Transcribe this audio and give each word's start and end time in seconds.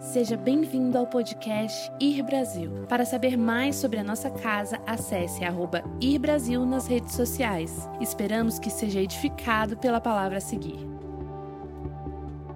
Seja 0.00 0.36
bem-vindo 0.36 0.96
ao 0.96 1.08
podcast 1.08 1.90
Ir 2.00 2.22
Brasil. 2.22 2.70
Para 2.88 3.04
saber 3.04 3.36
mais 3.36 3.74
sobre 3.74 3.98
a 3.98 4.04
nossa 4.04 4.30
casa, 4.30 4.80
acesse 4.86 5.42
arroba 5.42 5.82
Ir 6.00 6.20
Brasil 6.20 6.64
nas 6.64 6.86
redes 6.86 7.16
sociais. 7.16 7.72
Esperamos 8.00 8.60
que 8.60 8.70
seja 8.70 9.02
edificado 9.02 9.76
pela 9.76 10.00
palavra 10.00 10.38
a 10.38 10.40
seguir. 10.40 10.78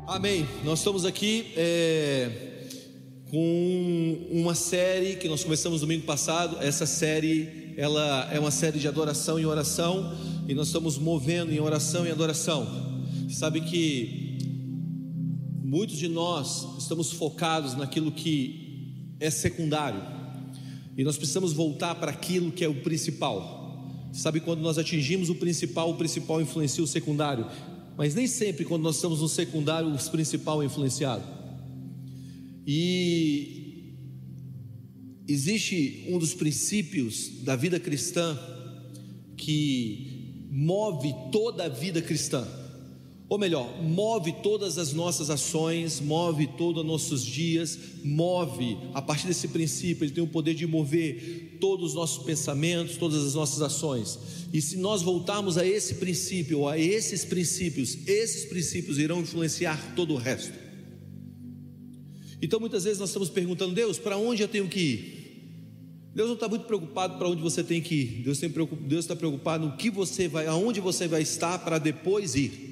Amém. 0.07 0.47
Nós 0.63 0.79
estamos 0.79 1.05
aqui 1.05 1.53
é, 1.57 2.31
com 3.29 4.29
uma 4.31 4.55
série 4.55 5.17
que 5.17 5.29
nós 5.29 5.43
começamos 5.43 5.81
domingo 5.81 6.05
passado. 6.05 6.59
Essa 6.61 6.87
série 6.87 7.75
ela 7.77 8.29
é 8.33 8.39
uma 8.39 8.53
série 8.53 8.79
de 8.79 8.87
adoração 8.87 9.39
e 9.41 9.45
oração 9.45 10.17
e 10.47 10.55
nós 10.55 10.69
estamos 10.69 10.97
movendo 10.97 11.53
em 11.53 11.59
oração 11.59 12.07
e 12.07 12.11
adoração. 12.13 12.69
Sabe 13.29 13.63
que 13.63 14.22
Muitos 15.73 15.97
de 15.97 16.07
nós 16.07 16.77
estamos 16.79 17.13
focados 17.13 17.75
naquilo 17.75 18.13
que 18.13 19.15
é 19.19 19.31
secundário 19.31 20.03
e 20.99 21.03
nós 21.03 21.17
precisamos 21.17 21.55
voltar 21.55 21.95
para 21.95 22.11
aquilo 22.11 22.53
que 22.53 22.63
é 22.63 22.69
o 22.69 22.83
principal. 22.83 23.91
Sabe 24.13 24.41
quando 24.41 24.61
nós 24.61 24.77
atingimos 24.77 25.31
o 25.31 25.35
principal, 25.35 25.89
o 25.89 25.95
principal 25.97 26.43
influencia 26.43 26.85
o 26.85 26.87
secundário, 26.87 27.47
mas 27.97 28.15
nem 28.15 28.27
sempre 28.27 28.67
quando 28.67 28.83
nós 28.83 28.97
estamos 28.97 29.23
no 29.23 29.29
secundário, 29.31 29.89
o 29.89 30.11
principal 30.11 30.63
é 30.63 30.67
influenciado. 30.67 31.25
E 32.67 33.95
existe 35.27 36.05
um 36.11 36.19
dos 36.19 36.35
princípios 36.35 37.43
da 37.45 37.57
vida 37.57 37.81
cristã 37.81 38.39
que 39.39 40.47
move 40.51 41.15
toda 41.33 41.65
a 41.65 41.69
vida 41.71 42.03
cristã 42.03 42.47
ou 43.33 43.39
melhor, 43.39 43.83
move 43.83 44.31
todas 44.43 44.77
as 44.77 44.93
nossas 44.93 45.31
ações, 45.31 46.03
move 46.03 46.47
todos 46.49 46.83
os 46.83 46.87
nossos 46.87 47.25
dias, 47.25 47.79
move 48.05 48.77
a 48.93 49.01
partir 49.01 49.27
desse 49.27 49.49
princípio, 49.49 50.05
ele 50.05 50.13
tem 50.13 50.23
o 50.23 50.27
poder 50.27 50.53
de 50.53 50.67
mover 50.67 51.57
todos 51.59 51.93
os 51.93 51.95
nossos 51.95 52.23
pensamentos, 52.25 52.99
todas 52.99 53.25
as 53.25 53.33
nossas 53.33 53.63
ações. 53.63 54.19
E 54.53 54.61
se 54.61 54.77
nós 54.77 55.01
voltarmos 55.01 55.57
a 55.57 55.67
esse 55.67 55.95
princípio, 55.95 56.69
a 56.69 56.79
esses 56.79 57.25
princípios, 57.25 57.97
esses 58.07 58.45
princípios 58.45 58.99
irão 58.99 59.23
influenciar 59.23 59.95
todo 59.97 60.13
o 60.13 60.19
resto. 60.19 60.53
Então 62.43 62.61
muitas 62.61 62.85
vezes 62.85 62.99
nós 62.99 63.09
estamos 63.09 63.31
perguntando, 63.31 63.75
Deus, 63.75 63.99
para 63.99 64.19
onde 64.19 64.43
eu 64.43 64.49
tenho 64.49 64.69
que 64.69 64.79
ir? 64.79 65.23
Deus 66.15 66.29
não 66.29 66.35
está 66.35 66.49
muito 66.49 66.67
preocupado 66.67 67.17
para 67.17 67.31
onde 67.31 67.41
você 67.41 67.65
tem 67.65 67.81
que 67.81 67.95
ir. 67.95 68.25
Deus 68.25 68.43
está 69.07 69.17
preocupado 69.17 69.69
no 69.69 69.77
que 69.79 69.89
você 69.89 70.29
vai, 70.29 70.47
aonde 70.47 70.81
você 70.81 71.09
vai 71.09 71.23
estar 71.23 71.61
para 71.61 71.79
depois 71.79 72.35
ir. 72.35 72.72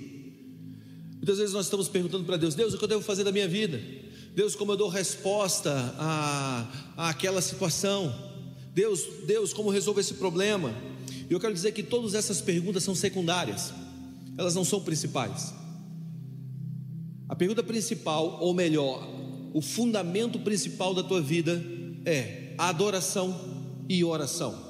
Muitas 1.21 1.37
vezes 1.37 1.53
nós 1.53 1.67
estamos 1.67 1.87
perguntando 1.87 2.25
para 2.25 2.39
Deus: 2.39 2.55
Deus, 2.55 2.73
o 2.73 2.79
que 2.79 2.85
eu 2.85 2.89
devo 2.89 3.03
fazer 3.03 3.25
da 3.25 3.31
minha 3.31 3.47
vida? 3.47 3.79
Deus, 4.35 4.57
como 4.57 4.73
eu 4.73 4.77
dou 4.77 4.89
resposta 4.89 5.95
a, 5.99 6.67
a 6.97 7.09
aquela 7.11 7.43
situação? 7.43 8.15
Deus, 8.73 9.05
Deus, 9.27 9.53
como 9.53 9.69
resolvo 9.69 10.01
esse 10.01 10.15
problema? 10.15 10.75
E 11.29 11.33
eu 11.33 11.39
quero 11.39 11.53
dizer 11.53 11.73
que 11.73 11.83
todas 11.83 12.15
essas 12.15 12.41
perguntas 12.41 12.83
são 12.83 12.95
secundárias, 12.95 13.73
elas 14.39 14.55
não 14.55 14.65
são 14.65 14.81
principais. 14.81 15.53
A 17.29 17.37
pergunta 17.37 17.63
principal, 17.63 18.39
ou 18.41 18.55
melhor, 18.55 19.07
o 19.53 19.61
fundamento 19.61 20.39
principal 20.39 20.95
da 20.95 21.03
tua 21.03 21.21
vida 21.21 21.63
é 22.07 22.55
adoração 22.57 23.85
e 23.89 24.03
oração. 24.03 24.70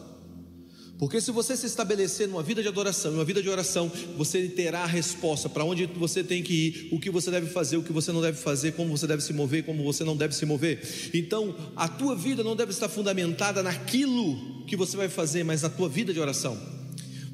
Porque 1.00 1.18
se 1.18 1.30
você 1.30 1.56
se 1.56 1.64
estabelecer 1.64 2.28
numa 2.28 2.42
vida 2.42 2.60
de 2.60 2.68
adoração, 2.68 3.14
uma 3.14 3.24
vida 3.24 3.42
de 3.42 3.48
oração, 3.48 3.90
você 4.18 4.46
terá 4.48 4.80
a 4.80 4.86
resposta 4.86 5.48
para 5.48 5.64
onde 5.64 5.86
você 5.86 6.22
tem 6.22 6.42
que 6.42 6.52
ir, 6.52 6.88
o 6.92 7.00
que 7.00 7.08
você 7.08 7.30
deve 7.30 7.46
fazer, 7.46 7.78
o 7.78 7.82
que 7.82 7.90
você 7.90 8.12
não 8.12 8.20
deve 8.20 8.36
fazer, 8.36 8.72
como 8.72 8.94
você 8.94 9.06
deve 9.06 9.22
se 9.22 9.32
mover, 9.32 9.64
como 9.64 9.82
você 9.82 10.04
não 10.04 10.14
deve 10.14 10.34
se 10.34 10.44
mover. 10.44 11.10
Então, 11.14 11.56
a 11.74 11.88
tua 11.88 12.14
vida 12.14 12.44
não 12.44 12.54
deve 12.54 12.72
estar 12.72 12.86
fundamentada 12.86 13.62
naquilo 13.62 14.66
que 14.66 14.76
você 14.76 14.94
vai 14.94 15.08
fazer, 15.08 15.42
mas 15.42 15.62
na 15.62 15.70
tua 15.70 15.88
vida 15.88 16.12
de 16.12 16.20
oração. 16.20 16.60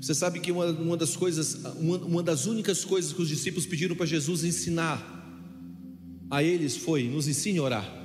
Você 0.00 0.14
sabe 0.14 0.38
que 0.38 0.52
uma, 0.52 0.66
uma 0.66 0.96
das 0.96 1.16
coisas, 1.16 1.56
uma, 1.80 1.96
uma 1.98 2.22
das 2.22 2.46
únicas 2.46 2.84
coisas 2.84 3.12
que 3.12 3.20
os 3.20 3.28
discípulos 3.28 3.66
pediram 3.66 3.96
para 3.96 4.06
Jesus 4.06 4.44
ensinar 4.44 5.02
a 6.30 6.40
eles 6.40 6.76
foi: 6.76 7.08
nos 7.08 7.26
ensine 7.26 7.58
a 7.58 7.62
orar. 7.64 7.95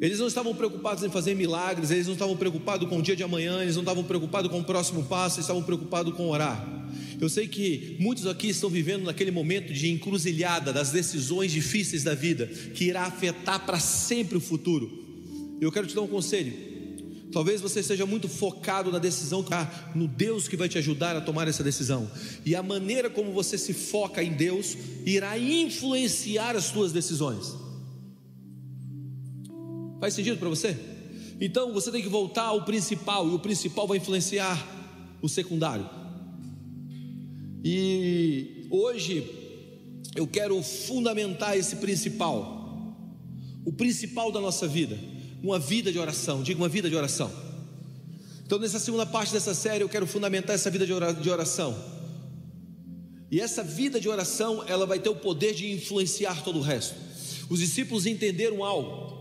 Eles 0.00 0.18
não 0.18 0.26
estavam 0.26 0.54
preocupados 0.54 1.04
em 1.04 1.10
fazer 1.10 1.34
milagres, 1.34 1.90
eles 1.90 2.06
não 2.06 2.14
estavam 2.14 2.36
preocupados 2.36 2.88
com 2.88 2.98
o 2.98 3.02
dia 3.02 3.14
de 3.14 3.22
amanhã, 3.22 3.60
eles 3.62 3.74
não 3.74 3.82
estavam 3.82 4.02
preocupados 4.02 4.50
com 4.50 4.60
o 4.60 4.64
próximo 4.64 5.04
passo, 5.04 5.36
eles 5.36 5.44
estavam 5.44 5.62
preocupados 5.62 6.14
com 6.14 6.28
orar. 6.30 6.80
Eu 7.20 7.28
sei 7.28 7.46
que 7.46 7.96
muitos 8.00 8.26
aqui 8.26 8.48
estão 8.48 8.70
vivendo 8.70 9.04
naquele 9.04 9.30
momento 9.30 9.74
de 9.74 9.90
encruzilhada 9.90 10.72
das 10.72 10.90
decisões 10.90 11.52
difíceis 11.52 12.02
da 12.02 12.14
vida, 12.14 12.46
que 12.46 12.84
irá 12.84 13.02
afetar 13.02 13.66
para 13.66 13.78
sempre 13.78 14.38
o 14.38 14.40
futuro. 14.40 14.90
Eu 15.60 15.70
quero 15.70 15.86
te 15.86 15.94
dar 15.94 16.00
um 16.00 16.08
conselho. 16.08 16.70
Talvez 17.30 17.60
você 17.60 17.80
esteja 17.80 18.06
muito 18.06 18.26
focado 18.26 18.90
na 18.90 18.98
decisão 18.98 19.44
no 19.94 20.08
Deus 20.08 20.48
que 20.48 20.56
vai 20.56 20.68
te 20.68 20.78
ajudar 20.78 21.14
a 21.14 21.20
tomar 21.20 21.46
essa 21.46 21.62
decisão. 21.62 22.10
E 22.44 22.56
a 22.56 22.62
maneira 22.62 23.10
como 23.10 23.32
você 23.32 23.58
se 23.58 23.74
foca 23.74 24.22
em 24.22 24.32
Deus 24.32 24.76
irá 25.04 25.38
influenciar 25.38 26.56
as 26.56 26.64
suas 26.64 26.90
decisões. 26.90 27.59
Faz 30.00 30.14
sentido 30.14 30.38
para 30.38 30.48
você? 30.48 30.76
Então 31.38 31.72
você 31.72 31.92
tem 31.92 32.02
que 32.02 32.08
voltar 32.08 32.44
ao 32.44 32.64
principal, 32.64 33.28
e 33.28 33.34
o 33.34 33.38
principal 33.38 33.86
vai 33.86 33.98
influenciar 33.98 34.58
o 35.20 35.28
secundário. 35.28 35.88
E 37.62 38.66
hoje 38.70 39.26
eu 40.16 40.26
quero 40.26 40.60
fundamentar 40.62 41.56
esse 41.56 41.76
principal, 41.76 42.96
o 43.64 43.72
principal 43.72 44.32
da 44.32 44.40
nossa 44.40 44.66
vida, 44.66 44.98
uma 45.42 45.58
vida 45.58 45.92
de 45.92 45.98
oração. 45.98 46.42
Diga 46.42 46.60
uma 46.60 46.68
vida 46.68 46.88
de 46.88 46.96
oração. 46.96 47.30
Então, 48.44 48.58
nessa 48.58 48.80
segunda 48.80 49.06
parte 49.06 49.32
dessa 49.32 49.54
série, 49.54 49.84
eu 49.84 49.88
quero 49.88 50.06
fundamentar 50.06 50.54
essa 50.54 50.70
vida 50.70 50.86
de 50.86 51.30
oração. 51.30 51.76
E 53.30 53.40
essa 53.40 53.62
vida 53.62 54.00
de 54.00 54.08
oração, 54.08 54.64
ela 54.66 54.86
vai 54.86 54.98
ter 54.98 55.08
o 55.08 55.14
poder 55.14 55.54
de 55.54 55.70
influenciar 55.70 56.42
todo 56.42 56.58
o 56.58 56.62
resto. 56.62 56.96
Os 57.48 57.60
discípulos 57.60 58.06
entenderam 58.06 58.64
algo 58.64 59.19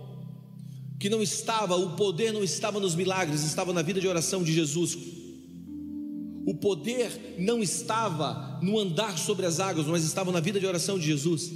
que 1.00 1.10
não 1.10 1.24
estava, 1.24 1.78
o 1.78 1.96
poder 1.96 2.34
não 2.34 2.44
estava 2.44 2.80
nos 2.80 2.94
milagres, 2.94 3.44
estava 3.44 3.72
na 3.72 3.82
vida 3.82 4.02
de 4.02 4.08
oração 4.08 4.44
de 4.44 4.52
Jesus. 4.52 4.98
O 6.46 6.54
poder 6.56 7.36
não 7.40 7.64
estava 7.64 8.60
no 8.62 8.78
andar 8.78 9.18
sobre 9.18 9.46
as 9.46 9.60
águas, 9.60 9.88
mas 9.88 10.04
estava 10.04 10.32
na 10.32 10.42
vida 10.42 10.60
de 10.60 10.66
oração 10.66 11.00
de 11.00 11.06
Jesus. 11.06 11.52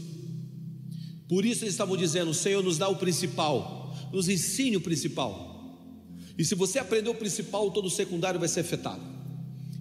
Por 1.28 1.46
isso 1.46 1.64
eles 1.64 1.74
estavam 1.74 1.98
dizendo: 1.98 2.32
o 2.32 2.34
Senhor 2.34 2.64
nos 2.64 2.78
dá 2.78 2.88
o 2.88 2.96
principal, 2.96 3.94
nos 4.14 4.30
ensine 4.30 4.78
o 4.78 4.82
principal. 4.82 5.52
E 6.38 6.46
se 6.46 6.56
você 6.56 6.80
aprender 6.80 7.10
o 7.10 7.16
principal, 7.16 7.70
todo 7.72 7.88
o 7.88 7.92
secundário 7.92 8.40
vai 8.40 8.48
ser 8.48 8.62
afetado. 8.62 9.02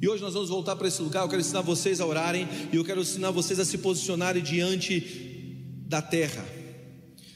E 0.00 0.08
hoje 0.08 0.20
nós 0.20 0.34
vamos 0.34 0.48
voltar 0.48 0.74
para 0.74 0.88
esse 0.88 1.00
lugar. 1.00 1.22
Eu 1.22 1.28
quero 1.28 1.40
ensinar 1.40 1.60
vocês 1.60 2.00
a 2.00 2.06
orarem 2.06 2.48
e 2.72 2.76
eu 2.76 2.84
quero 2.84 3.00
ensinar 3.00 3.30
vocês 3.30 3.60
a 3.60 3.64
se 3.64 3.78
posicionarem 3.78 4.42
diante 4.42 5.54
da 5.86 6.02
terra. 6.02 6.44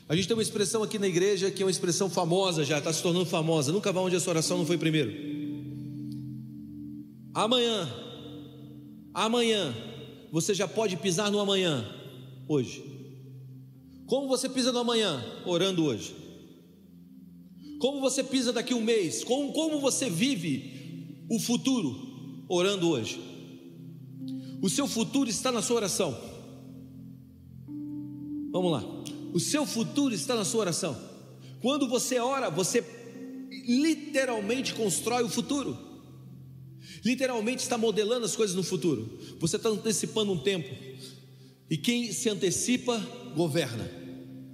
A 0.08 0.14
gente 0.14 0.28
tem 0.28 0.36
uma 0.36 0.42
expressão 0.42 0.82
aqui 0.82 0.98
na 0.98 1.08
igreja 1.08 1.50
que 1.50 1.62
é 1.62 1.66
uma 1.66 1.70
expressão 1.70 2.08
famosa 2.08 2.64
já, 2.64 2.78
está 2.78 2.92
se 2.92 3.02
tornando 3.02 3.26
famosa. 3.26 3.72
Nunca 3.72 3.92
vá 3.92 4.00
onde 4.00 4.14
a 4.14 4.20
sua 4.20 4.32
oração 4.32 4.58
não 4.58 4.66
foi 4.66 4.78
primeiro. 4.78 5.12
Amanhã, 7.34 7.88
amanhã, 9.12 9.74
você 10.30 10.54
já 10.54 10.68
pode 10.68 10.96
pisar 10.96 11.30
no 11.30 11.40
amanhã, 11.40 11.84
hoje. 12.48 12.84
Como 14.06 14.28
você 14.28 14.48
pisa 14.48 14.70
no 14.70 14.78
amanhã? 14.78 15.22
Orando 15.44 15.84
hoje. 15.84 16.14
Como 17.80 18.00
você 18.00 18.22
pisa 18.22 18.52
daqui 18.52 18.72
um 18.72 18.80
mês? 18.80 19.24
Como, 19.24 19.52
como 19.52 19.80
você 19.80 20.08
vive 20.08 21.26
o 21.28 21.40
futuro? 21.40 22.44
Orando 22.48 22.88
hoje. 22.88 23.20
O 24.62 24.70
seu 24.70 24.86
futuro 24.86 25.28
está 25.28 25.50
na 25.50 25.60
sua 25.60 25.76
oração. 25.76 26.16
Vamos 28.52 28.72
lá. 28.72 28.84
O 29.36 29.38
seu 29.38 29.66
futuro 29.66 30.14
está 30.14 30.34
na 30.34 30.46
sua 30.46 30.60
oração. 30.60 30.98
Quando 31.60 31.86
você 31.86 32.18
ora, 32.18 32.48
você 32.48 32.82
literalmente 33.50 34.72
constrói 34.72 35.24
o 35.24 35.28
futuro. 35.28 35.76
Literalmente 37.04 37.62
está 37.62 37.76
modelando 37.76 38.24
as 38.24 38.34
coisas 38.34 38.56
no 38.56 38.62
futuro. 38.62 39.20
Você 39.38 39.56
está 39.56 39.68
antecipando 39.68 40.32
um 40.32 40.38
tempo. 40.38 40.74
E 41.68 41.76
quem 41.76 42.10
se 42.12 42.30
antecipa, 42.30 42.96
governa. 43.34 43.86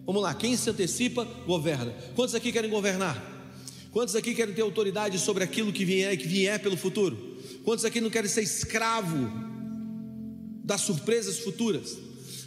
Vamos 0.05 0.21
lá, 0.21 0.35
quem 0.35 0.57
se 0.57 0.69
antecipa, 0.69 1.25
governa. 1.47 1.93
Quantos 2.17 2.35
aqui 2.35 2.51
querem 2.51 2.69
governar? 2.69 3.23
Quantos 3.93 4.17
aqui 4.17 4.35
querem 4.35 4.53
ter 4.53 4.63
autoridade 4.63 5.17
sobre 5.21 5.45
aquilo 5.45 5.73
que 5.73 5.85
vier, 5.85 6.17
que 6.17 6.27
vier 6.27 6.61
pelo 6.61 6.77
futuro? 6.77 7.37
Quantos 7.63 7.85
aqui 7.85 8.01
não 8.01 8.11
querem 8.11 8.29
ser 8.29 8.43
escravo 8.43 9.31
das 10.65 10.81
surpresas 10.81 11.39
futuras? 11.39 11.97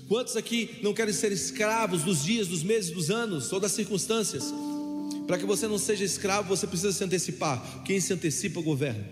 Quantos 0.08 0.36
aqui 0.36 0.78
não 0.84 0.94
querem 0.94 1.14
ser 1.14 1.32
escravos 1.32 2.04
dos 2.04 2.24
dias, 2.24 2.48
dos 2.48 2.62
meses, 2.62 2.92
dos 2.92 3.10
anos 3.10 3.52
ou 3.52 3.60
das 3.60 3.72
circunstâncias? 3.72 4.44
Para 5.26 5.38
que 5.38 5.46
você 5.46 5.68
não 5.68 5.80
seja 5.80 6.04
escravo, 6.04 6.48
você 6.48 6.68
precisa 6.68 6.92
se 6.92 7.04
antecipar. 7.04 7.84
Quem 7.84 8.00
se 8.00 8.14
antecipa, 8.14 8.62
governa. 8.62 9.08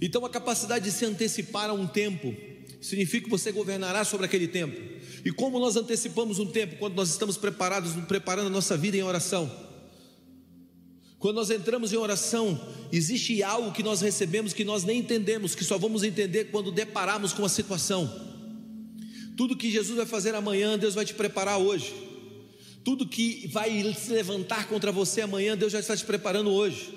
Então, 0.00 0.24
a 0.24 0.30
capacidade 0.30 0.84
de 0.86 0.92
se 0.92 1.04
antecipar 1.04 1.68
a 1.68 1.74
um 1.74 1.86
tempo 1.86 2.34
significa 2.80 3.24
que 3.24 3.30
você 3.30 3.52
governará 3.52 4.04
sobre 4.04 4.24
aquele 4.24 4.48
tempo. 4.48 4.80
E 5.24 5.30
como 5.30 5.58
nós 5.58 5.76
antecipamos 5.76 6.38
um 6.38 6.46
tempo 6.46 6.76
quando 6.76 6.94
nós 6.94 7.10
estamos 7.10 7.36
preparados, 7.36 7.92
preparando 8.06 8.46
a 8.46 8.50
nossa 8.50 8.76
vida 8.76 8.96
em 8.96 9.02
oração? 9.02 9.50
Quando 11.18 11.36
nós 11.36 11.50
entramos 11.50 11.92
em 11.92 11.96
oração, 11.96 12.60
existe 12.92 13.42
algo 13.42 13.72
que 13.72 13.82
nós 13.82 14.00
recebemos 14.00 14.52
que 14.52 14.64
nós 14.64 14.84
nem 14.84 15.00
entendemos, 15.00 15.54
que 15.54 15.64
só 15.64 15.76
vamos 15.76 16.02
entender 16.02 16.46
quando 16.46 16.70
depararmos 16.70 17.32
com 17.32 17.44
a 17.44 17.48
situação. 17.48 18.25
Tudo 19.36 19.54
que 19.54 19.70
Jesus 19.70 19.96
vai 19.96 20.06
fazer 20.06 20.34
amanhã, 20.34 20.78
Deus 20.78 20.94
vai 20.94 21.04
te 21.04 21.12
preparar 21.12 21.58
hoje. 21.58 21.94
Tudo 22.82 23.06
que 23.06 23.48
vai 23.52 23.94
se 23.94 24.10
levantar 24.10 24.68
contra 24.68 24.90
você 24.90 25.20
amanhã, 25.20 25.56
Deus 25.56 25.72
já 25.72 25.80
está 25.80 25.96
te 25.96 26.04
preparando 26.04 26.50
hoje. 26.50 26.94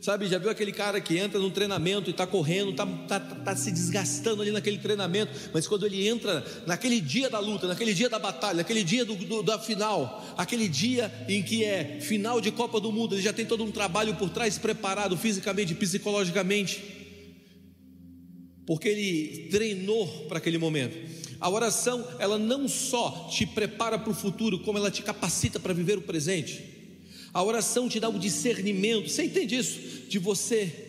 Sabe, 0.00 0.26
já 0.26 0.38
viu 0.38 0.50
aquele 0.50 0.72
cara 0.72 1.00
que 1.00 1.16
entra 1.16 1.38
num 1.40 1.50
treinamento 1.50 2.10
e 2.10 2.12
está 2.12 2.26
correndo, 2.26 2.70
está 2.70 2.86
tá, 2.86 3.18
tá 3.18 3.56
se 3.56 3.72
desgastando 3.72 4.42
ali 4.42 4.50
naquele 4.50 4.78
treinamento, 4.78 5.32
mas 5.52 5.66
quando 5.66 5.86
ele 5.86 6.06
entra 6.06 6.44
naquele 6.66 7.00
dia 7.00 7.30
da 7.30 7.38
luta, 7.38 7.66
naquele 7.66 7.94
dia 7.94 8.08
da 8.08 8.18
batalha, 8.18 8.58
naquele 8.58 8.84
dia 8.84 9.04
do, 9.04 9.14
do, 9.14 9.42
da 9.42 9.58
final, 9.58 10.24
aquele 10.36 10.68
dia 10.68 11.12
em 11.28 11.42
que 11.42 11.64
é 11.64 11.98
final 12.00 12.40
de 12.40 12.52
Copa 12.52 12.78
do 12.78 12.92
Mundo, 12.92 13.14
ele 13.14 13.22
já 13.22 13.32
tem 13.32 13.46
todo 13.46 13.64
um 13.64 13.70
trabalho 13.70 14.14
por 14.14 14.30
trás 14.30 14.58
preparado 14.58 15.16
fisicamente, 15.16 15.74
psicologicamente, 15.74 16.95
porque 18.66 18.88
ele 18.88 19.48
treinou 19.48 20.06
para 20.28 20.38
aquele 20.38 20.58
momento. 20.58 20.96
A 21.40 21.48
oração, 21.48 22.06
ela 22.18 22.38
não 22.38 22.68
só 22.68 23.28
te 23.30 23.46
prepara 23.46 23.98
para 23.98 24.10
o 24.10 24.14
futuro, 24.14 24.58
como 24.60 24.78
ela 24.78 24.90
te 24.90 25.02
capacita 25.02 25.60
para 25.60 25.72
viver 25.72 25.98
o 25.98 26.02
presente. 26.02 26.62
A 27.32 27.42
oração 27.42 27.88
te 27.88 28.00
dá 28.00 28.08
o 28.08 28.18
discernimento, 28.18 29.08
você 29.08 29.24
entende 29.24 29.56
isso? 29.56 30.08
De 30.08 30.18
você 30.18 30.84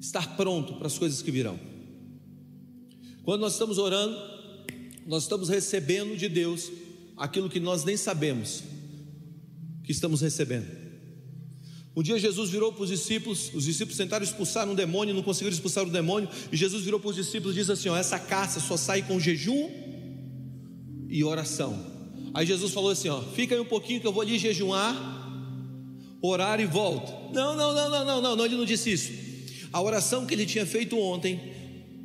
estar 0.00 0.36
pronto 0.36 0.74
para 0.74 0.86
as 0.86 0.98
coisas 0.98 1.22
que 1.22 1.30
virão. 1.30 1.58
Quando 3.24 3.40
nós 3.40 3.54
estamos 3.54 3.78
orando, 3.78 4.16
nós 5.06 5.24
estamos 5.24 5.48
recebendo 5.48 6.16
de 6.16 6.28
Deus 6.28 6.70
aquilo 7.16 7.50
que 7.50 7.58
nós 7.58 7.84
nem 7.84 7.96
sabemos 7.96 8.62
que 9.82 9.92
estamos 9.92 10.20
recebendo. 10.20 10.87
Um 11.98 12.02
dia 12.02 12.16
Jesus 12.16 12.48
virou 12.48 12.72
para 12.72 12.84
os 12.84 12.90
discípulos, 12.90 13.50
os 13.52 13.64
discípulos 13.64 13.98
tentaram 13.98 14.22
expulsar 14.22 14.68
um 14.68 14.74
demônio, 14.76 15.12
não 15.12 15.20
conseguiram 15.20 15.52
expulsar 15.52 15.84
o 15.84 15.90
demônio, 15.90 16.28
e 16.52 16.56
Jesus 16.56 16.84
virou 16.84 17.00
para 17.00 17.10
os 17.10 17.16
discípulos 17.16 17.56
e 17.56 17.58
disse 17.58 17.72
assim: 17.72 17.88
ó, 17.88 17.96
essa 17.96 18.20
caça 18.20 18.60
só 18.60 18.76
sai 18.76 19.02
com 19.02 19.18
jejum 19.18 19.68
e 21.08 21.24
oração. 21.24 21.76
Aí 22.32 22.46
Jesus 22.46 22.72
falou 22.72 22.92
assim: 22.92 23.08
ó, 23.08 23.20
fica 23.20 23.52
aí 23.56 23.60
um 23.60 23.64
pouquinho 23.64 24.00
que 24.00 24.06
eu 24.06 24.12
vou 24.12 24.22
ali 24.22 24.38
jejuar, 24.38 24.94
orar 26.22 26.60
e 26.60 26.66
volto. 26.66 27.34
Não, 27.34 27.56
não, 27.56 27.74
não, 27.74 27.90
não, 27.90 28.04
não, 28.04 28.22
não, 28.22 28.36
não, 28.36 28.44
ele 28.44 28.56
não 28.56 28.64
disse 28.64 28.92
isso. 28.92 29.12
A 29.72 29.82
oração 29.82 30.24
que 30.24 30.32
ele 30.32 30.46
tinha 30.46 30.64
feito 30.64 30.96
ontem, 30.96 31.52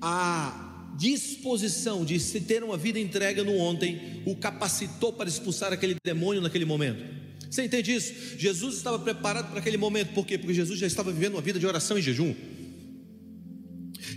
a 0.02 0.96
disposição 0.98 2.04
de 2.04 2.20
se 2.20 2.42
ter 2.42 2.64
uma 2.64 2.78
vida 2.78 3.00
entrega 3.00 3.44
no 3.44 3.56
ontem, 3.60 4.24
o 4.26 4.36
capacitou 4.36 5.14
para 5.14 5.30
expulsar 5.30 5.72
aquele 5.72 5.98
demônio 6.04 6.42
naquele 6.42 6.66
momento. 6.66 7.23
Você 7.54 7.66
entende 7.66 7.94
isso? 7.94 8.12
Jesus 8.36 8.78
estava 8.78 8.98
preparado 8.98 9.52
para 9.52 9.60
aquele 9.60 9.78
momento, 9.78 10.12
por 10.16 10.26
quê? 10.26 10.40
Porque 10.40 10.56
Jesus 10.56 10.80
já 10.80 10.88
estava 10.88 11.12
vivendo 11.12 11.34
uma 11.34 11.42
vida 11.42 11.60
de 11.60 11.68
oração 11.68 12.00
e 12.00 12.02
jejum. 12.02 12.34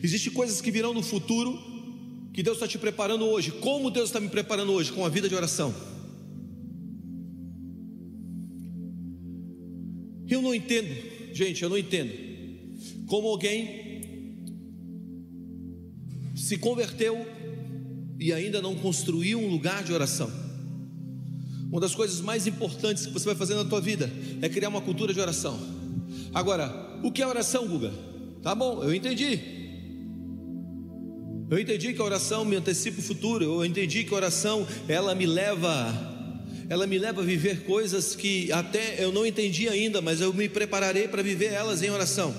Existem 0.03 0.33
coisas 0.33 0.63
que 0.63 0.71
virão 0.71 0.95
no 0.95 1.03
futuro 1.03 1.61
que 2.33 2.43
Deus 2.43 2.57
está 2.57 2.67
te 2.67 2.79
preparando 2.79 3.27
hoje. 3.27 3.51
Como 3.51 3.91
Deus 3.91 4.09
está 4.09 4.19
me 4.19 4.31
preparando 4.31 4.73
hoje? 4.73 4.91
Com 4.91 5.05
a 5.05 5.11
vida 5.11 5.29
de 5.29 5.35
oração. 5.35 5.75
Eu 10.27 10.41
não 10.41 10.55
entendo, 10.55 10.89
gente, 11.35 11.63
eu 11.63 11.69
não 11.69 11.77
entendo 11.77 12.15
como 13.07 13.29
alguém 13.29 14.39
se 16.35 16.57
converteu 16.57 17.19
e 18.19 18.33
ainda 18.33 18.63
não 18.63 18.75
construiu 18.77 19.39
um 19.39 19.51
lugar 19.51 19.85
de 19.85 19.93
oração. 19.93 20.46
Uma 21.71 21.81
das 21.81 21.95
coisas 21.95 22.21
mais 22.21 22.47
importantes 22.47 23.07
que 23.07 23.13
você 23.13 23.25
vai 23.25 23.35
fazer 23.35 23.55
na 23.55 23.65
tua 23.65 23.81
vida 23.81 24.11
é 24.41 24.49
criar 24.49 24.69
uma 24.69 24.81
cultura 24.81 25.13
de 25.13 25.21
oração. 25.21 25.59
Agora, 26.33 26.99
o 27.03 27.11
que 27.11 27.23
é 27.23 27.27
oração, 27.27 27.67
Guga? 27.67 27.93
Tá 28.43 28.55
bom, 28.55 28.83
eu 28.83 28.95
entendi. 28.95 29.41
Eu 31.49 31.59
entendi 31.59 31.93
que 31.93 32.01
a 32.01 32.05
oração 32.05 32.45
me 32.45 32.57
antecipa 32.57 33.01
o 33.01 33.03
futuro. 33.03 33.45
Eu 33.45 33.65
entendi 33.65 34.05
que 34.05 34.13
a 34.13 34.17
oração 34.17 34.67
ela 34.89 35.15
me 35.15 35.27
leva 35.27 36.15
ela 36.69 36.87
me 36.87 36.99
leva 36.99 37.23
a 37.23 37.25
viver 37.25 37.63
coisas 37.65 38.17
que 38.17 38.51
até 38.51 39.03
eu 39.03 39.13
não 39.13 39.25
entendi 39.25 39.69
ainda, 39.69 40.03
mas 40.03 40.21
eu 40.21 40.33
me 40.33 40.49
prepararei 40.49 41.07
para 41.07 41.23
viver 41.23 41.53
elas 41.53 41.81
em 41.81 41.91
oração. 41.91 42.35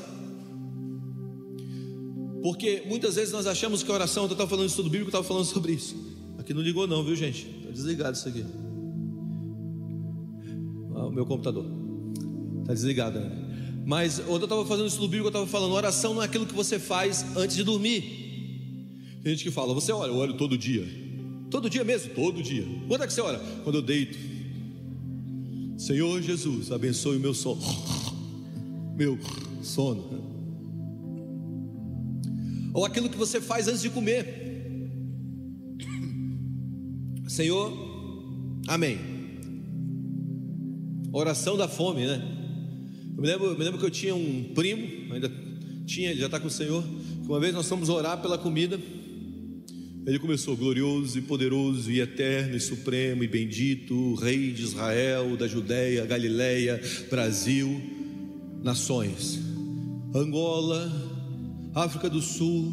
Porque 2.43 2.83
muitas 2.85 3.15
vezes 3.15 3.31
nós 3.31 3.47
achamos 3.47 3.83
que 3.83 3.91
a 3.91 3.93
oração, 3.93 4.25
eu 4.25 4.31
estava 4.31 4.49
falando 4.49 4.65
isso 4.65 4.73
estudo 4.73 4.89
bíblico, 4.89 5.09
estava 5.09 5.23
falando 5.23 5.45
sobre 5.45 5.73
isso. 5.73 5.95
Aqui 6.37 6.53
não 6.53 6.61
ligou 6.61 6.85
não, 6.87 7.03
viu 7.03 7.15
gente? 7.15 7.47
Está 7.59 7.71
desligado 7.71 8.17
isso 8.17 8.27
aqui. 8.27 8.45
O 11.05 11.11
meu 11.11 11.25
computador. 11.25 11.65
Está 12.61 12.73
desligado, 12.73 13.19
né? 13.19 13.31
Mas 13.85 14.19
ontem 14.19 14.31
eu 14.31 14.43
estava 14.43 14.65
fazendo 14.65 14.87
estudo 14.87 15.07
bíblico, 15.07 15.27
eu 15.27 15.29
estava 15.29 15.47
falando, 15.47 15.73
oração 15.73 16.13
não 16.13 16.21
é 16.21 16.25
aquilo 16.25 16.45
que 16.45 16.53
você 16.53 16.77
faz 16.77 17.25
antes 17.37 17.55
de 17.55 17.63
dormir. 17.63 18.01
Tem 19.23 19.31
gente 19.33 19.43
que 19.43 19.51
fala, 19.51 19.73
você 19.73 19.91
ora, 19.91 20.11
eu 20.11 20.17
oro 20.17 20.33
todo 20.33 20.57
dia. 20.57 20.85
Todo 21.49 21.69
dia 21.69 21.83
mesmo? 21.83 22.13
Todo 22.13 22.43
dia. 22.43 22.65
Quando 22.87 23.03
é 23.03 23.07
que 23.07 23.13
você 23.13 23.21
ora? 23.21 23.39
Quando 23.63 23.75
eu 23.75 23.81
deito. 23.81 24.17
Senhor 25.77 26.21
Jesus, 26.21 26.71
abençoe 26.71 27.17
o 27.17 27.19
meu 27.19 27.33
sono. 27.33 27.61
Meu 28.97 29.17
sono. 29.61 30.03
Ou 32.73 32.83
aquilo 32.83 33.09
que 33.09 33.17
você 33.17 33.39
faz 33.39 33.67
antes 33.67 33.81
de 33.81 33.89
comer. 33.89 34.47
Senhor, 37.27 37.71
amém. 38.67 39.16
Oração 41.17 41.57
da 41.57 41.67
fome, 41.67 42.05
né? 42.05 42.21
Eu 43.15 43.21
me 43.23 43.27
lembro, 43.27 43.57
me 43.57 43.63
lembro 43.63 43.79
que 43.79 43.85
eu 43.87 43.89
tinha 43.89 44.13
um 44.13 44.51
primo, 44.53 45.11
ainda 45.11 45.31
tinha, 45.83 46.11
ele 46.11 46.19
já 46.19 46.27
está 46.27 46.39
com 46.39 46.45
o 46.45 46.51
Senhor. 46.51 46.83
Uma 47.25 47.39
vez 47.39 47.55
nós 47.55 47.67
fomos 47.67 47.89
orar 47.89 48.21
pela 48.21 48.37
comida. 48.37 48.79
Ele 50.05 50.19
começou 50.19 50.55
glorioso 50.55 51.17
e 51.17 51.21
poderoso 51.23 51.91
e 51.91 52.01
eterno 52.01 52.55
e 52.55 52.59
supremo 52.59 53.23
e 53.23 53.27
bendito, 53.27 54.13
Rei 54.13 54.51
de 54.51 54.61
Israel, 54.61 55.35
da 55.35 55.47
Judéia, 55.47 56.05
Galileia, 56.05 56.79
Brasil, 57.09 57.81
nações, 58.61 59.39
Angola, 60.13 60.87
África 61.73 62.11
do 62.11 62.21
Sul, 62.21 62.71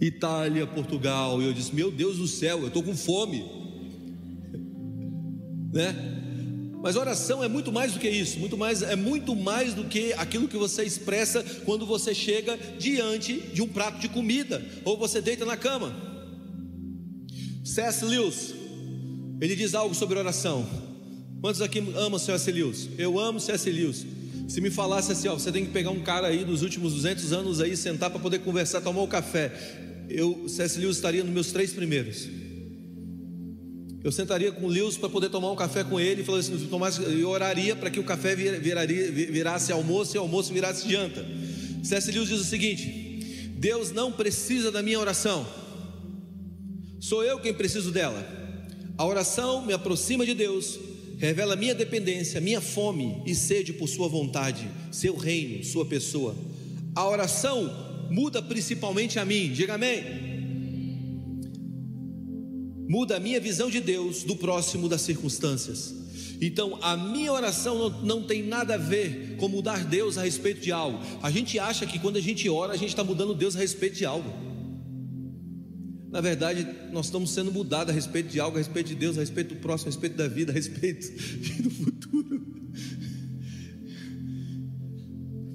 Itália, 0.00 0.66
Portugal. 0.66 1.40
E 1.40 1.44
eu 1.44 1.52
disse: 1.52 1.72
Meu 1.72 1.92
Deus 1.92 2.18
do 2.18 2.26
céu, 2.26 2.62
eu 2.62 2.66
estou 2.66 2.82
com 2.82 2.96
fome, 2.96 3.44
né? 5.72 6.16
Mas 6.82 6.94
oração 6.96 7.42
é 7.42 7.48
muito 7.48 7.72
mais 7.72 7.92
do 7.92 7.98
que 7.98 8.08
isso, 8.08 8.38
muito 8.38 8.56
mais 8.56 8.82
é 8.82 8.94
muito 8.94 9.34
mais 9.34 9.74
do 9.74 9.84
que 9.84 10.12
aquilo 10.12 10.46
que 10.46 10.56
você 10.56 10.84
expressa 10.84 11.42
quando 11.64 11.86
você 11.86 12.14
chega 12.14 12.58
diante 12.78 13.40
de 13.52 13.62
um 13.62 13.68
prato 13.68 13.98
de 13.98 14.08
comida 14.08 14.64
ou 14.84 14.96
você 14.96 15.20
deita 15.20 15.44
na 15.44 15.56
cama. 15.56 15.94
C.S. 17.64 18.04
Lewis, 18.04 18.54
ele 19.40 19.56
diz 19.56 19.74
algo 19.74 19.94
sobre 19.94 20.18
oração. 20.18 20.66
Quantos 21.40 21.60
aqui 21.60 21.80
amam 21.96 22.18
C.S. 22.18 22.50
Lewis? 22.50 22.88
Eu 22.96 23.18
amo 23.18 23.40
C.S. 23.40 23.70
Lewis. 23.70 24.06
Se 24.48 24.60
me 24.60 24.70
falasse 24.70 25.10
assim, 25.10 25.28
ó, 25.28 25.34
você 25.34 25.50
tem 25.50 25.64
que 25.64 25.72
pegar 25.72 25.90
um 25.90 26.00
cara 26.00 26.28
aí 26.28 26.44
dos 26.44 26.62
últimos 26.62 26.92
200 26.94 27.32
anos 27.32 27.60
aí, 27.60 27.76
sentar 27.76 28.10
para 28.10 28.20
poder 28.20 28.38
conversar, 28.40 28.80
tomar 28.80 29.02
um 29.02 29.06
café, 29.06 29.52
eu 30.08 30.48
C.S. 30.48 30.78
Lewis 30.78 30.96
estaria 30.96 31.24
nos 31.24 31.32
meus 31.32 31.50
três 31.50 31.72
primeiros. 31.72 32.28
Eu 34.06 34.12
sentaria 34.12 34.52
com 34.52 34.66
o 34.66 34.68
Lewis 34.68 34.96
para 34.96 35.08
poder 35.08 35.30
tomar 35.30 35.50
um 35.50 35.56
café 35.56 35.82
com 35.82 35.98
ele 35.98 36.24
e 36.24 36.38
assim, 36.38 36.56
Tomás, 36.68 36.96
eu 36.96 37.28
oraria 37.28 37.74
para 37.74 37.90
que 37.90 37.98
o 37.98 38.04
café 38.04 38.36
viraria, 38.36 39.10
virasse 39.10 39.72
almoço 39.72 40.16
e 40.16 40.18
almoço 40.18 40.52
virasse 40.52 40.88
janta. 40.88 41.26
C.S. 41.82 42.12
Lewis 42.12 42.28
diz 42.28 42.40
o 42.40 42.44
seguinte: 42.44 43.50
Deus 43.58 43.90
não 43.90 44.12
precisa 44.12 44.70
da 44.70 44.80
minha 44.80 45.00
oração, 45.00 45.44
sou 47.00 47.24
eu 47.24 47.40
quem 47.40 47.52
preciso 47.52 47.90
dela. 47.90 48.24
A 48.96 49.04
oração 49.04 49.66
me 49.66 49.72
aproxima 49.72 50.24
de 50.24 50.34
Deus, 50.34 50.78
revela 51.18 51.56
minha 51.56 51.74
dependência, 51.74 52.40
minha 52.40 52.60
fome 52.60 53.24
e 53.26 53.34
sede 53.34 53.72
por 53.72 53.88
Sua 53.88 54.06
vontade, 54.06 54.70
Seu 54.92 55.16
reino, 55.16 55.64
Sua 55.64 55.84
pessoa. 55.84 56.36
A 56.94 57.08
oração 57.08 58.06
muda 58.08 58.40
principalmente 58.40 59.18
a 59.18 59.24
mim, 59.24 59.50
diga 59.50 59.74
amém 59.74 60.25
muda 62.88 63.16
a 63.16 63.20
minha 63.20 63.40
visão 63.40 63.70
de 63.70 63.80
Deus, 63.80 64.22
do 64.22 64.36
próximo, 64.36 64.88
das 64.88 65.02
circunstâncias. 65.02 65.94
Então, 66.40 66.78
a 66.82 66.96
minha 66.96 67.32
oração 67.32 67.78
não, 67.78 68.02
não, 68.02 68.22
tem 68.22 68.42
nada 68.42 68.74
a 68.74 68.78
ver 68.78 69.36
com 69.38 69.48
mudar 69.48 69.84
Deus 69.84 70.18
a 70.18 70.22
respeito 70.22 70.60
de 70.60 70.70
algo. 70.70 70.98
A 71.22 71.30
gente 71.30 71.58
acha 71.58 71.86
que 71.86 71.98
quando 71.98 72.16
a 72.16 72.20
gente 72.20 72.48
ora, 72.48 72.74
a 72.74 72.76
gente 72.76 72.90
está 72.90 73.02
mudando 73.02 73.34
Deus 73.34 73.56
a 73.56 73.58
respeito 73.58 73.96
de 73.96 74.04
algo. 74.04 74.30
Na 76.10 76.20
verdade, 76.20 76.66
nós 76.92 77.06
estamos 77.06 77.30
sendo 77.30 77.50
mudados 77.50 77.90
a 77.90 77.94
respeito 77.94 78.30
de 78.30 78.38
algo, 78.38 78.56
a 78.56 78.60
respeito 78.60 78.88
de 78.88 78.94
Deus, 78.94 79.16
a 79.16 79.20
respeito 79.20 79.54
do 79.54 79.60
próximo, 79.60 79.88
a 79.88 79.92
respeito 79.92 80.16
da 80.16 80.28
vida, 80.28 80.52
a 80.52 80.54
respeito 80.54 81.06
do 81.62 81.70
futuro. 81.70 82.46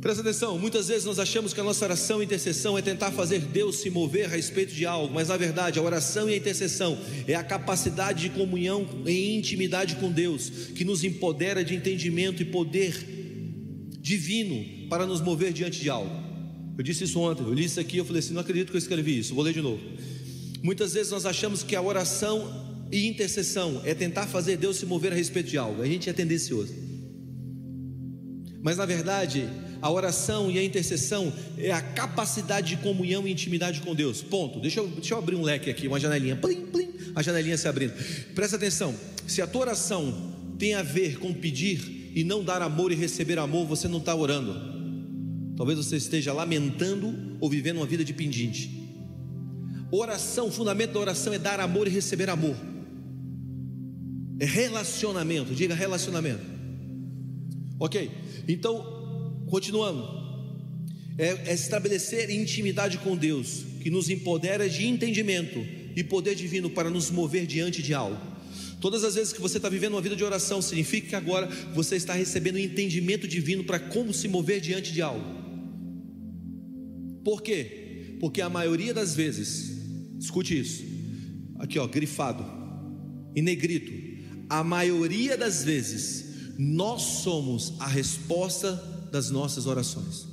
Presta 0.02 0.22
atenção, 0.22 0.58
muitas 0.58 0.88
vezes 0.88 1.06
nós 1.06 1.20
achamos 1.20 1.54
que 1.54 1.60
a 1.60 1.64
nossa 1.64 1.86
oração 1.86 2.22
e 2.22 2.26
intercessão 2.26 2.76
é 2.76 2.82
tentar 2.82 3.12
fazer 3.12 3.40
Deus 3.40 3.76
se 3.76 3.90
mover 3.92 4.26
a 4.26 4.30
respeito 4.30 4.74
de 4.74 4.84
algo, 4.84 5.14
mas 5.14 5.28
na 5.28 5.38
verdade 5.38 5.78
a 5.78 5.82
oração 5.84 6.28
e 6.28 6.34
a 6.34 6.38
intercessão 6.38 6.98
é 7.28 7.36
a 7.36 7.44
capacidade 7.44 8.22
de 8.24 8.30
comunhão 8.32 8.88
e 9.06 9.38
intimidade 9.38 9.98
com 9.98 10.12
Deus, 10.12 10.50
que 10.74 10.84
nos 10.84 11.04
empodera 11.04 11.64
de 11.64 11.76
entendimento 11.76 12.42
e 12.42 12.46
poder 12.46 12.96
divino 14.00 14.90
para 14.90 15.06
nos 15.06 15.22
mover 15.22 15.54
diante 15.54 15.80
de 15.80 15.88
algo. 15.88 16.12
Eu 16.76 16.84
disse 16.84 17.04
isso 17.04 17.20
ontem, 17.20 17.44
eu 17.44 17.54
li 17.54 17.66
isso 17.66 17.80
aqui, 17.80 17.98
eu 17.98 18.06
falei 18.06 18.22
assim: 18.22 18.34
não 18.34 18.42
acredito 18.42 18.72
que 18.72 18.78
eu 18.78 18.80
escrevi 18.80 19.20
isso, 19.20 19.36
vou 19.36 19.44
ler 19.44 19.54
de 19.54 19.62
novo. 19.62 19.84
Muitas 20.64 20.94
vezes 20.94 21.12
nós 21.12 21.28
achamos 21.28 21.62
que 21.62 21.76
a 21.76 21.82
oração 21.82 22.88
e 22.92 23.08
intercessão 23.08 23.80
é 23.86 23.94
tentar 23.94 24.26
fazer 24.26 24.58
Deus 24.58 24.78
se 24.78 24.86
mover 24.88 25.12
a 25.12 25.16
respeito 25.16 25.52
de 25.52 25.60
algo, 25.60 25.80
a 25.80 25.86
gente 25.86 26.10
é 26.10 26.14
tendencioso, 26.14 26.74
mas 28.64 28.78
na 28.78 28.86
verdade 28.88 29.48
a 29.82 29.90
oração 29.90 30.52
e 30.52 30.60
a 30.60 30.64
intercessão 30.64 31.34
é 31.58 31.72
a 31.72 31.82
capacidade 31.82 32.76
de 32.76 32.84
comunhão 32.84 33.28
e 33.28 33.32
intimidade 33.32 33.82
com 33.82 33.96
Deus. 33.96 34.22
Ponto. 34.22 34.60
Deixa 34.60 34.80
eu, 34.80 34.88
deixa 34.88 35.14
eu 35.14 35.18
abrir 35.18 35.36
um 35.36 35.42
leque 35.42 35.70
aqui, 35.70 35.88
uma 35.88 36.00
janelinha. 36.00 36.36
Plim, 36.36 36.68
plim, 36.68 36.90
a 37.16 37.24
janelinha 37.24 37.58
se 37.58 37.68
abrindo. 37.68 37.94
Presta 38.36 38.58
atenção. 38.58 38.94
Se 39.26 39.42
a 39.42 39.48
tua 39.48 39.62
oração 39.62 40.34
tem 40.60 40.76
a 40.76 40.84
ver 40.84 41.18
com 41.18 41.34
pedir 41.34 42.12
e 42.14 42.24
não 42.24 42.44
dar 42.44 42.62
amor 42.62 42.92
e 42.92 42.96
receber 42.96 43.40
amor, 43.40 43.66
você 43.66 43.88
não 43.88 43.98
está 43.98 44.14
orando. 44.14 44.54
Talvez 45.58 45.78
você 45.78 45.96
esteja 45.96 46.32
lamentando 46.32 47.38
ou 47.40 47.50
vivendo 47.50 47.78
uma 47.78 47.86
vida 47.86 48.06
de 48.06 48.14
pendinte. 48.14 48.82
Oração, 49.92 50.48
o 50.48 50.52
fundamento 50.52 50.94
da 50.94 51.00
oração 51.00 51.34
é 51.34 51.40
dar 51.40 51.60
amor 51.60 51.88
e 51.88 51.90
receber 51.90 52.30
amor. 52.30 52.56
É 54.40 54.46
relacionamento, 54.46 55.54
diga 55.54 55.74
relacionamento. 55.74 56.42
Ok, 57.80 58.12
então 58.48 59.01
Continuando. 59.52 60.08
É, 61.18 61.52
é 61.52 61.54
estabelecer 61.54 62.30
intimidade 62.30 62.98
com 63.00 63.18
Deus, 63.18 63.66
que 63.82 63.90
nos 63.90 64.10
empodera 64.10 64.68
de 64.70 64.88
entendimento 64.88 65.60
e 65.94 66.02
poder 66.06 66.36
divino 66.36 66.70
para 66.70 66.90
nos 66.90 67.12
mover 67.12 67.46
diante 67.46 67.84
de 67.84 67.94
algo. 67.94 68.18
Todas 68.80 69.04
as 69.04 69.16
vezes 69.16 69.34
que 69.34 69.42
você 69.42 69.58
está 69.58 69.68
vivendo 69.68 69.92
uma 69.94 70.02
vida 70.02 70.16
de 70.16 70.24
oração, 70.24 70.62
significa 70.62 71.10
que 71.10 71.16
agora 71.16 71.48
você 71.76 71.98
está 71.98 72.14
recebendo 72.14 72.58
entendimento 72.58 73.28
divino 73.28 73.66
para 73.66 73.78
como 73.78 74.14
se 74.14 74.30
mover 74.30 74.62
diante 74.62 74.94
de 74.94 75.02
algo. 75.02 75.26
Por 77.22 77.44
quê? 77.44 78.16
Porque 78.22 78.42
a 78.42 78.50
maioria 78.50 78.94
das 78.94 79.14
vezes, 79.14 79.82
escute 80.18 80.58
isso, 80.58 80.82
aqui 81.60 81.78
ó, 81.78 81.86
grifado, 81.88 82.46
em 83.36 83.42
negrito, 83.42 83.92
a 84.50 84.64
maioria 84.64 85.36
das 85.36 85.62
vezes, 85.62 86.56
nós 86.58 87.02
somos 87.02 87.74
a 87.80 87.88
resposta 87.88 89.01
das 89.12 89.30
nossas 89.30 89.66
orações. 89.68 90.28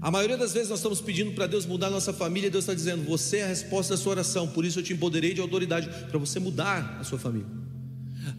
A 0.00 0.10
maioria 0.10 0.38
das 0.38 0.54
vezes 0.54 0.70
nós 0.70 0.78
estamos 0.78 1.00
pedindo 1.00 1.32
para 1.32 1.46
Deus 1.46 1.66
mudar 1.66 1.88
a 1.88 1.90
nossa 1.90 2.12
família, 2.12 2.46
e 2.46 2.50
Deus 2.50 2.64
está 2.64 2.72
dizendo: 2.72 3.04
Você 3.04 3.38
é 3.38 3.44
a 3.44 3.48
resposta 3.48 3.94
da 3.94 4.00
sua 4.00 4.12
oração, 4.12 4.48
por 4.48 4.64
isso 4.64 4.78
eu 4.78 4.82
te 4.82 4.94
empoderei 4.94 5.34
de 5.34 5.40
autoridade 5.40 5.88
para 6.08 6.18
você 6.18 6.40
mudar 6.40 6.98
a 6.98 7.04
sua 7.04 7.18
família. 7.18 7.46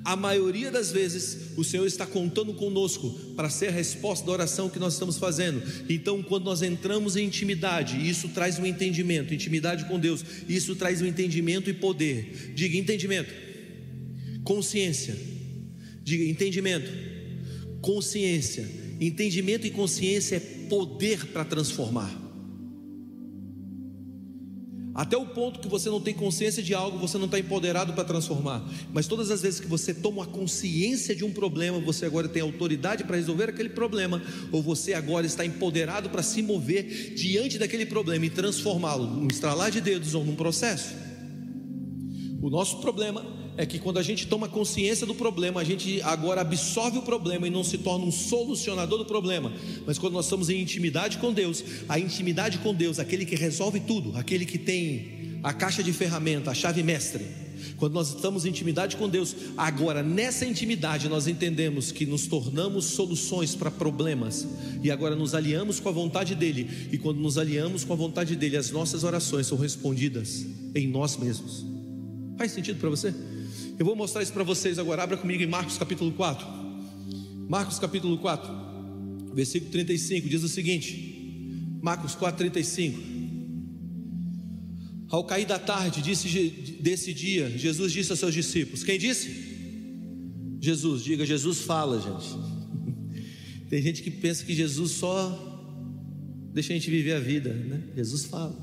A 0.03 0.15
maioria 0.15 0.72
das 0.72 0.91
vezes 0.91 1.51
o 1.58 1.63
Senhor 1.63 1.86
está 1.86 2.05
contando 2.05 2.53
conosco 2.53 3.10
para 3.36 3.50
ser 3.50 3.67
a 3.67 3.72
resposta 3.72 4.25
da 4.25 4.31
oração 4.31 4.70
que 4.70 4.79
nós 4.79 4.93
estamos 4.93 5.17
fazendo. 5.17 5.62
Então, 5.89 6.24
quando 6.24 6.46
nós 6.46 6.62
entramos 6.62 7.15
em 7.15 7.25
intimidade, 7.25 7.98
isso 8.08 8.29
traz 8.29 8.58
um 8.58 8.65
entendimento, 8.65 9.34
intimidade 9.34 9.86
com 9.86 10.00
Deus, 10.00 10.24
isso 10.48 10.75
traz 10.75 11.01
um 11.01 11.05
entendimento 11.05 11.70
e 11.70 11.74
poder. 11.74 12.53
Diga 12.55 12.77
entendimento, 12.77 13.31
consciência, 14.43 15.15
diga 16.03 16.24
entendimento, 16.24 17.11
consciência. 17.81 18.69
Entendimento 19.00 19.65
e 19.65 19.71
consciência 19.71 20.35
é 20.35 20.39
poder 20.39 21.27
para 21.27 21.43
transformar. 21.43 22.21
Até 24.93 25.15
o 25.15 25.25
ponto 25.25 25.59
que 25.61 25.69
você 25.69 25.89
não 25.89 26.01
tem 26.01 26.13
consciência 26.13 26.61
de 26.61 26.73
algo, 26.73 26.97
você 26.97 27.17
não 27.17 27.25
está 27.25 27.39
empoderado 27.39 27.93
para 27.93 28.03
transformar. 28.03 28.61
Mas 28.91 29.07
todas 29.07 29.31
as 29.31 29.41
vezes 29.41 29.59
que 29.59 29.67
você 29.67 29.93
toma 29.93 30.23
a 30.23 30.27
consciência 30.27 31.15
de 31.15 31.23
um 31.23 31.31
problema, 31.31 31.79
você 31.79 32.05
agora 32.05 32.27
tem 32.27 32.41
autoridade 32.41 33.05
para 33.05 33.15
resolver 33.15 33.50
aquele 33.50 33.69
problema, 33.69 34.21
ou 34.51 34.61
você 34.61 34.93
agora 34.93 35.25
está 35.25 35.45
empoderado 35.45 36.09
para 36.09 36.21
se 36.21 36.41
mover 36.41 37.13
diante 37.15 37.57
daquele 37.57 37.85
problema 37.85 38.25
e 38.25 38.29
transformá-lo 38.29 39.07
num 39.07 39.27
estralar 39.27 39.71
de 39.71 39.79
dedos 39.79 40.13
ou 40.13 40.25
num 40.25 40.35
processo. 40.35 40.93
O 42.41 42.50
nosso 42.50 42.81
problema 42.81 43.40
é 43.62 43.65
que 43.68 43.77
quando 43.77 44.00
a 44.00 44.01
gente 44.01 44.25
toma 44.25 44.50
consciência 44.50 45.06
do 45.06 45.13
problema, 45.13 45.62
a 45.62 45.63
gente 45.63 46.01
agora 46.01 46.41
absorve 46.41 46.98
o 46.98 47.03
problema 47.03 47.46
e 47.46 47.51
não 47.51 47.63
se 47.63 47.77
torna 47.77 48.03
um 48.03 48.12
solucionador 48.12 48.98
do 48.98 49.06
problema. 49.06 49.53
Mas 49.86 50.00
quando 50.00 50.13
nós 50.13 50.25
estamos 50.25 50.50
em 50.50 50.60
intimidade 50.60 51.20
com 51.20 51.32
Deus, 51.32 51.63
a 51.88 52.00
intimidade 52.00 52.58
com 52.58 52.74
Deus, 52.74 52.98
aquele 52.98 53.24
que 53.24 53.36
resolve 53.36 53.80
tudo, 53.82 54.18
aquele 54.18 54.48
que 54.48 54.58
tem 54.58 55.38
a 55.44 55.53
caixa 55.53 55.84
de 55.84 55.94
ferramenta, 55.94 56.50
a 56.50 56.56
chave 56.56 56.82
mestre. 56.82 57.24
Quando 57.77 57.94
nós 57.94 58.15
estamos 58.15 58.48
em 58.48 58.50
intimidade 58.50 58.98
com 58.98 59.08
Deus, 59.08 59.36
agora 59.56 60.01
nessa 60.01 60.44
intimidade 60.44 61.08
nós 61.08 61.27
entendemos 61.27 61.91
que 61.91 62.03
nos 62.03 62.25
tornamos 62.25 62.86
soluções 62.86 63.53
para 63.53 63.70
problemas 63.70 64.48
e 64.82 64.89
agora 64.89 65.15
nos 65.15 65.36
aliamos 65.36 65.80
com 65.80 65.88
a 65.88 65.91
vontade 65.91 66.34
dele. 66.34 66.68
E 66.91 66.98
quando 66.98 67.20
nos 67.20 67.38
aliamos 67.38 67.84
com 67.84 67.94
a 67.94 67.96
vontade 67.96 68.36
dele, 68.36 68.58
as 68.58 68.72
nossas 68.72 69.03
orações 69.03 69.46
são 69.46 69.58
respondidas 69.60 70.48
em 70.74 70.88
nós 70.88 71.15
mesmos. 71.15 71.63
Faz 72.39 72.53
sentido 72.53 72.80
para 72.80 72.89
você? 72.89 73.13
Eu 73.81 73.85
vou 73.85 73.95
mostrar 73.95 74.21
isso 74.21 74.31
para 74.31 74.43
vocês 74.43 74.77
agora. 74.77 75.01
Abra 75.01 75.17
comigo 75.17 75.41
em 75.41 75.47
Marcos 75.47 75.75
capítulo 75.75 76.11
4. 76.11 76.45
Marcos 77.50 77.79
capítulo 77.79 78.15
4, 78.19 79.33
versículo 79.33 79.71
35 79.71 80.29
diz 80.29 80.43
o 80.43 80.47
seguinte: 80.47 81.79
Marcos 81.81 82.13
4, 82.13 82.38
35. 82.38 83.01
Ao 85.09 85.23
cair 85.23 85.47
da 85.47 85.57
tarde 85.57 86.00
disse, 86.00 86.77
desse 86.79 87.11
dia, 87.11 87.50
Jesus 87.57 87.91
disse 87.91 88.11
aos 88.11 88.19
seus 88.19 88.35
discípulos: 88.35 88.83
Quem 88.83 89.00
disse? 89.00 89.27
Jesus, 90.61 91.03
diga, 91.03 91.25
Jesus 91.25 91.61
fala, 91.61 92.00
gente. 92.00 92.38
Tem 93.67 93.81
gente 93.81 94.03
que 94.03 94.11
pensa 94.11 94.45
que 94.45 94.53
Jesus 94.53 94.91
só 94.91 95.57
deixa 96.53 96.71
a 96.71 96.75
gente 96.75 96.91
viver 96.91 97.13
a 97.13 97.19
vida, 97.19 97.51
né? 97.51 97.81
Jesus 97.95 98.25
fala. 98.25 98.55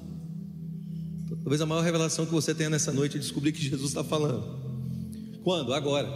Talvez 1.42 1.60
a 1.60 1.66
maior 1.66 1.82
revelação 1.82 2.24
que 2.24 2.30
você 2.30 2.54
tenha 2.54 2.70
nessa 2.70 2.92
noite 2.92 3.16
é 3.16 3.18
descobrir 3.18 3.50
que 3.50 3.60
Jesus 3.60 3.90
está 3.90 4.04
falando. 4.04 4.57
Quando? 5.48 5.72
Agora. 5.72 6.06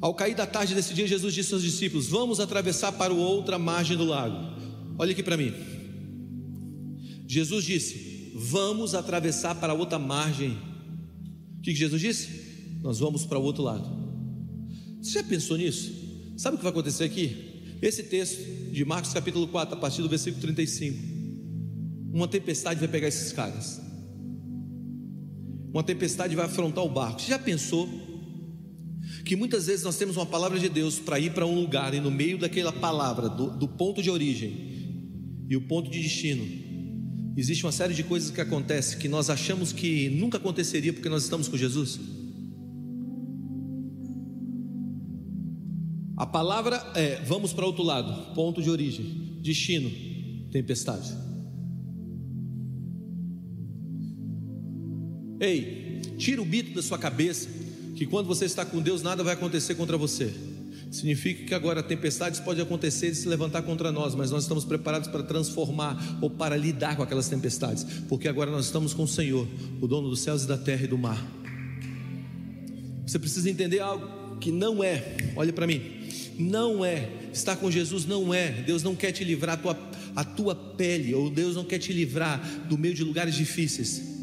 Ao 0.00 0.14
cair 0.14 0.36
da 0.36 0.46
tarde 0.46 0.76
desse 0.76 0.94
dia, 0.94 1.08
Jesus 1.08 1.34
disse 1.34 1.52
aos 1.52 1.60
discípulos: 1.60 2.06
Vamos 2.06 2.38
atravessar 2.38 2.92
para 2.92 3.12
outra 3.12 3.58
margem 3.58 3.96
do 3.96 4.04
lago. 4.04 4.36
Olha 4.96 5.10
aqui 5.10 5.24
para 5.24 5.36
mim. 5.36 5.52
Jesus 7.26 7.64
disse: 7.64 8.30
Vamos 8.32 8.94
atravessar 8.94 9.56
para 9.56 9.74
outra 9.74 9.98
margem. 9.98 10.56
O 11.58 11.62
que 11.62 11.74
Jesus 11.74 12.00
disse? 12.00 12.78
Nós 12.80 13.00
vamos 13.00 13.26
para 13.26 13.40
o 13.40 13.42
outro 13.42 13.64
lado. 13.64 13.90
Você 15.02 15.14
já 15.14 15.24
pensou 15.24 15.56
nisso? 15.56 15.92
Sabe 16.36 16.54
o 16.54 16.58
que 16.58 16.62
vai 16.62 16.70
acontecer 16.70 17.02
aqui? 17.02 17.76
Esse 17.82 18.04
texto 18.04 18.70
de 18.70 18.84
Marcos 18.84 19.12
capítulo 19.12 19.48
4, 19.48 19.74
a 19.74 19.80
partir 19.80 20.00
do 20.00 20.08
versículo 20.08 20.40
35. 20.40 20.96
Uma 22.12 22.28
tempestade 22.28 22.78
vai 22.78 22.88
pegar 22.88 23.08
esses 23.08 23.32
caras 23.32 23.83
uma 25.74 25.82
tempestade 25.82 26.36
vai 26.36 26.46
afrontar 26.46 26.84
o 26.84 26.88
barco. 26.88 27.20
Você 27.20 27.30
já 27.30 27.38
pensou 27.38 27.88
que 29.24 29.34
muitas 29.34 29.66
vezes 29.66 29.84
nós 29.84 29.96
temos 29.96 30.16
uma 30.16 30.24
palavra 30.24 30.56
de 30.56 30.68
Deus 30.68 31.00
para 31.00 31.18
ir 31.18 31.32
para 31.32 31.44
um 31.44 31.60
lugar 31.60 31.92
e 31.92 32.00
no 32.00 32.12
meio 32.12 32.38
daquela 32.38 32.72
palavra, 32.72 33.28
do, 33.28 33.50
do, 33.50 33.66
ponto 33.66 34.00
de 34.00 34.08
origem 34.08 35.44
e 35.48 35.56
o 35.56 35.62
ponto 35.62 35.90
de 35.90 36.00
destino, 36.00 36.46
existe 37.36 37.66
uma 37.66 37.72
série 37.72 37.92
de 37.92 38.04
coisas 38.04 38.30
que 38.30 38.40
acontecem 38.40 39.00
que 39.00 39.08
nós 39.08 39.28
achamos 39.28 39.72
que 39.72 40.08
nunca 40.10 40.38
aconteceria 40.38 40.92
porque 40.92 41.08
nós 41.08 41.24
estamos 41.24 41.48
com 41.48 41.56
Jesus? 41.56 41.98
A 46.16 46.24
palavra 46.24 46.76
é 46.94 47.20
vamos 47.24 47.52
para 47.52 47.66
outro 47.66 47.82
lado, 47.82 48.32
ponto 48.32 48.62
de 48.62 48.70
origem, 48.70 49.40
destino, 49.42 49.90
tempestade. 50.52 51.33
Ei, 55.44 56.00
tira 56.16 56.40
o 56.40 56.46
mito 56.46 56.74
da 56.74 56.82
sua 56.82 56.96
cabeça 56.98 57.48
que 57.94 58.06
quando 58.06 58.26
você 58.26 58.46
está 58.46 58.64
com 58.64 58.80
Deus 58.80 59.02
nada 59.02 59.22
vai 59.22 59.34
acontecer 59.34 59.74
contra 59.74 59.98
você. 59.98 60.32
Significa 60.90 61.44
que 61.44 61.54
agora 61.54 61.82
tempestades 61.82 62.40
podem 62.40 62.62
acontecer 62.62 63.08
e 63.08 63.14
se 63.14 63.28
levantar 63.28 63.62
contra 63.62 63.92
nós, 63.92 64.14
mas 64.14 64.30
nós 64.30 64.44
estamos 64.44 64.64
preparados 64.64 65.08
para 65.08 65.22
transformar 65.22 66.18
ou 66.22 66.30
para 66.30 66.56
lidar 66.56 66.96
com 66.96 67.02
aquelas 67.02 67.28
tempestades, 67.28 67.84
porque 68.08 68.26
agora 68.26 68.50
nós 68.50 68.66
estamos 68.66 68.94
com 68.94 69.02
o 69.02 69.08
Senhor, 69.08 69.46
o 69.82 69.86
dono 69.86 70.08
dos 70.08 70.20
céus 70.20 70.44
e 70.44 70.48
da 70.48 70.56
terra 70.56 70.84
e 70.84 70.86
do 70.86 70.96
mar. 70.96 71.22
Você 73.06 73.18
precisa 73.18 73.50
entender 73.50 73.80
algo 73.80 74.38
que 74.38 74.50
não 74.50 74.82
é, 74.82 75.16
olha 75.36 75.52
para 75.52 75.66
mim, 75.66 75.82
não 76.38 76.82
é, 76.82 77.10
estar 77.32 77.56
com 77.56 77.70
Jesus 77.70 78.06
não 78.06 78.32
é, 78.32 78.50
Deus 78.62 78.82
não 78.82 78.96
quer 78.96 79.12
te 79.12 79.24
livrar 79.24 79.56
a 79.56 79.58
tua, 79.58 79.78
a 80.16 80.24
tua 80.24 80.54
pele, 80.54 81.12
ou 81.12 81.28
Deus 81.28 81.54
não 81.54 81.64
quer 81.64 81.78
te 81.78 81.92
livrar 81.92 82.40
do 82.66 82.78
meio 82.78 82.94
de 82.94 83.04
lugares 83.04 83.34
difíceis. 83.34 84.13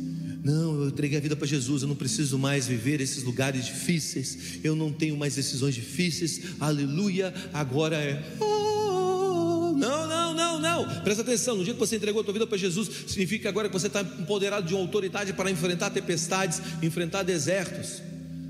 Não, 0.44 0.82
eu 0.82 0.88
entreguei 0.88 1.20
a 1.20 1.22
vida 1.22 1.36
para 1.36 1.46
Jesus, 1.46 1.84
eu 1.84 1.88
não 1.88 1.96
preciso 1.96 2.38
mais 2.40 2.66
viver 2.66 3.00
esses 3.00 3.24
lugares 3.24 3.64
difíceis, 3.64 4.60
eu 4.64 4.76
não 4.76 4.92
tenho 4.92 5.16
mais 5.16 5.36
decisões 5.36 5.76
difíceis, 5.76 6.56
aleluia, 6.60 7.32
agora 7.54 7.96
é. 7.98 8.24
Oh, 8.40 9.72
não, 9.78 10.08
não, 10.08 10.34
não, 10.34 10.60
não, 10.60 11.02
presta 11.04 11.22
atenção. 11.22 11.58
No 11.58 11.64
dia 11.64 11.76
que 11.76 11.80
você 11.80 11.96
entregou 11.96 12.22
a 12.22 12.24
tua 12.24 12.34
vida 12.34 12.48
para 12.48 12.58
Jesus, 12.58 12.90
significa 13.06 13.50
agora 13.50 13.70
que 13.70 13.74
você 13.74 13.86
está 13.86 14.02
empoderado 14.02 14.66
de 14.66 14.74
uma 14.74 14.82
autoridade 14.82 15.32
para 15.34 15.52
enfrentar 15.52 15.92
tempestades, 15.92 16.60
enfrentar 16.82 17.22
desertos, 17.22 18.02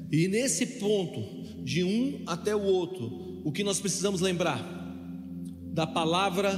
e 0.09 0.29
nesse 0.29 0.65
ponto, 0.65 1.41
de 1.61 1.83
um 1.83 2.23
até 2.25 2.55
o 2.55 2.61
outro, 2.61 3.41
o 3.43 3.51
que 3.51 3.65
nós 3.65 3.81
precisamos 3.81 4.21
lembrar? 4.21 4.61
Da 5.73 5.85
palavra 5.85 6.57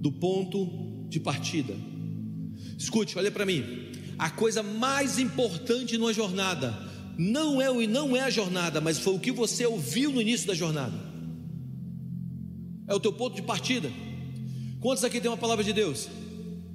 do 0.00 0.12
ponto 0.12 1.06
de 1.08 1.18
partida. 1.18 1.74
Escute, 2.78 3.18
olha 3.18 3.30
para 3.30 3.44
mim 3.44 3.89
a 4.20 4.28
coisa 4.28 4.62
mais 4.62 5.18
importante 5.18 5.96
numa 5.96 6.12
jornada 6.12 6.78
não 7.16 7.60
é 7.60 7.70
o 7.70 7.80
e 7.80 7.86
não 7.86 8.14
é 8.14 8.20
a 8.20 8.28
jornada, 8.28 8.78
mas 8.78 8.98
foi 8.98 9.14
o 9.14 9.18
que 9.18 9.32
você 9.32 9.64
ouviu 9.64 10.12
no 10.12 10.20
início 10.20 10.46
da 10.46 10.52
jornada. 10.52 10.94
É 12.86 12.94
o 12.94 13.00
teu 13.00 13.14
ponto 13.14 13.34
de 13.34 13.40
partida. 13.40 13.90
Quantos 14.78 15.04
aqui 15.04 15.22
tem 15.22 15.30
uma 15.30 15.38
palavra 15.38 15.64
de 15.64 15.72
Deus? 15.72 16.08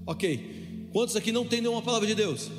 Ok. 0.07 0.89
Quantos 0.91 1.15
aqui 1.15 1.31
não 1.31 1.45
tem 1.45 1.61
nenhuma 1.61 1.83
palavra 1.83 2.07
de 2.07 2.15
Deus? 2.15 2.49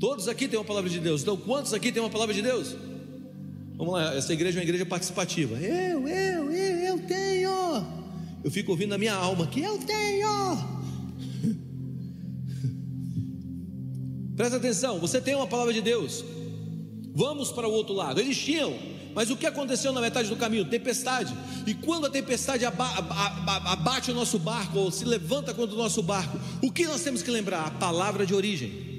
Todos 0.00 0.28
aqui 0.28 0.48
têm 0.48 0.58
uma 0.58 0.64
palavra 0.64 0.88
de 0.88 0.98
Deus. 0.98 1.20
Então, 1.20 1.36
quantos 1.36 1.74
aqui 1.74 1.92
têm 1.92 2.02
uma 2.02 2.10
palavra 2.10 2.34
de 2.34 2.40
Deus? 2.40 2.74
Vamos 3.76 3.92
lá, 3.92 4.14
essa 4.14 4.32
igreja 4.32 4.58
é 4.58 4.60
uma 4.60 4.64
igreja 4.64 4.86
participativa. 4.86 5.56
Eu, 5.58 6.08
eu, 6.08 6.50
eu, 6.50 6.78
eu 6.78 6.98
tenho. 7.06 7.86
Eu 8.42 8.50
fico 8.50 8.70
ouvindo 8.70 8.90
na 8.90 8.98
minha 8.98 9.14
alma 9.14 9.46
que 9.46 9.60
eu 9.60 9.78
tenho. 9.78 10.81
Presta 14.36 14.56
atenção, 14.56 14.98
você 14.98 15.20
tem 15.20 15.34
uma 15.34 15.46
palavra 15.46 15.72
de 15.72 15.80
Deus. 15.80 16.24
Vamos 17.14 17.52
para 17.52 17.68
o 17.68 17.72
outro 17.72 17.94
lado. 17.94 18.18
Eles 18.20 18.38
tinham, 18.38 18.74
mas 19.14 19.30
o 19.30 19.36
que 19.36 19.46
aconteceu 19.46 19.92
na 19.92 20.00
metade 20.00 20.28
do 20.28 20.36
caminho? 20.36 20.64
Tempestade. 20.64 21.34
E 21.66 21.74
quando 21.74 22.06
a 22.06 22.10
tempestade 22.10 22.64
abate 22.64 24.10
o 24.10 24.14
nosso 24.14 24.38
barco, 24.38 24.78
ou 24.78 24.90
se 24.90 25.04
levanta 25.04 25.52
contra 25.52 25.74
o 25.74 25.78
nosso 25.78 26.02
barco, 26.02 26.38
o 26.62 26.72
que 26.72 26.86
nós 26.86 27.02
temos 27.02 27.22
que 27.22 27.30
lembrar? 27.30 27.66
A 27.66 27.70
palavra 27.70 28.24
de 28.24 28.34
origem. 28.34 28.90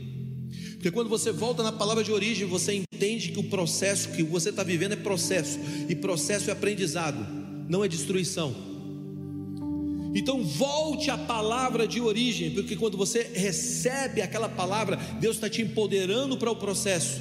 Porque 0.73 0.91
quando 0.91 1.09
você 1.09 1.31
volta 1.31 1.63
na 1.63 1.71
palavra 1.71 2.03
de 2.03 2.11
origem, 2.11 2.45
você 2.45 2.73
entende 2.73 3.31
que 3.31 3.39
o 3.39 3.49
processo 3.49 4.09
que 4.09 4.21
você 4.21 4.49
está 4.49 4.63
vivendo 4.63 4.91
é 4.91 4.97
processo, 4.97 5.57
e 5.89 5.95
processo 5.95 6.49
é 6.49 6.53
aprendizado, 6.53 7.25
não 7.67 7.83
é 7.83 7.87
destruição. 7.87 8.72
Então 10.15 10.43
volte 10.43 11.09
à 11.09 11.17
palavra 11.17 11.87
de 11.87 11.99
origem, 11.99 12.51
porque 12.51 12.75
quando 12.75 12.95
você 12.95 13.31
recebe 13.33 14.21
aquela 14.21 14.47
palavra, 14.47 14.97
Deus 15.19 15.37
está 15.37 15.49
te 15.49 15.61
empoderando 15.61 16.37
para 16.37 16.51
o 16.51 16.55
processo. 16.55 17.19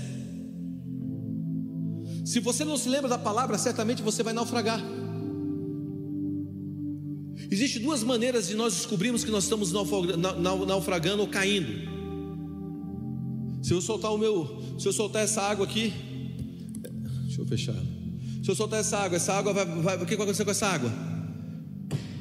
Se 2.24 2.38
você 2.38 2.64
não 2.64 2.76
se 2.76 2.88
lembra 2.88 3.08
da 3.08 3.18
palavra, 3.18 3.58
certamente 3.58 4.02
você 4.02 4.22
vai 4.22 4.32
naufragar. 4.32 4.80
Existem 7.50 7.82
duas 7.82 8.02
maneiras 8.02 8.48
de 8.48 8.54
nós 8.54 8.74
descobrirmos 8.74 9.24
que 9.24 9.30
nós 9.30 9.44
estamos 9.44 9.72
naufragando 9.72 11.22
ou 11.22 11.28
caindo. 11.28 11.90
Se 13.62 13.72
eu 13.72 13.80
soltar 13.80 14.12
o 14.12 14.18
meu, 14.18 14.62
se 14.78 14.86
eu 14.86 14.92
soltar 14.92 15.22
essa 15.22 15.42
água 15.42 15.64
aqui, 15.64 15.92
deixa 17.24 17.40
eu 17.40 17.46
fechar. 17.46 17.76
Se 18.42 18.50
eu 18.50 18.54
soltar 18.54 18.80
essa 18.80 18.98
água, 18.98 19.16
essa 19.16 19.32
água 19.32 19.52
vai, 19.52 19.64
vai 19.64 19.96
o 19.96 20.06
que 20.06 20.16
vai 20.16 20.24
acontecer 20.24 20.44
com 20.44 20.50
essa 20.50 20.66
água? 20.66 21.11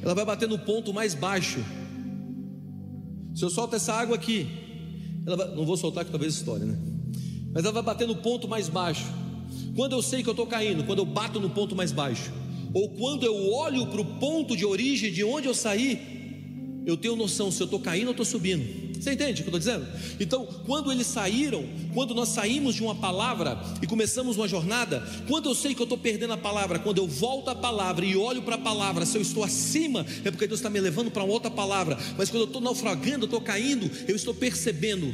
Ela 0.02 0.16
vai 0.16 0.26
bater 0.26 0.48
no 0.48 0.58
ponto 0.58 0.94
mais 0.94 1.14
baixo. 1.14 1.64
Se 3.36 3.44
eu 3.44 3.50
solto 3.50 3.76
essa 3.76 3.94
água 3.94 4.16
aqui, 4.16 4.48
ela 5.26 5.38
vai, 5.38 5.56
não 5.56 5.66
vou 5.66 5.78
soltar 5.78 6.04
que 6.04 6.12
talvez 6.12 6.34
história, 6.34 6.66
né? 6.66 6.78
Mas 7.54 7.64
ela 7.64 7.74
vai 7.74 7.84
bater 7.84 8.08
no 8.08 8.16
ponto 8.16 8.48
mais 8.48 8.68
baixo. 8.68 9.06
Quando 9.76 9.94
eu 9.94 10.02
sei 10.02 10.24
que 10.24 10.30
eu 10.30 10.32
estou 10.34 10.48
caindo, 10.48 10.84
quando 10.84 11.00
eu 11.00 11.06
bato 11.06 11.40
no 11.40 11.50
ponto 11.50 11.76
mais 11.76 11.92
baixo, 11.92 12.32
ou 12.74 12.90
quando 12.90 13.26
eu 13.26 13.52
olho 13.54 13.88
para 13.88 14.02
o 14.02 14.06
ponto 14.06 14.56
de 14.56 14.66
origem 14.66 15.12
de 15.12 15.24
onde 15.24 15.48
eu 15.48 15.54
saí, 15.54 16.21
eu 16.86 16.98
tenho 16.98 17.16
noção 17.16 17.52
se 17.52 17.62
eu 17.62 17.66
estou 17.66 17.80
caindo 17.80 18.08
ou 18.08 18.12
estou 18.12 18.26
subindo. 18.26 18.92
Você 19.00 19.14
entende 19.14 19.42
o 19.42 19.44
que 19.44 19.50
eu 19.50 19.58
estou 19.58 19.60
dizendo? 19.60 19.88
Então, 20.20 20.46
quando 20.66 20.92
eles 20.92 21.08
saíram, 21.08 21.66
quando 21.94 22.14
nós 22.14 22.30
saímos 22.30 22.76
de 22.76 22.84
uma 22.84 22.94
palavra 22.94 23.60
e 23.82 23.88
começamos 23.88 24.38
uma 24.38 24.48
jornada, 24.48 25.04
quando 25.28 25.50
eu 25.50 25.56
sei 25.56 25.74
que 25.74 25.82
eu 25.82 25.86
estou 25.86 25.98
perdendo 25.98 26.34
a 26.34 26.38
palavra, 26.38 26.78
quando 26.78 27.00
eu 27.00 27.08
volto 27.08 27.50
à 27.50 27.56
palavra 27.56 28.06
e 28.06 28.16
olho 28.16 28.44
para 28.44 28.56
a 28.56 28.60
palavra, 28.60 29.06
se 29.06 29.18
eu 29.18 29.22
estou 29.22 29.44
acima, 29.44 30.06
é 30.24 30.30
porque 30.30 30.48
Deus 30.48 30.60
está 30.60 30.70
me 30.70 30.80
levando 30.80 31.10
para 31.10 31.24
outra 31.24 31.50
palavra. 31.50 31.98
Mas 32.18 32.30
quando 32.30 32.42
eu 32.44 32.48
estou 32.48 32.62
naufragando, 32.62 33.24
eu 33.24 33.26
estou 33.26 33.42
caindo, 33.42 33.90
eu 34.08 34.16
estou 34.16 34.34
percebendo 34.34 35.12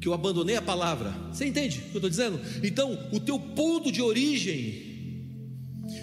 que 0.00 0.08
eu 0.08 0.12
abandonei 0.12 0.56
a 0.56 0.62
palavra. 0.62 1.14
Você 1.32 1.46
entende 1.46 1.78
o 1.78 1.82
que 1.82 1.88
eu 1.94 1.98
estou 1.98 2.10
dizendo? 2.10 2.40
Então, 2.62 2.98
o 3.12 3.20
teu 3.20 3.38
ponto 3.38 3.92
de 3.92 4.02
origem, 4.02 4.82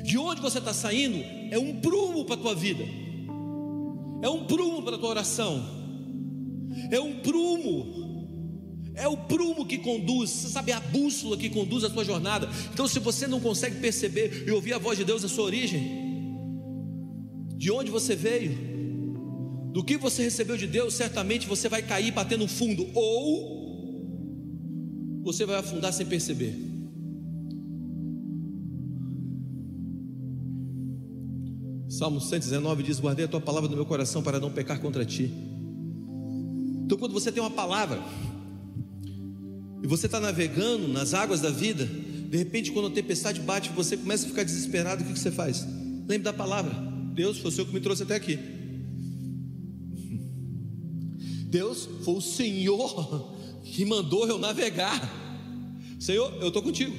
de 0.03 0.17
onde 0.17 0.41
você 0.41 0.59
está 0.59 0.73
saindo, 0.73 1.17
é 1.51 1.59
um 1.59 1.81
prumo 1.81 2.25
para 2.25 2.35
a 2.35 2.37
tua 2.37 2.55
vida, 2.55 2.85
é 4.23 4.29
um 4.29 4.45
prumo 4.45 4.81
para 4.81 4.95
a 4.95 4.99
tua 4.99 5.09
oração 5.09 5.83
é 6.91 6.99
um 6.99 7.19
prumo. 7.19 8.01
É 8.95 9.07
o 9.07 9.17
prumo 9.17 9.65
que 9.65 9.79
conduz, 9.79 10.29
você 10.29 10.49
sabe, 10.49 10.71
a 10.71 10.79
bússola 10.79 11.35
que 11.35 11.49
conduz 11.49 11.83
a 11.83 11.89
sua 11.89 12.05
jornada. 12.05 12.47
Então, 12.71 12.87
se 12.87 12.99
você 12.99 13.25
não 13.25 13.39
consegue 13.39 13.79
perceber 13.79 14.45
e 14.47 14.51
ouvir 14.51 14.73
a 14.73 14.77
voz 14.77 14.97
de 14.97 15.03
Deus, 15.03 15.23
a 15.23 15.27
sua 15.27 15.45
origem, 15.45 16.03
de 17.57 17.71
onde 17.71 17.89
você 17.89 18.15
veio, 18.15 18.55
do 19.71 19.83
que 19.83 19.97
você 19.97 20.21
recebeu 20.21 20.55
de 20.55 20.67
Deus, 20.67 20.93
certamente 20.93 21.47
você 21.47 21.67
vai 21.67 21.81
cair 21.81 22.11
batendo 22.11 22.47
fundo, 22.47 22.87
ou 22.93 23.63
você 25.23 25.43
vai 25.43 25.55
afundar 25.55 25.91
sem 25.91 26.05
perceber. 26.05 26.72
Salmo 31.93 32.19
119 32.19 32.81
diz: 32.81 32.99
Guardei 32.99 33.25
a 33.25 33.27
tua 33.27 33.39
palavra 33.39 33.69
no 33.69 33.75
meu 33.75 33.85
coração 33.85 34.23
para 34.23 34.39
não 34.39 34.49
pecar 34.49 34.79
contra 34.79 35.05
ti. 35.05 35.31
Então, 36.83 36.97
quando 36.97 37.13
você 37.13 37.31
tem 37.31 37.41
uma 37.41 37.51
palavra 37.51 38.03
e 39.83 39.85
você 39.85 40.07
está 40.07 40.19
navegando 40.19 40.87
nas 40.87 41.13
águas 41.13 41.39
da 41.39 41.51
vida, 41.51 41.85
de 41.85 42.35
repente, 42.35 42.71
quando 42.71 42.87
a 42.87 42.91
tempestade 42.91 43.39
bate, 43.41 43.69
você 43.69 43.95
começa 43.95 44.25
a 44.25 44.29
ficar 44.29 44.43
desesperado, 44.43 45.03
o 45.03 45.05
que 45.05 45.19
você 45.19 45.29
faz? 45.29 45.67
Lembre 46.07 46.23
da 46.23 46.33
palavra: 46.33 46.73
Deus 47.13 47.37
foi 47.37 47.51
o 47.51 47.53
Senhor 47.53 47.67
que 47.67 47.73
me 47.75 47.79
trouxe 47.79 48.01
até 48.01 48.15
aqui. 48.15 48.39
Deus 51.45 51.87
foi 52.03 52.15
o 52.15 52.21
Senhor 52.21 53.37
que 53.63 53.85
mandou 53.85 54.27
eu 54.27 54.39
navegar. 54.39 54.99
Senhor, 55.99 56.33
eu 56.41 56.47
estou 56.47 56.63
contigo. 56.63 56.91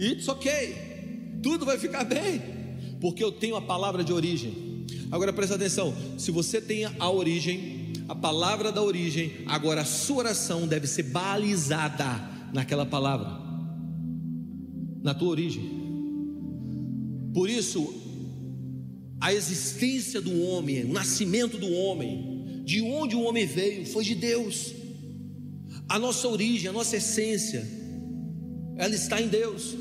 It's 0.00 0.26
ok. 0.26 1.38
Tudo 1.40 1.64
vai 1.64 1.78
ficar 1.78 2.02
bem. 2.02 2.61
Porque 3.02 3.24
eu 3.24 3.32
tenho 3.32 3.56
a 3.56 3.60
palavra 3.60 4.04
de 4.04 4.12
origem. 4.12 4.86
Agora 5.10 5.32
presta 5.32 5.56
atenção: 5.56 5.92
se 6.16 6.30
você 6.30 6.60
tem 6.60 6.84
a 6.84 7.10
origem, 7.10 7.92
a 8.08 8.14
palavra 8.14 8.70
da 8.70 8.80
origem, 8.80 9.32
agora 9.46 9.80
a 9.80 9.84
sua 9.84 10.18
oração 10.18 10.68
deve 10.68 10.86
ser 10.86 11.02
balizada 11.02 12.06
naquela 12.54 12.86
palavra, 12.86 13.28
na 15.02 15.12
tua 15.12 15.30
origem. 15.30 15.68
Por 17.34 17.50
isso, 17.50 17.92
a 19.20 19.34
existência 19.34 20.20
do 20.20 20.40
homem, 20.40 20.84
o 20.84 20.92
nascimento 20.92 21.58
do 21.58 21.72
homem, 21.72 22.62
de 22.64 22.82
onde 22.82 23.16
o 23.16 23.22
homem 23.22 23.46
veio, 23.46 23.84
foi 23.84 24.04
de 24.04 24.14
Deus. 24.14 24.72
A 25.88 25.98
nossa 25.98 26.28
origem, 26.28 26.70
a 26.70 26.72
nossa 26.72 26.96
essência, 26.96 27.68
ela 28.76 28.94
está 28.94 29.20
em 29.20 29.26
Deus. 29.26 29.74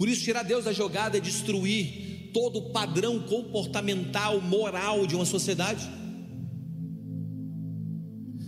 Por 0.00 0.08
isso, 0.08 0.22
tirar 0.22 0.42
Deus 0.44 0.64
da 0.64 0.72
jogada 0.72 1.18
é 1.18 1.20
destruir 1.20 2.30
todo 2.32 2.58
o 2.58 2.70
padrão 2.70 3.20
comportamental, 3.20 4.40
moral 4.40 5.06
de 5.06 5.14
uma 5.14 5.26
sociedade. 5.26 5.86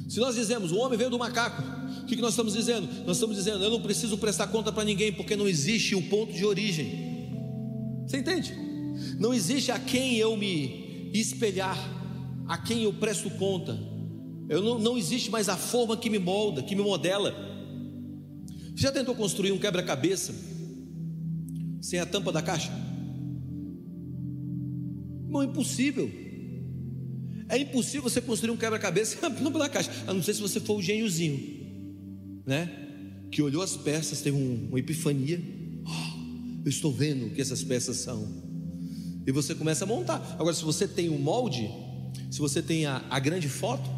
Se 0.09 0.19
nós 0.19 0.35
dizemos 0.35 0.73
o 0.73 0.79
homem 0.79 0.97
veio 0.97 1.11
do 1.11 1.19
macaco, 1.19 1.63
o 2.03 2.07
que 2.07 2.17
nós 2.17 2.31
estamos 2.31 2.55
dizendo? 2.55 2.89
Nós 3.05 3.19
estamos 3.19 3.37
dizendo 3.37 3.63
eu 3.63 3.69
não 3.69 3.83
preciso 3.83 4.17
prestar 4.17 4.47
conta 4.47 4.73
para 4.73 4.83
ninguém, 4.83 5.13
porque 5.13 5.37
não 5.37 5.47
existe 5.47 5.95
o 5.95 6.01
ponto 6.01 6.33
de 6.33 6.43
origem. 6.43 6.89
Você 8.07 8.17
entende? 8.17 8.55
Não 9.19 9.35
existe 9.35 9.71
a 9.71 9.79
quem 9.79 10.17
eu 10.17 10.35
me 10.35 11.11
espelhar, 11.13 11.77
a 12.49 12.57
quem 12.57 12.85
eu 12.85 12.95
presto 12.95 13.29
conta. 13.29 13.79
Eu 14.49 14.63
não, 14.63 14.79
não 14.79 14.97
existe 14.97 15.31
mais 15.31 15.51
a 15.51 15.57
forma 15.59 15.99
que 15.99 16.09
me 16.09 16.19
molda, 16.19 16.63
que 16.63 16.75
me 16.75 16.83
modela. 16.83 17.37
Você 18.75 18.85
já 18.85 18.91
tentou 18.91 19.15
construir 19.15 19.53
um 19.53 19.59
quebra-cabeça 19.59 20.52
sem 21.83 21.99
a 21.99 22.07
tampa 22.07 22.33
da 22.33 22.41
caixa? 22.41 22.73
Não, 25.29 25.43
impossível. 25.43 26.11
É 27.49 27.59
impossível 27.59 28.03
você 28.03 28.23
construir 28.23 28.53
um 28.53 28.57
quebra-cabeça 28.57 29.29
na 29.29 29.69
caixa, 29.69 29.91
a 30.07 30.15
não 30.15 30.23
ser 30.23 30.33
se 30.33 30.41
você 30.41 30.61
for 30.61 30.79
o 30.79 30.83
gêniozinho, 30.83 32.43
né? 32.47 32.71
Que 33.31 33.43
olhou 33.43 33.63
as 33.63 33.77
peças, 33.77 34.23
teve 34.23 34.37
um, 34.37 34.69
uma 34.69 34.79
epifania. 34.79 35.43
Oh, 35.85 36.65
eu 36.65 36.71
estou 36.71 36.91
vendo 36.91 37.27
o 37.27 37.31
que 37.31 37.43
essas 37.43 37.63
peças 37.63 37.97
são. 37.97 38.27
E 39.27 39.33
você 39.33 39.55
começa 39.55 39.85
a 39.85 39.87
montar. 39.87 40.37
Agora, 40.39 40.55
se 40.55 40.63
você 40.63 40.89
tem 40.89 41.11
um 41.11 41.19
molde, 41.19 41.69
se 42.31 42.39
você 42.39 42.63
tem 42.63 42.87
a, 42.87 43.05
a 43.11 43.19
grande 43.19 43.49
foto, 43.49 43.91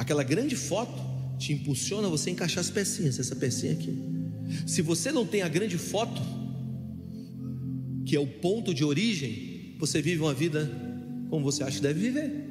Aquela 0.00 0.22
grande 0.22 0.56
foto 0.56 0.94
te 1.38 1.52
impulsiona 1.52 2.06
a 2.06 2.10
você 2.10 2.30
encaixar 2.30 2.60
as 2.60 2.70
pecinhas, 2.70 3.18
essa 3.18 3.36
pecinha 3.36 3.72
aqui. 3.72 3.98
Se 4.66 4.82
você 4.82 5.12
não 5.12 5.26
tem 5.26 5.42
a 5.42 5.48
grande 5.48 5.76
foto, 5.78 6.20
que 8.10 8.16
é 8.16 8.20
o 8.20 8.26
ponto 8.26 8.74
de 8.74 8.84
origem, 8.84 9.76
você 9.78 10.02
vive 10.02 10.20
uma 10.20 10.34
vida 10.34 10.68
como 11.30 11.44
você 11.44 11.62
acha 11.62 11.76
que 11.76 11.82
deve 11.82 12.00
viver. 12.00 12.44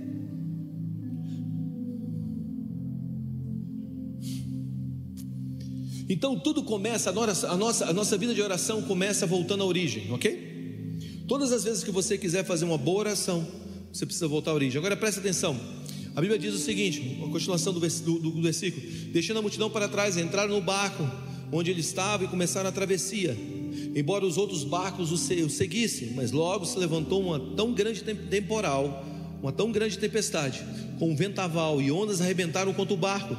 Então 6.07 6.39
tudo 6.39 6.63
começa, 6.63 7.09
a 7.09 7.13
nossa, 7.13 7.49
a 7.49 7.57
nossa, 7.57 7.85
a 7.87 7.91
nossa 7.91 8.17
vida 8.17 8.33
de 8.33 8.41
oração 8.41 8.83
começa 8.83 9.27
voltando 9.27 9.63
à 9.63 9.65
origem, 9.65 10.09
ok? 10.13 11.25
Todas 11.27 11.51
as 11.51 11.65
vezes 11.65 11.83
que 11.83 11.91
você 11.91 12.17
quiser 12.17 12.45
fazer 12.45 12.63
uma 12.63 12.77
boa 12.77 12.99
oração, 12.99 13.45
você 13.91 14.05
precisa 14.05 14.29
voltar 14.29 14.51
à 14.51 14.53
origem. 14.53 14.79
Agora 14.79 14.95
preste 14.95 15.19
atenção. 15.19 15.59
A 16.15 16.21
Bíblia 16.21 16.39
diz 16.39 16.53
o 16.53 16.57
seguinte, 16.57 17.19
a 17.21 17.29
continuação 17.29 17.73
do, 17.73 17.81
do, 17.81 18.19
do 18.31 18.41
versículo: 18.41 18.81
Deixando 19.11 19.39
a 19.39 19.41
multidão 19.41 19.69
para 19.69 19.89
trás, 19.89 20.15
entraram 20.15 20.55
no 20.55 20.61
barco 20.61 21.05
onde 21.51 21.69
ele 21.69 21.81
estava 21.81 22.23
e 22.23 22.27
começaram 22.29 22.69
a 22.69 22.71
travessia. 22.71 23.58
Embora 23.95 24.25
os 24.25 24.37
outros 24.37 24.63
barcos 24.63 25.11
o 25.11 25.17
seguissem, 25.17 26.11
mas 26.15 26.31
logo 26.31 26.65
se 26.65 26.77
levantou 26.77 27.21
uma 27.21 27.39
tão 27.55 27.73
grande 27.73 28.01
temporal, 28.01 29.05
uma 29.41 29.51
tão 29.51 29.71
grande 29.71 29.97
tempestade, 29.97 30.63
com 30.97 31.11
um 31.11 31.15
ventaval 31.15 31.81
e 31.81 31.91
ondas 31.91 32.21
arrebentaram 32.21 32.73
contra 32.73 32.93
o 32.93 32.97
barco, 32.97 33.35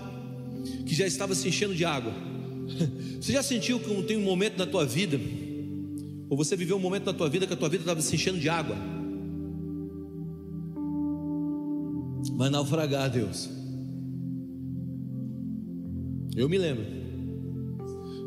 que 0.87 0.95
já 0.95 1.07
estava 1.07 1.35
se 1.35 1.49
enchendo 1.49 1.75
de 1.75 1.85
água. 1.85 2.13
Você 3.21 3.33
já 3.33 3.43
sentiu 3.43 3.79
que 3.79 4.03
tem 4.05 4.17
um 4.17 4.23
momento 4.23 4.57
na 4.57 4.67
tua 4.67 4.87
vida, 4.87 5.21
ou 6.29 6.37
você 6.37 6.55
viveu 6.55 6.77
um 6.77 6.81
momento 6.81 7.07
na 7.07 7.13
tua 7.13 7.29
vida 7.29 7.47
que 7.47 7.53
a 7.53 7.57
tua 7.57 7.69
vida 7.69 7.83
estava 7.83 8.01
se 8.01 8.15
enchendo 8.15 8.39
de 8.39 8.49
água? 8.49 8.77
Vai 12.37 12.49
naufragar, 12.49 13.11
Deus. 13.11 13.51
Eu 16.37 16.49
me 16.49 16.57
lembro 16.57 17.00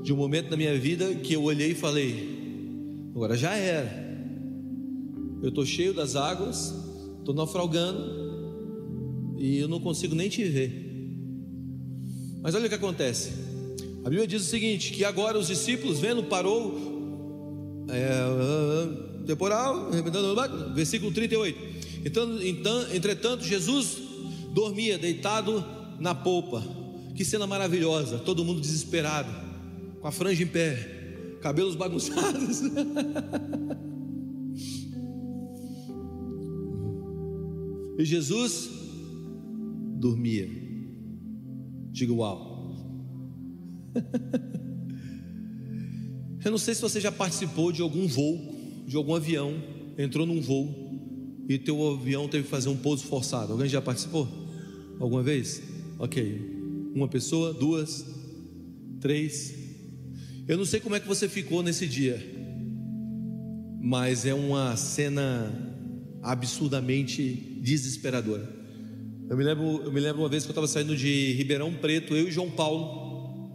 de 0.04 0.12
um 0.12 0.18
momento 0.18 0.52
na 0.52 0.58
minha 0.58 0.78
vida 0.78 1.16
que 1.16 1.34
eu 1.34 1.44
olhei 1.44 1.72
e 1.72 1.76
falei: 1.76 3.10
agora 3.16 3.36
já 3.36 3.56
era. 3.56 4.04
Eu 5.42 5.50
estou 5.50 5.66
cheio 5.66 5.94
das 5.94 6.16
águas, 6.16 6.74
estou 7.20 7.34
naufragando 7.34 8.24
e 9.38 9.58
eu 9.58 9.68
não 9.68 9.80
consigo 9.80 10.14
nem 10.14 10.30
te 10.30 10.44
ver. 10.44 10.84
Mas 12.42 12.54
olha 12.54 12.66
o 12.66 12.70
que 12.70 12.76
acontece. 12.76 13.32
A 14.04 14.10
Bíblia 14.10 14.28
diz 14.28 14.42
o 14.42 14.46
seguinte: 14.46 14.92
que 14.92 15.06
agora 15.06 15.40
os 15.40 15.48
discípulos, 15.48 16.00
vendo, 16.00 16.24
parou, 16.24 17.86
é, 17.90 19.26
temporal, 19.26 19.90
versículo 20.76 21.12
38. 21.14 21.74
Então, 22.06 22.42
então, 22.42 22.94
entretanto, 22.94 23.46
Jesus 23.46 23.98
dormia 24.54 24.98
deitado 24.98 25.64
na 26.00 26.14
polpa. 26.14 26.62
Que 27.16 27.24
cena 27.24 27.46
maravilhosa, 27.46 28.18
todo 28.18 28.44
mundo 28.44 28.60
desesperado, 28.60 29.30
com 30.04 30.08
a 30.10 30.12
franja 30.12 30.44
em 30.44 30.48
pé, 30.48 30.76
cabelos 31.42 31.76
bagunçados. 31.76 32.60
e 37.98 38.04
Jesus 38.04 38.70
dormia. 39.96 40.50
Diga 41.90 42.12
uau. 42.12 42.76
Eu 46.44 46.52
não 46.52 46.58
sei 46.58 46.76
se 46.76 46.82
você 46.82 47.00
já 47.00 47.10
participou 47.10 47.72
de 47.72 47.82
algum 47.82 48.06
voo, 48.06 48.38
de 48.86 48.98
algum 48.98 49.16
avião, 49.16 49.54
entrou 49.98 50.28
num 50.28 50.42
voo 50.42 50.92
e 51.48 51.58
teu 51.58 51.94
avião 51.94 52.28
teve 52.28 52.44
que 52.44 52.50
fazer 52.50 52.68
um 52.68 52.76
pouso 52.76 53.06
forçado. 53.06 53.54
Alguém 53.54 53.70
já 53.70 53.82
participou? 53.82 54.28
Alguma 55.00 55.24
vez? 55.24 55.64
Ok. 55.98 56.92
Uma 56.94 57.08
pessoa, 57.08 57.54
duas, 57.54 58.06
três. 59.00 59.63
Eu 60.46 60.58
não 60.58 60.66
sei 60.66 60.82
como 60.82 60.94
é 60.94 61.00
que 61.00 61.08
você 61.08 61.30
ficou 61.30 61.64
nesse 61.64 61.88
dia, 61.88 62.22
mas 63.82 64.26
é 64.26 64.34
uma 64.34 64.76
cena 64.76 65.50
absurdamente 66.22 67.60
desesperadora. 67.62 68.52
Eu 69.30 69.38
me 69.38 69.44
lembro, 69.44 69.84
eu 69.86 69.92
me 69.92 70.02
lembro 70.02 70.22
uma 70.22 70.28
vez 70.28 70.44
que 70.44 70.50
eu 70.50 70.52
estava 70.52 70.68
saindo 70.68 70.98
de 70.98 71.32
Ribeirão 71.34 71.74
Preto, 71.76 72.14
eu 72.14 72.28
e 72.28 72.32
João 72.32 72.52
Paulo, 72.52 73.54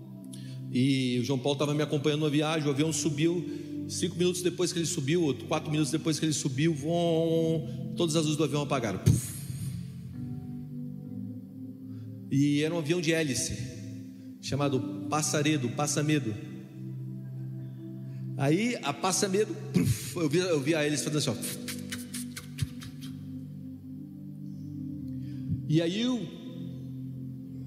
e 0.73 1.19
o 1.21 1.25
João 1.25 1.39
Paulo 1.39 1.57
estava 1.57 1.75
me 1.75 1.83
acompanhando 1.83 2.23
na 2.23 2.31
viagem, 2.31 2.67
o 2.67 2.71
avião 2.71 2.91
subiu. 2.91 3.47
Cinco 3.87 4.17
minutos 4.17 4.41
depois 4.41 4.73
que 4.73 4.79
ele 4.79 4.87
subiu, 4.87 5.35
quatro 5.47 5.71
minutos 5.71 5.93
depois 5.93 6.19
que 6.19 6.25
ele 6.25 6.33
subiu, 6.33 6.75
vom, 6.75 7.95
todas 7.97 8.17
as 8.17 8.23
luzes 8.23 8.39
do 8.39 8.45
avião 8.45 8.63
apagaram. 8.63 9.01
E 12.31 12.63
era 12.63 12.75
um 12.75 12.79
avião 12.79 13.01
de 13.01 13.13
hélice, 13.13 13.59
chamado 14.41 15.07
Passaredo, 15.11 15.69
Passamedo. 15.71 16.49
Aí 18.39 18.79
a 18.85 18.93
Passamedo, 18.93 19.55
eu 20.15 20.29
vi, 20.29 20.39
eu 20.39 20.61
vi 20.61 20.73
a 20.73 20.85
hélice 20.85 21.03
fazendo 21.03 21.19
assim, 21.19 21.31
ó. 21.31 21.69
E 25.69 25.83
aí 25.83 26.05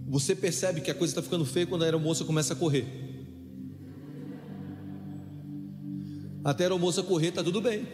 você 0.08 0.34
percebe 0.34 0.80
que 0.80 0.90
a 0.90 0.96
coisa 0.96 1.12
está 1.12 1.22
ficando 1.22 1.44
feia 1.44 1.68
quando 1.68 1.82
a 1.82 1.86
aeromoça 1.86 2.24
começa 2.24 2.54
a 2.54 2.56
correr. 2.56 2.86
Até 6.42 6.64
a 6.64 6.68
aeromoça 6.68 7.04
correr, 7.04 7.28
está 7.28 7.44
tudo 7.44 7.60
bem. 7.60 7.86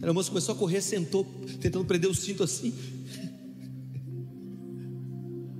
A 0.00 0.02
aeromoça 0.02 0.28
começou 0.28 0.54
a 0.54 0.58
correr, 0.58 0.82
sentou, 0.82 1.24
tentando 1.58 1.86
prender 1.86 2.10
o 2.10 2.14
cinto 2.14 2.42
assim. 2.42 2.74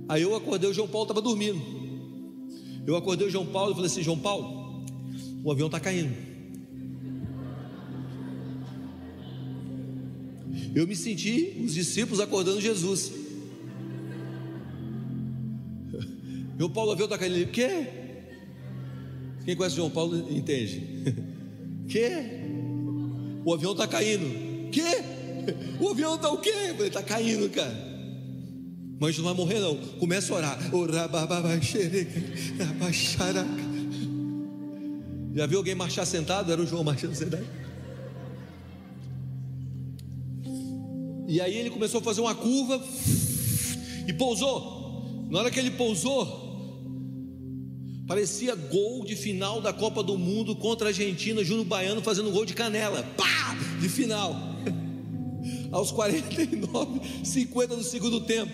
Aí 0.07 0.21
eu 0.21 0.35
acordei, 0.35 0.69
o 0.69 0.73
João 0.73 0.87
Paulo 0.87 1.05
estava 1.05 1.21
dormindo. 1.23 1.59
Eu 2.85 2.95
acordei 2.95 3.27
o 3.27 3.31
João 3.31 3.47
Paulo 3.47 3.71
e 3.71 3.75
falei 3.75 3.87
assim: 3.87 4.03
João 4.03 4.17
Paulo, 4.17 4.58
o 5.43 5.51
avião 5.51 5.67
está 5.67 5.79
caindo. 5.79 6.29
Eu 10.75 10.85
me 10.87 10.95
senti 10.95 11.61
os 11.63 11.73
discípulos 11.73 12.19
acordando 12.19 12.61
Jesus. 12.61 13.11
João 16.57 16.71
Paulo 16.71 16.95
viu 16.95 17.07
da 17.07 17.17
caindo. 17.17 17.49
Que? 17.51 17.87
Quem 19.45 19.55
conhece 19.55 19.77
João 19.77 19.89
Paulo 19.89 20.17
entende. 20.29 20.83
Que? 21.89 22.07
O 23.43 23.51
avião 23.51 23.71
está 23.71 23.87
caindo. 23.87 24.69
Que? 24.69 24.83
O 25.79 25.89
avião 25.89 26.13
está 26.13 26.29
o 26.29 26.37
quê? 26.37 26.51
Ele 26.77 26.83
está 26.83 27.01
caindo, 27.01 27.49
cara. 27.49 27.75
Mas 28.99 29.17
não 29.17 29.25
vai 29.25 29.33
morrer, 29.33 29.59
não. 29.59 29.75
Começa 29.97 30.31
a 30.31 30.37
orar. 30.37 30.59
Já 35.39 35.45
viu 35.45 35.59
alguém 35.59 35.73
marchar 35.73 36.05
sentado? 36.05 36.51
Era 36.51 36.61
o 36.61 36.67
João 36.67 36.83
marchando 36.83 37.15
sentado. 37.15 37.47
E 41.29 41.39
aí 41.39 41.55
ele 41.55 41.69
começou 41.69 42.01
a 42.01 42.03
fazer 42.03 42.19
uma 42.19 42.35
curva 42.35 42.83
e 44.05 44.11
pousou. 44.11 45.27
Na 45.29 45.39
hora 45.39 45.49
que 45.49 45.57
ele 45.57 45.71
pousou, 45.71 46.49
Parecia 48.05 48.53
gol 48.53 49.05
de 49.05 49.15
final 49.15 49.61
da 49.61 49.71
Copa 49.71 50.03
do 50.03 50.17
Mundo 50.17 50.55
contra 50.55 50.87
a 50.87 50.89
Argentina, 50.89 51.43
Júnior 51.43 51.67
Baiano 51.67 52.01
fazendo 52.01 52.31
gol 52.31 52.43
de 52.43 52.55
canela. 52.55 53.03
Pá! 53.15 53.55
De 53.79 53.87
final. 53.87 54.35
Aos 55.71 55.91
49, 55.91 56.99
50 57.23 57.77
do 57.77 57.83
segundo 57.83 58.19
tempo. 58.21 58.51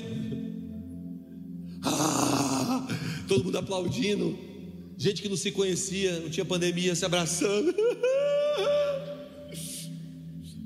Ah, 1.82 2.86
todo 3.28 3.45
mundo 3.45 3.58
aplaudindo. 3.58 4.55
Gente 4.97 5.21
que 5.21 5.27
não 5.27 5.36
se 5.36 5.51
conhecia, 5.51 6.19
não 6.21 6.29
tinha 6.29 6.45
pandemia, 6.45 6.95
se 6.95 7.03
abraçando. 7.03 7.75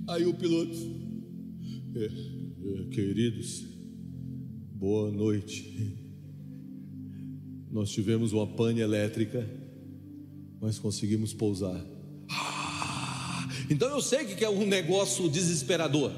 Aí 0.07 0.25
o 0.25 0.33
piloto, 0.33 0.75
é, 1.95 2.05
é, 2.05 2.85
queridos, 2.91 3.63
boa 4.73 5.11
noite. 5.11 5.97
Nós 7.71 7.91
tivemos 7.91 8.33
uma 8.33 8.47
pane 8.47 8.81
elétrica, 8.81 9.47
mas 10.59 10.79
conseguimos 10.79 11.33
pousar. 11.33 11.83
Ah, 12.29 13.47
então 13.69 13.87
eu 13.89 14.01
sei 14.01 14.25
que 14.25 14.43
é 14.43 14.49
um 14.49 14.65
negócio 14.65 15.29
desesperador. 15.29 16.11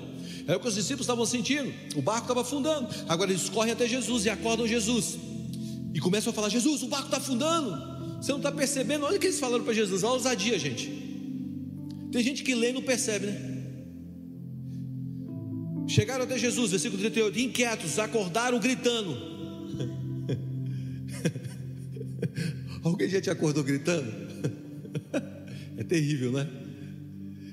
É 0.48 0.56
o 0.56 0.60
que 0.60 0.68
os 0.68 0.76
discípulos 0.76 1.06
estavam 1.06 1.26
sentindo. 1.26 1.72
O 1.96 2.02
barco 2.02 2.24
estava 2.24 2.42
afundando. 2.42 2.88
Agora 3.08 3.32
eles 3.32 3.50
correm 3.50 3.74
até 3.74 3.88
Jesus 3.88 4.26
e 4.26 4.30
acordam 4.30 4.68
Jesus. 4.68 5.18
E 5.94 6.00
começam 6.00 6.32
a 6.32 6.34
falar: 6.34 6.50
Jesus, 6.50 6.82
o 6.84 6.88
barco 6.88 7.08
está 7.08 7.18
afundando. 7.18 7.91
Você 8.22 8.32
não 8.32 8.38
está 8.38 8.52
percebendo? 8.52 9.04
Olha 9.04 9.18
o 9.18 9.20
que 9.20 9.26
eles 9.26 9.40
falaram 9.40 9.64
para 9.64 9.74
Jesus. 9.74 10.04
Olha 10.04 10.12
a 10.12 10.14
ousadia, 10.14 10.60
gente. 10.60 10.88
Tem 12.12 12.22
gente 12.22 12.44
que 12.44 12.54
lê 12.54 12.70
e 12.70 12.74
não 12.74 12.84
percebe, 12.84 13.26
né? 13.26 13.52
Chegaram 15.88 16.24
até 16.24 16.38
Jesus, 16.38 16.70
versículo 16.70 17.00
38, 17.02 17.40
inquietos, 17.40 17.98
acordaram 17.98 18.60
gritando. 18.60 19.18
Alguém 22.84 23.10
já 23.10 23.20
te 23.20 23.30
acordou 23.30 23.64
gritando? 23.64 24.12
É 25.78 25.84
terrível, 25.84 26.32
né? 26.32 26.48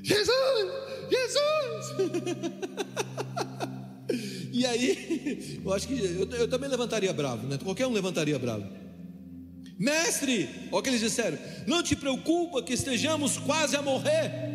Jesus! 0.03 0.35
Jesus! 1.09 1.95
E 4.53 4.67
aí, 4.67 5.61
eu 5.65 5.73
acho 5.73 5.87
que 5.87 5.95
eu, 5.95 6.29
eu 6.33 6.49
também 6.49 6.69
levantaria 6.69 7.13
bravo, 7.13 7.47
né? 7.47 7.59
Qualquer 7.63 7.87
um 7.87 7.93
levantaria 7.93 8.37
bravo. 8.39 8.67
Mestre, 9.79 10.69
olha 10.73 10.81
o 10.81 10.83
que 10.83 10.89
eles 10.91 11.01
disseram: 11.01 11.39
Não 11.67 11.83
te 11.83 11.95
preocupa 11.95 12.63
que 12.63 12.73
estejamos 12.73 13.39
quase 13.39 13.77
a 13.77 13.83
morrer. 13.83 14.49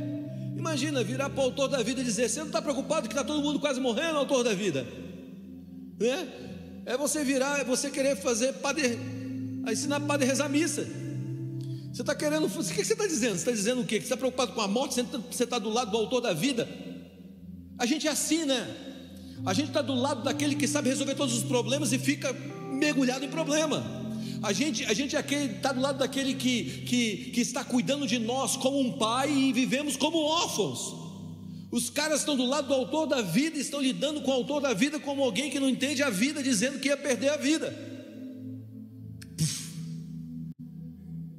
Imagina 0.57 1.03
virar 1.03 1.29
para 1.29 1.39
o 1.39 1.45
autor 1.45 1.69
da 1.69 1.81
vida 1.81 2.01
e 2.01 2.03
dizer: 2.03 2.29
Você 2.29 2.39
não 2.39 2.47
está 2.47 2.61
preocupado 2.61 3.07
que 3.07 3.13
está 3.13 3.23
todo 3.23 3.41
mundo 3.41 3.59
quase 3.59 3.79
morrendo, 3.79 4.17
autor 4.17 4.43
da 4.43 4.53
vida? 4.53 4.85
Né? 5.97 6.27
É 6.85 6.97
você 6.97 7.23
virar, 7.23 7.61
é 7.61 7.63
você 7.63 7.89
querer 7.89 8.17
fazer 8.17 8.53
padre, 8.53 8.99
ensinar 9.71 10.01
padre 10.01 10.25
a 10.25 10.29
rezar 10.29 10.49
missa. 10.49 10.85
Você 11.93 12.01
está 12.01 12.13
querendo, 12.13 12.47
o 12.47 12.49
que 12.49 12.83
você 12.83 12.93
está 12.93 13.07
dizendo? 13.07 13.33
Você 13.33 13.49
está 13.49 13.51
dizendo 13.51 13.81
o 13.81 13.85
quê? 13.85 13.99
Que 13.99 14.01
você 14.01 14.13
está 14.13 14.17
preocupado 14.17 14.51
com 14.51 14.61
a 14.61 14.67
morte, 14.67 14.95
você 15.31 15.43
está 15.43 15.57
do 15.59 15.69
lado 15.69 15.91
do 15.91 15.97
autor 15.97 16.21
da 16.21 16.33
vida. 16.33 16.67
A 17.77 17.85
gente 17.85 18.07
é 18.07 18.11
assim, 18.11 18.45
né? 18.45 18.67
A 19.45 19.53
gente 19.53 19.67
está 19.67 19.81
do 19.81 19.93
lado 19.93 20.23
daquele 20.23 20.55
que 20.55 20.67
sabe 20.67 20.89
resolver 20.89 21.15
todos 21.15 21.33
os 21.35 21.43
problemas 21.43 21.93
e 21.93 21.99
fica 21.99 22.33
mergulhado 22.33 23.23
em 23.23 23.29
problema. 23.29 24.02
A 24.43 24.51
gente, 24.51 24.83
a 24.83 24.93
gente 24.93 25.15
está 25.15 25.71
do 25.71 25.79
lado 25.79 25.99
daquele 25.99 26.33
que, 26.33 26.83
que, 26.85 27.31
que 27.31 27.39
está 27.39 27.63
cuidando 27.63 28.05
de 28.05 28.19
nós 28.19 28.57
como 28.57 28.77
um 28.77 28.91
pai 28.91 29.31
e 29.31 29.53
vivemos 29.53 29.95
como 29.95 30.17
órfãos. 30.17 30.93
Os 31.71 31.89
caras 31.89 32.19
estão 32.19 32.35
do 32.35 32.45
lado 32.45 32.67
do 32.67 32.73
autor 32.73 33.07
da 33.07 33.21
vida, 33.21 33.57
estão 33.57 33.81
lidando 33.81 34.21
com 34.21 34.31
o 34.31 34.33
autor 34.33 34.59
da 34.59 34.73
vida 34.73 34.99
como 34.99 35.23
alguém 35.23 35.49
que 35.49 35.61
não 35.61 35.69
entende 35.69 36.03
a 36.03 36.09
vida, 36.09 36.43
dizendo 36.43 36.77
que 36.77 36.89
ia 36.89 36.97
perder 36.97 37.29
a 37.29 37.37
vida. 37.37 37.73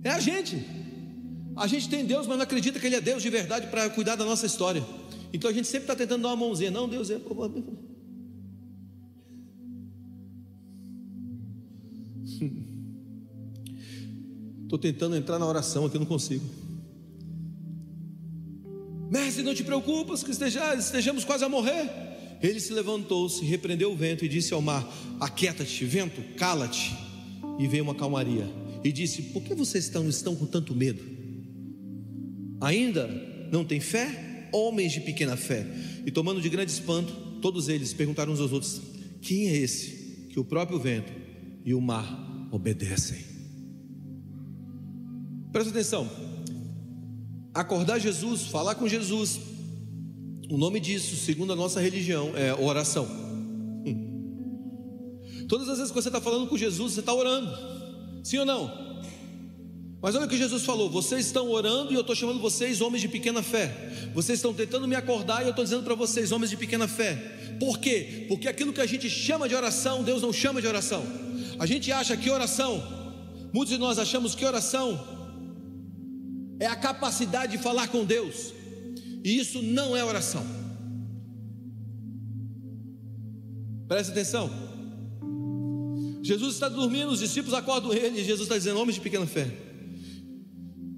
É 0.03 0.09
a 0.09 0.19
gente. 0.19 0.64
A 1.55 1.67
gente 1.67 1.90
tem 1.90 2.07
Deus, 2.07 2.27
mas 2.27 2.38
não 2.38 2.45
acredita 2.45 2.81
que 2.81 2.87
Ele 2.87 2.97
é 2.97 3.03
Deus 3.03 3.23
de 3.23 3.29
verdade 3.29 3.67
para 3.67 3.90
cuidar 3.90 4.17
da 4.17 4.25
nossa 4.25 4.47
história. 4.47 4.83
Então 5.31 5.51
a 5.51 5.53
gente 5.53 5.69
sempre 5.69 5.85
está 5.85 5.95
tentando 5.95 6.23
dar 6.23 6.29
uma 6.29 6.37
mãozinha. 6.37 6.71
Não, 6.71 6.88
Deus 6.88 7.11
é. 7.11 7.21
Estou 14.64 14.79
tentando 14.79 15.14
entrar 15.14 15.38
na 15.38 15.46
oração 15.46 15.87
aqui, 15.87 15.98
não 15.98 16.07
consigo. 16.07 16.44
Mestre, 19.11 19.44
não 19.44 19.55
te 19.55 19.62
preocupas 19.62 20.24
que 20.24 20.31
esteja, 20.33 20.74
estejamos 20.74 21.24
quase 21.24 21.44
a 21.44 21.48
morrer. 21.48 21.88
Ele 22.42 22.59
se 22.59 22.72
levantou-se, 22.72 23.44
repreendeu 23.44 23.92
o 23.92 23.96
vento 23.96 24.24
e 24.24 24.29
disse 24.29 24.53
ao 24.53 24.61
mar: 24.61 24.87
Aquieta-te, 25.20 25.85
vento, 25.85 26.20
cala-te. 26.37 26.94
E 27.59 27.68
veio 27.68 27.85
uma 27.85 27.94
calmaria. 27.94 28.48
E 28.83 28.90
disse: 28.90 29.22
Por 29.22 29.42
que 29.42 29.55
vocês 29.55 29.85
estão, 29.85 30.09
estão 30.09 30.35
com 30.35 30.46
tanto 30.46 30.74
medo? 30.74 31.03
Ainda 32.61 33.09
não 33.53 33.64
tem 33.64 33.81
fé? 33.81 34.48
Homens 34.53 34.92
de 34.92 35.00
pequena 35.00 35.37
fé. 35.37 35.66
E 36.05 36.11
tomando 36.11 36.40
de 36.40 36.48
grande 36.48 36.72
espanto, 36.72 37.12
todos 37.40 37.68
eles 37.68 37.92
perguntaram 37.92 38.33
uns 38.33 38.40
aos 38.40 38.53
outros: 38.53 38.81
Quem 39.22 39.48
é 39.48 39.57
esse 39.57 40.27
que 40.31 40.40
o 40.40 40.44
próprio 40.44 40.79
vento 40.79 41.12
e 41.64 41.72
o 41.72 41.81
mar 41.81 42.48
obedecem? 42.50 43.34
Presta 45.55 45.71
atenção. 45.71 46.11
Acordar 47.55 48.01
Jesus, 48.01 48.49
falar 48.49 48.75
com 48.75 48.88
Jesus. 48.88 49.38
O 50.51 50.59
nome 50.59 50.81
disso, 50.81 51.14
segundo 51.14 51.53
a 51.53 51.57
nossa 51.57 51.81
religião, 51.81 52.33
é 52.35 52.53
oração. 52.53 53.05
Hum. 53.87 55.47
Todas 55.49 55.69
as 55.69 55.77
vezes 55.79 55.93
que 55.93 56.03
você 56.03 56.09
está 56.09 56.21
falando 56.21 56.49
com 56.49 56.59
Jesus, 56.59 56.95
você 56.95 56.99
está 56.99 57.14
orando. 57.14 57.57
Sim 58.25 58.38
ou 58.38 58.45
não? 58.45 58.69
Mas 60.03 60.17
olha 60.17 60.27
o 60.27 60.29
que 60.29 60.37
Jesus 60.37 60.64
falou: 60.64 60.90
vocês 60.90 61.27
estão 61.27 61.49
orando 61.49 61.93
e 61.93 61.95
eu 61.95 62.01
estou 62.01 62.17
chamando 62.17 62.40
vocês 62.40 62.81
homens 62.81 63.03
de 63.03 63.09
pequena 63.09 63.40
fé. 63.40 64.11
Vocês 64.12 64.40
estão 64.40 64.53
tentando 64.53 64.88
me 64.88 64.97
acordar 64.97 65.43
e 65.43 65.45
eu 65.45 65.51
estou 65.51 65.64
dizendo 65.64 65.85
para 65.85 65.95
vocês, 65.95 66.33
homens 66.33 66.51
de 66.51 66.57
pequena 66.57 66.88
fé. 66.88 67.14
Por 67.61 67.79
quê? 67.79 68.27
Porque 68.27 68.49
aquilo 68.49 68.73
que 68.73 68.81
a 68.81 68.87
gente 68.87 69.09
chama 69.09 69.49
de 69.49 69.55
oração, 69.55 70.03
Deus 70.03 70.21
não 70.21 70.33
chama 70.33 70.61
de 70.61 70.67
oração. 70.67 71.05
A 71.61 71.64
gente 71.64 71.93
acha 71.93 72.17
que 72.17 72.29
oração, 72.29 72.83
muitos 73.53 73.73
de 73.73 73.79
nós 73.79 74.01
achamos 74.01 74.35
que 74.35 74.45
oração 74.45 75.13
é 76.59 76.67
a 76.67 76.77
capacidade 76.77 77.57
de 77.57 77.62
falar 77.62 77.88
com 77.88 78.05
Deus, 78.05 78.53
e 79.23 79.38
isso 79.38 79.62
não 79.62 79.97
é 79.97 80.05
oração. 80.05 80.45
Presta 83.88 84.12
atenção. 84.12 84.51
Jesus 86.23 86.55
está 86.55 86.69
dormindo, 86.69 87.11
os 87.11 87.19
discípulos 87.19 87.53
acordam 87.53 87.93
ele, 87.93 88.21
e 88.21 88.25
Jesus 88.25 88.43
está 88.43 88.57
dizendo: 88.57 88.81
Homens 88.81 88.95
de 88.95 89.01
pequena 89.01 89.27
fé. 89.27 89.47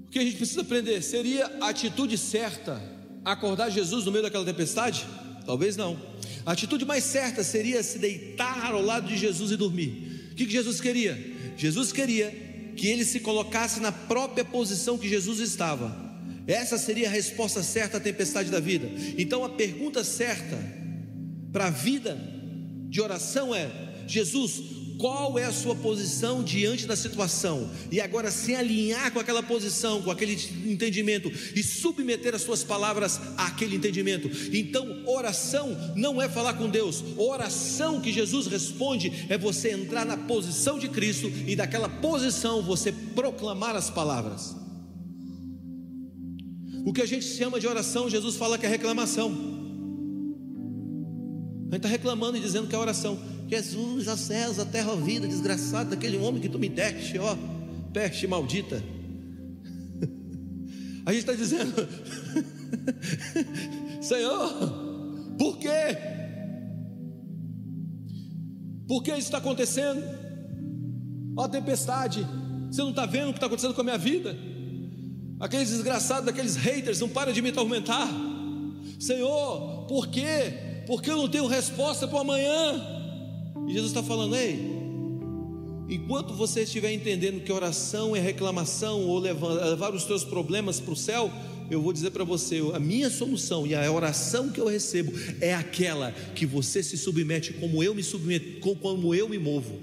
O 0.07 0.09
que 0.09 0.19
a 0.19 0.23
gente 0.23 0.37
precisa 0.37 0.61
aprender? 0.61 1.01
Seria 1.01 1.45
a 1.59 1.69
atitude 1.69 2.17
certa 2.17 2.81
acordar 3.25 3.69
Jesus 3.69 4.05
no 4.05 4.11
meio 4.11 4.23
daquela 4.23 4.45
tempestade? 4.45 5.05
Talvez 5.45 5.75
não. 5.75 5.99
A 6.45 6.53
atitude 6.53 6.85
mais 6.85 7.03
certa 7.03 7.43
seria 7.43 7.83
se 7.83 7.99
deitar 7.99 8.71
ao 8.71 8.81
lado 8.81 9.07
de 9.07 9.17
Jesus 9.17 9.51
e 9.51 9.57
dormir. 9.57 10.29
O 10.31 10.35
que 10.35 10.49
Jesus 10.49 10.79
queria? 10.79 11.17
Jesus 11.57 11.91
queria 11.91 12.46
que 12.77 12.87
ele 12.87 13.03
se 13.03 13.19
colocasse 13.19 13.79
na 13.79 13.91
própria 13.91 14.45
posição 14.45 14.97
que 14.97 15.09
Jesus 15.09 15.39
estava. 15.39 16.05
Essa 16.45 16.77
seria 16.77 17.07
a 17.07 17.11
resposta 17.11 17.61
certa 17.61 17.97
à 17.97 17.99
tempestade 17.99 18.49
da 18.49 18.59
vida. 18.59 18.87
Então 19.17 19.43
a 19.43 19.49
pergunta 19.49 20.03
certa 20.03 20.57
para 21.51 21.65
a 21.65 21.69
vida 21.71 22.17
de 22.87 23.01
oração 23.01 23.53
é: 23.53 23.69
Jesus, 24.07 24.61
qual 24.97 25.37
é 25.37 25.45
a 25.45 25.51
sua 25.51 25.75
posição 25.75 26.43
diante 26.43 26.85
da 26.85 26.95
situação, 26.95 27.69
e 27.91 28.01
agora 28.01 28.31
se 28.31 28.55
alinhar 28.55 29.11
com 29.11 29.19
aquela 29.19 29.43
posição, 29.43 30.01
com 30.01 30.11
aquele 30.11 30.33
entendimento, 30.65 31.31
e 31.55 31.63
submeter 31.63 32.33
as 32.33 32.41
suas 32.41 32.63
palavras 32.63 33.19
àquele 33.37 33.75
entendimento. 33.75 34.29
Então, 34.53 35.03
oração 35.05 35.75
não 35.95 36.21
é 36.21 36.27
falar 36.27 36.55
com 36.55 36.69
Deus, 36.69 37.03
oração 37.17 38.01
que 38.01 38.11
Jesus 38.11 38.47
responde 38.47 39.25
é 39.29 39.37
você 39.37 39.71
entrar 39.71 40.05
na 40.05 40.17
posição 40.17 40.79
de 40.79 40.89
Cristo 40.89 41.31
e 41.45 41.55
daquela 41.55 41.89
posição 41.89 42.61
você 42.61 42.91
proclamar 42.91 43.75
as 43.75 43.89
palavras. 43.89 44.55
O 46.85 46.93
que 46.93 47.01
a 47.01 47.05
gente 47.05 47.25
chama 47.25 47.59
de 47.59 47.67
oração, 47.67 48.09
Jesus 48.09 48.35
fala 48.37 48.57
que 48.57 48.65
é 48.65 48.69
reclamação. 48.69 49.57
A 51.69 51.75
gente 51.75 51.77
está 51.77 51.89
reclamando 51.89 52.37
e 52.37 52.39
dizendo 52.39 52.67
que 52.67 52.73
é 52.73 52.77
oração. 52.77 53.19
Jesus, 53.47 54.07
a 54.07 54.17
céus, 54.17 54.59
a 54.59 54.65
terra, 54.65 54.91
a 54.91 54.95
vida, 54.95 55.27
desgraçado 55.27 55.91
daquele 55.91 56.17
homem 56.17 56.41
que 56.41 56.49
tu 56.49 56.59
me 56.59 56.67
deste, 56.67 57.17
ó, 57.17 57.35
peste 57.93 58.27
maldita. 58.27 58.83
A 61.05 61.13
gente 61.13 61.21
está 61.21 61.33
dizendo, 61.33 61.73
Senhor, 64.03 65.35
por 65.39 65.57
quê? 65.57 65.97
Por 68.85 69.01
que 69.01 69.11
isso 69.11 69.19
está 69.19 69.37
acontecendo? 69.37 70.03
Ó, 71.37 71.47
tempestade, 71.47 72.27
você 72.69 72.81
não 72.81 72.89
está 72.89 73.05
vendo 73.05 73.29
o 73.29 73.31
que 73.31 73.37
está 73.37 73.45
acontecendo 73.45 73.73
com 73.73 73.81
a 73.81 73.83
minha 73.85 73.97
vida? 73.97 74.37
Aqueles 75.39 75.69
desgraçados, 75.69 76.27
aqueles 76.27 76.57
haters, 76.57 76.99
não 76.99 77.07
param 77.07 77.31
de 77.31 77.41
me 77.41 77.49
atormentar. 77.49 78.09
Senhor, 78.99 79.85
por 79.87 80.07
quê? 80.07 80.83
Porque 80.85 81.09
eu 81.09 81.17
não 81.17 81.29
tenho 81.29 81.47
resposta 81.47 82.07
para 82.07 82.19
amanhã. 82.19 82.96
E 83.67 83.73
Jesus 83.73 83.91
está 83.91 84.01
falando: 84.01 84.35
ei, 84.35 84.59
enquanto 85.89 86.33
você 86.33 86.61
estiver 86.61 86.91
entendendo 86.93 87.43
que 87.43 87.51
oração 87.51 88.15
é 88.15 88.19
reclamação 88.19 89.01
ou 89.01 89.19
levar, 89.19 89.93
os 89.93 90.05
teus 90.05 90.23
problemas 90.23 90.79
para 90.79 90.93
o 90.93 90.95
céu, 90.95 91.31
eu 91.69 91.81
vou 91.81 91.91
dizer 91.91 92.11
para 92.11 92.23
você: 92.23 92.61
a 92.73 92.79
minha 92.79 93.09
solução 93.09 93.67
e 93.67 93.75
a 93.75 93.91
oração 93.91 94.49
que 94.49 94.61
eu 94.61 94.67
recebo 94.67 95.11
é 95.41 95.53
aquela 95.53 96.11
que 96.33 96.45
você 96.45 96.81
se 96.81 96.97
submete 96.97 97.53
como 97.53 97.83
eu 97.83 97.93
me 97.93 98.03
submeto, 98.03 98.59
como 98.61 99.13
eu 99.13 99.27
me 99.27 99.37
movo. 99.37 99.77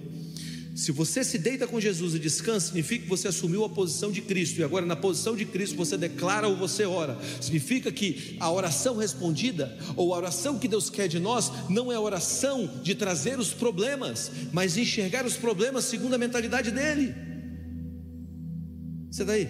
Se 0.74 0.90
você 0.90 1.22
se 1.22 1.38
deita 1.38 1.68
com 1.68 1.80
Jesus 1.80 2.16
e 2.16 2.18
descansa, 2.18 2.66
significa 2.66 3.04
que 3.04 3.08
você 3.08 3.28
assumiu 3.28 3.64
a 3.64 3.68
posição 3.68 4.10
de 4.10 4.20
Cristo, 4.20 4.60
e 4.60 4.64
agora 4.64 4.84
na 4.84 4.96
posição 4.96 5.36
de 5.36 5.44
Cristo 5.44 5.76
você 5.76 5.96
declara 5.96 6.48
ou 6.48 6.56
você 6.56 6.84
ora. 6.84 7.16
Significa 7.40 7.92
que 7.92 8.36
a 8.40 8.50
oração 8.50 8.96
respondida, 8.96 9.78
ou 9.94 10.12
a 10.12 10.16
oração 10.16 10.58
que 10.58 10.66
Deus 10.66 10.90
quer 10.90 11.06
de 11.06 11.20
nós, 11.20 11.52
não 11.70 11.92
é 11.92 11.94
a 11.94 12.00
oração 12.00 12.68
de 12.82 12.92
trazer 12.96 13.38
os 13.38 13.54
problemas, 13.54 14.32
mas 14.52 14.76
enxergar 14.76 15.24
os 15.24 15.36
problemas 15.36 15.84
segundo 15.84 16.14
a 16.14 16.18
mentalidade 16.18 16.72
dele. 16.72 17.14
Você 19.12 19.22
está 19.22 19.34
aí? 19.34 19.48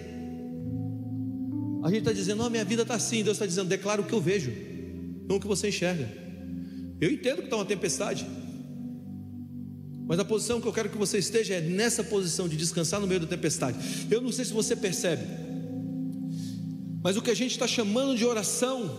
A 1.83 1.89
gente 1.89 1.99
está 1.99 2.13
dizendo, 2.13 2.43
não, 2.43 2.51
minha 2.51 2.65
vida 2.65 2.83
está 2.83 2.95
assim. 2.95 3.23
Deus 3.23 3.37
está 3.37 3.47
dizendo, 3.47 3.67
declara 3.67 3.99
o 3.99 4.05
que 4.05 4.13
eu 4.13 4.21
vejo, 4.21 4.51
não 5.27 5.37
o 5.37 5.39
que 5.39 5.47
você 5.47 5.69
enxerga. 5.69 6.07
Eu 7.01 7.11
entendo 7.11 7.37
que 7.37 7.45
está 7.45 7.55
uma 7.55 7.65
tempestade. 7.65 8.27
Mas 10.07 10.19
a 10.19 10.25
posição 10.25 10.61
que 10.61 10.67
eu 10.67 10.73
quero 10.73 10.89
que 10.89 10.97
você 10.97 11.17
esteja 11.17 11.55
é 11.55 11.61
nessa 11.61 12.03
posição 12.03 12.47
de 12.47 12.55
descansar 12.55 12.99
no 12.99 13.07
meio 13.07 13.19
da 13.19 13.27
tempestade. 13.27 13.77
Eu 14.09 14.21
não 14.21 14.31
sei 14.31 14.45
se 14.45 14.53
você 14.53 14.75
percebe, 14.75 15.23
mas 17.01 17.17
o 17.17 17.21
que 17.21 17.31
a 17.31 17.35
gente 17.35 17.51
está 17.51 17.67
chamando 17.67 18.17
de 18.17 18.25
oração, 18.25 18.89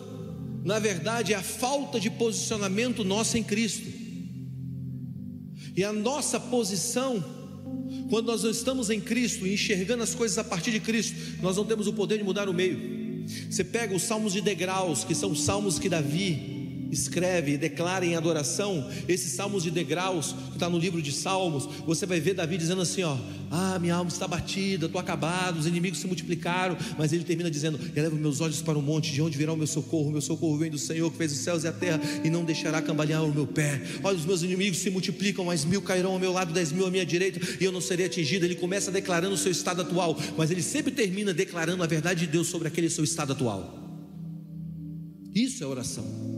na 0.64 0.78
verdade, 0.78 1.32
é 1.32 1.36
a 1.36 1.42
falta 1.42 1.98
de 1.98 2.10
posicionamento 2.10 3.04
nossa 3.04 3.38
em 3.38 3.42
Cristo. 3.42 3.86
E 5.76 5.84
a 5.84 5.92
nossa 5.92 6.40
posição, 6.40 7.22
quando 8.08 8.26
nós 8.26 8.42
não 8.42 8.50
estamos 8.50 8.90
em 8.90 9.00
Cristo, 9.00 9.46
enxergando 9.46 10.02
as 10.02 10.14
coisas 10.14 10.38
a 10.38 10.44
partir 10.44 10.70
de 10.70 10.80
Cristo, 10.80 11.16
nós 11.42 11.56
não 11.56 11.64
temos 11.64 11.86
o 11.86 11.92
poder 11.92 12.18
de 12.18 12.24
mudar 12.24 12.48
o 12.48 12.54
meio. 12.54 13.26
Você 13.50 13.62
pega 13.62 13.94
os 13.94 14.02
salmos 14.02 14.32
de 14.32 14.40
degraus, 14.40 15.04
que 15.04 15.14
são 15.14 15.32
os 15.32 15.42
salmos 15.42 15.78
que 15.78 15.88
Davi 15.88 16.55
escreve 16.90 17.52
e 17.52 17.58
declara 17.58 18.04
em 18.04 18.14
adoração, 18.14 18.88
esses 19.08 19.32
salmos 19.32 19.62
de 19.62 19.70
degraus, 19.70 20.34
que 20.48 20.56
está 20.56 20.68
no 20.68 20.78
livro 20.78 21.02
de 21.02 21.12
Salmos, 21.12 21.66
você 21.86 22.06
vai 22.06 22.20
ver 22.20 22.34
Davi 22.34 22.56
dizendo 22.56 22.82
assim: 22.82 23.02
ó, 23.02 23.16
ah, 23.50 23.78
minha 23.78 23.94
alma 23.94 24.10
está 24.10 24.26
batida, 24.26 24.86
estou 24.86 25.00
acabado, 25.00 25.58
os 25.58 25.66
inimigos 25.66 25.98
se 25.98 26.06
multiplicaram, 26.06 26.76
mas 26.98 27.12
ele 27.12 27.24
termina 27.24 27.50
dizendo: 27.50 27.78
eleva 27.94 28.16
meus 28.16 28.40
olhos 28.40 28.60
para 28.62 28.78
o 28.78 28.82
monte, 28.82 29.12
de 29.12 29.22
onde 29.22 29.36
virá 29.36 29.52
o 29.52 29.56
meu 29.56 29.66
socorro? 29.66 30.08
O 30.08 30.12
meu 30.12 30.20
socorro 30.20 30.56
vem 30.58 30.70
do 30.70 30.78
Senhor 30.78 31.10
que 31.10 31.16
fez 31.16 31.32
os 31.32 31.38
céus 31.38 31.64
e 31.64 31.68
a 31.68 31.72
terra 31.72 32.00
e 32.24 32.30
não 32.30 32.44
deixará 32.44 32.80
cambalear 32.82 33.24
o 33.24 33.34
meu 33.34 33.46
pé. 33.46 33.82
Olha, 34.02 34.16
os 34.16 34.24
meus 34.24 34.42
inimigos 34.42 34.78
se 34.78 34.90
multiplicam, 34.90 35.44
mas 35.44 35.64
mil 35.64 35.82
cairão 35.82 36.12
ao 36.12 36.18
meu 36.18 36.32
lado, 36.32 36.52
dez 36.52 36.72
mil 36.72 36.86
à 36.86 36.90
minha 36.90 37.06
direita, 37.06 37.40
e 37.60 37.64
eu 37.64 37.72
não 37.72 37.80
serei 37.80 38.06
atingido. 38.06 38.44
Ele 38.44 38.54
começa 38.54 38.90
declarando 38.90 39.34
o 39.34 39.38
seu 39.38 39.52
estado 39.52 39.82
atual, 39.82 40.18
mas 40.36 40.50
ele 40.50 40.62
sempre 40.62 40.92
termina 40.92 41.32
declarando 41.32 41.82
a 41.82 41.86
verdade 41.86 42.20
de 42.20 42.26
Deus 42.26 42.48
sobre 42.48 42.68
aquele 42.68 42.90
seu 42.90 43.04
estado 43.04 43.32
atual. 43.32 43.86
Isso 45.34 45.62
é 45.62 45.66
oração. 45.66 46.35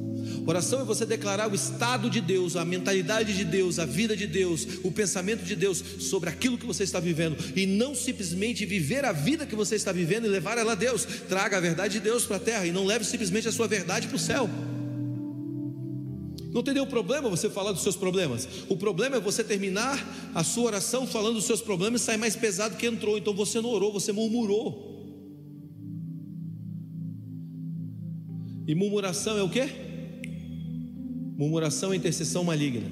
Oração 0.48 0.80
é 0.80 0.84
você 0.84 1.04
declarar 1.04 1.52
o 1.52 1.54
estado 1.54 2.08
de 2.08 2.22
Deus, 2.22 2.56
a 2.56 2.64
mentalidade 2.64 3.36
de 3.36 3.44
Deus, 3.44 3.78
a 3.78 3.84
vida 3.84 4.16
de 4.16 4.26
Deus, 4.26 4.66
o 4.82 4.90
pensamento 4.90 5.44
de 5.44 5.54
Deus 5.54 5.84
sobre 6.00 6.30
aquilo 6.30 6.56
que 6.56 6.64
você 6.64 6.84
está 6.84 6.98
vivendo 6.98 7.36
e 7.54 7.66
não 7.66 7.94
simplesmente 7.94 8.64
viver 8.64 9.04
a 9.04 9.12
vida 9.12 9.44
que 9.44 9.54
você 9.54 9.74
está 9.74 9.92
vivendo 9.92 10.24
e 10.24 10.28
levar 10.28 10.56
ela 10.56 10.72
a 10.72 10.74
Deus. 10.74 11.04
Traga 11.28 11.58
a 11.58 11.60
verdade 11.60 11.98
de 11.98 12.00
Deus 12.00 12.24
para 12.24 12.36
a 12.36 12.40
terra 12.40 12.64
e 12.64 12.72
não 12.72 12.86
leve 12.86 13.04
simplesmente 13.04 13.46
a 13.46 13.52
sua 13.52 13.68
verdade 13.68 14.08
para 14.08 14.16
o 14.16 14.18
céu. 14.18 14.48
Não 16.50 16.62
tem 16.62 16.72
nenhum 16.72 16.86
problema 16.86 17.28
você 17.28 17.50
falar 17.50 17.72
dos 17.72 17.82
seus 17.82 17.94
problemas. 17.94 18.48
O 18.70 18.76
problema 18.78 19.16
é 19.16 19.20
você 19.20 19.44
terminar 19.44 20.02
a 20.34 20.42
sua 20.42 20.64
oração 20.64 21.06
falando 21.06 21.34
dos 21.34 21.44
seus 21.44 21.60
problemas 21.60 22.00
e 22.00 22.04
sair 22.06 22.16
mais 22.16 22.34
pesado 22.34 22.78
que 22.78 22.86
entrou. 22.86 23.18
Então 23.18 23.34
você 23.34 23.60
não 23.60 23.68
orou, 23.68 23.92
você 23.92 24.12
murmurou. 24.12 24.96
E 28.66 28.74
murmuração 28.74 29.36
é 29.36 29.42
o 29.42 29.50
que? 29.50 29.87
Murmuração 31.38 31.92
é 31.92 31.96
intercessão 31.96 32.42
maligna. 32.42 32.90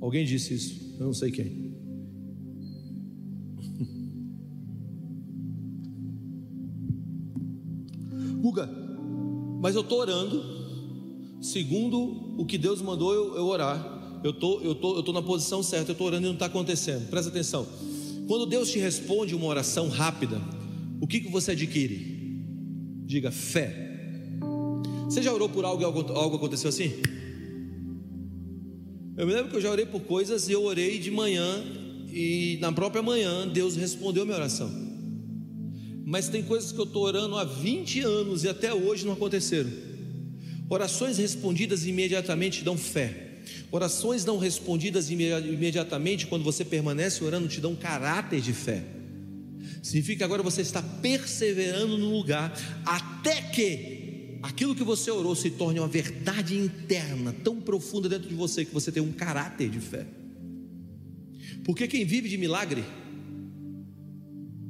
Alguém 0.00 0.24
disse 0.24 0.52
isso, 0.52 0.96
eu 0.98 1.06
não 1.06 1.14
sei 1.14 1.30
quem. 1.30 1.68
Guga, 8.42 8.68
mas 9.60 9.76
eu 9.76 9.82
estou 9.82 10.00
orando, 10.00 10.42
segundo 11.40 12.34
o 12.36 12.44
que 12.44 12.58
Deus 12.58 12.82
mandou 12.82 13.14
eu, 13.14 13.36
eu 13.36 13.46
orar. 13.46 14.20
Eu 14.24 14.32
tô, 14.32 14.74
tô, 14.74 14.96
eu 14.96 15.04
tô 15.04 15.12
na 15.12 15.22
posição 15.22 15.62
certa, 15.62 15.90
eu 15.90 15.92
estou 15.92 16.08
orando 16.08 16.24
e 16.24 16.26
não 16.26 16.34
está 16.34 16.46
acontecendo. 16.46 17.08
Presta 17.08 17.30
atenção. 17.30 17.64
Quando 18.26 18.44
Deus 18.44 18.72
te 18.72 18.80
responde 18.80 19.36
uma 19.36 19.46
oração 19.46 19.88
rápida, 19.88 20.40
o 21.00 21.06
que, 21.06 21.20
que 21.20 21.30
você 21.30 21.52
adquire? 21.52 22.42
Diga 23.06 23.30
fé. 23.30 23.87
Você 25.08 25.22
já 25.22 25.32
orou 25.32 25.48
por 25.48 25.64
algo 25.64 25.80
e 25.80 25.84
algo, 25.86 26.36
aconteceu 26.36 26.68
assim? 26.68 26.92
Eu 29.16 29.26
me 29.26 29.32
lembro 29.32 29.50
que 29.50 29.56
eu 29.56 29.60
já 29.60 29.70
orei 29.70 29.86
por 29.86 30.00
coisas 30.02 30.48
e 30.48 30.52
eu 30.52 30.62
orei 30.62 30.98
de 30.98 31.10
manhã 31.10 31.64
e 32.12 32.58
na 32.60 32.70
própria 32.70 33.02
manhã 33.02 33.48
Deus 33.48 33.74
respondeu 33.74 34.26
minha 34.26 34.36
oração. 34.36 34.70
Mas 36.04 36.28
tem 36.28 36.42
coisas 36.42 36.72
que 36.72 36.78
eu 36.78 36.84
estou 36.84 37.04
orando 37.04 37.36
há 37.36 37.44
20 37.44 38.00
anos 38.00 38.44
e 38.44 38.48
até 38.48 38.72
hoje 38.72 39.06
não 39.06 39.14
aconteceram. 39.14 39.70
Orações 40.68 41.16
respondidas 41.16 41.86
imediatamente 41.86 42.62
dão 42.62 42.76
fé. 42.76 43.40
Orações 43.70 44.26
não 44.26 44.36
respondidas 44.36 45.10
imediatamente, 45.10 46.26
quando 46.26 46.44
você 46.44 46.66
permanece 46.66 47.24
orando, 47.24 47.48
te 47.48 47.62
dão 47.62 47.74
caráter 47.74 48.42
de 48.42 48.52
fé. 48.52 48.84
Significa 49.82 50.18
que 50.18 50.24
agora 50.24 50.42
você 50.42 50.60
está 50.60 50.82
perseverando 50.82 51.96
no 51.96 52.10
lugar 52.10 52.52
até 52.84 53.40
que 53.40 53.97
aquilo 54.42 54.74
que 54.74 54.84
você 54.84 55.10
orou 55.10 55.34
se 55.34 55.50
torne 55.50 55.78
uma 55.78 55.88
verdade 55.88 56.56
interna 56.56 57.32
tão 57.32 57.60
profunda 57.60 58.08
dentro 58.08 58.28
de 58.28 58.34
você 58.34 58.64
que 58.64 58.72
você 58.72 58.92
tem 58.92 59.02
um 59.02 59.12
caráter 59.12 59.68
de 59.68 59.80
fé. 59.80 60.06
Porque 61.64 61.86
quem 61.86 62.04
vive 62.04 62.28
de 62.28 62.38
milagre 62.38 62.84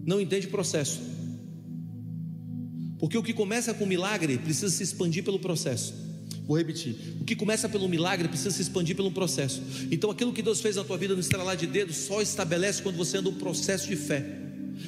não 0.05 0.21
entende 0.21 0.47
processo. 0.47 1.01
Porque 2.99 3.17
o 3.17 3.23
que 3.23 3.33
começa 3.33 3.73
com 3.73 3.87
milagre 3.87 4.39
precisa 4.39 4.71
se 4.71 4.83
expandir 4.83 5.23
pelo 5.23 5.39
processo. 5.39 5.95
Vou 6.47 6.57
repetir: 6.57 6.97
o 7.21 7.25
que 7.25 7.37
começa 7.37 7.69
pelo 7.69 7.89
milagre 7.89 8.27
precisa 8.27 8.51
se 8.51 8.63
expandir 8.63 8.97
pelo 8.97 9.13
processo. 9.13 9.63
Então, 9.91 10.11
aquilo 10.11 10.33
que 10.33 10.43
Deus 10.43 10.61
fez 10.61 10.77
na 10.77 10.83
tua 10.83 10.97
vida 10.97 11.15
no 11.15 11.21
estralar 11.21 11.57
de 11.57 11.67
dedos 11.67 11.97
só 11.97 12.23
estabelece 12.23 12.83
quando 12.83 12.97
você 12.97 13.19
anda 13.19 13.29
um 13.29 13.35
processo 13.35 13.87
de 13.87 13.97
fé. 13.97 14.25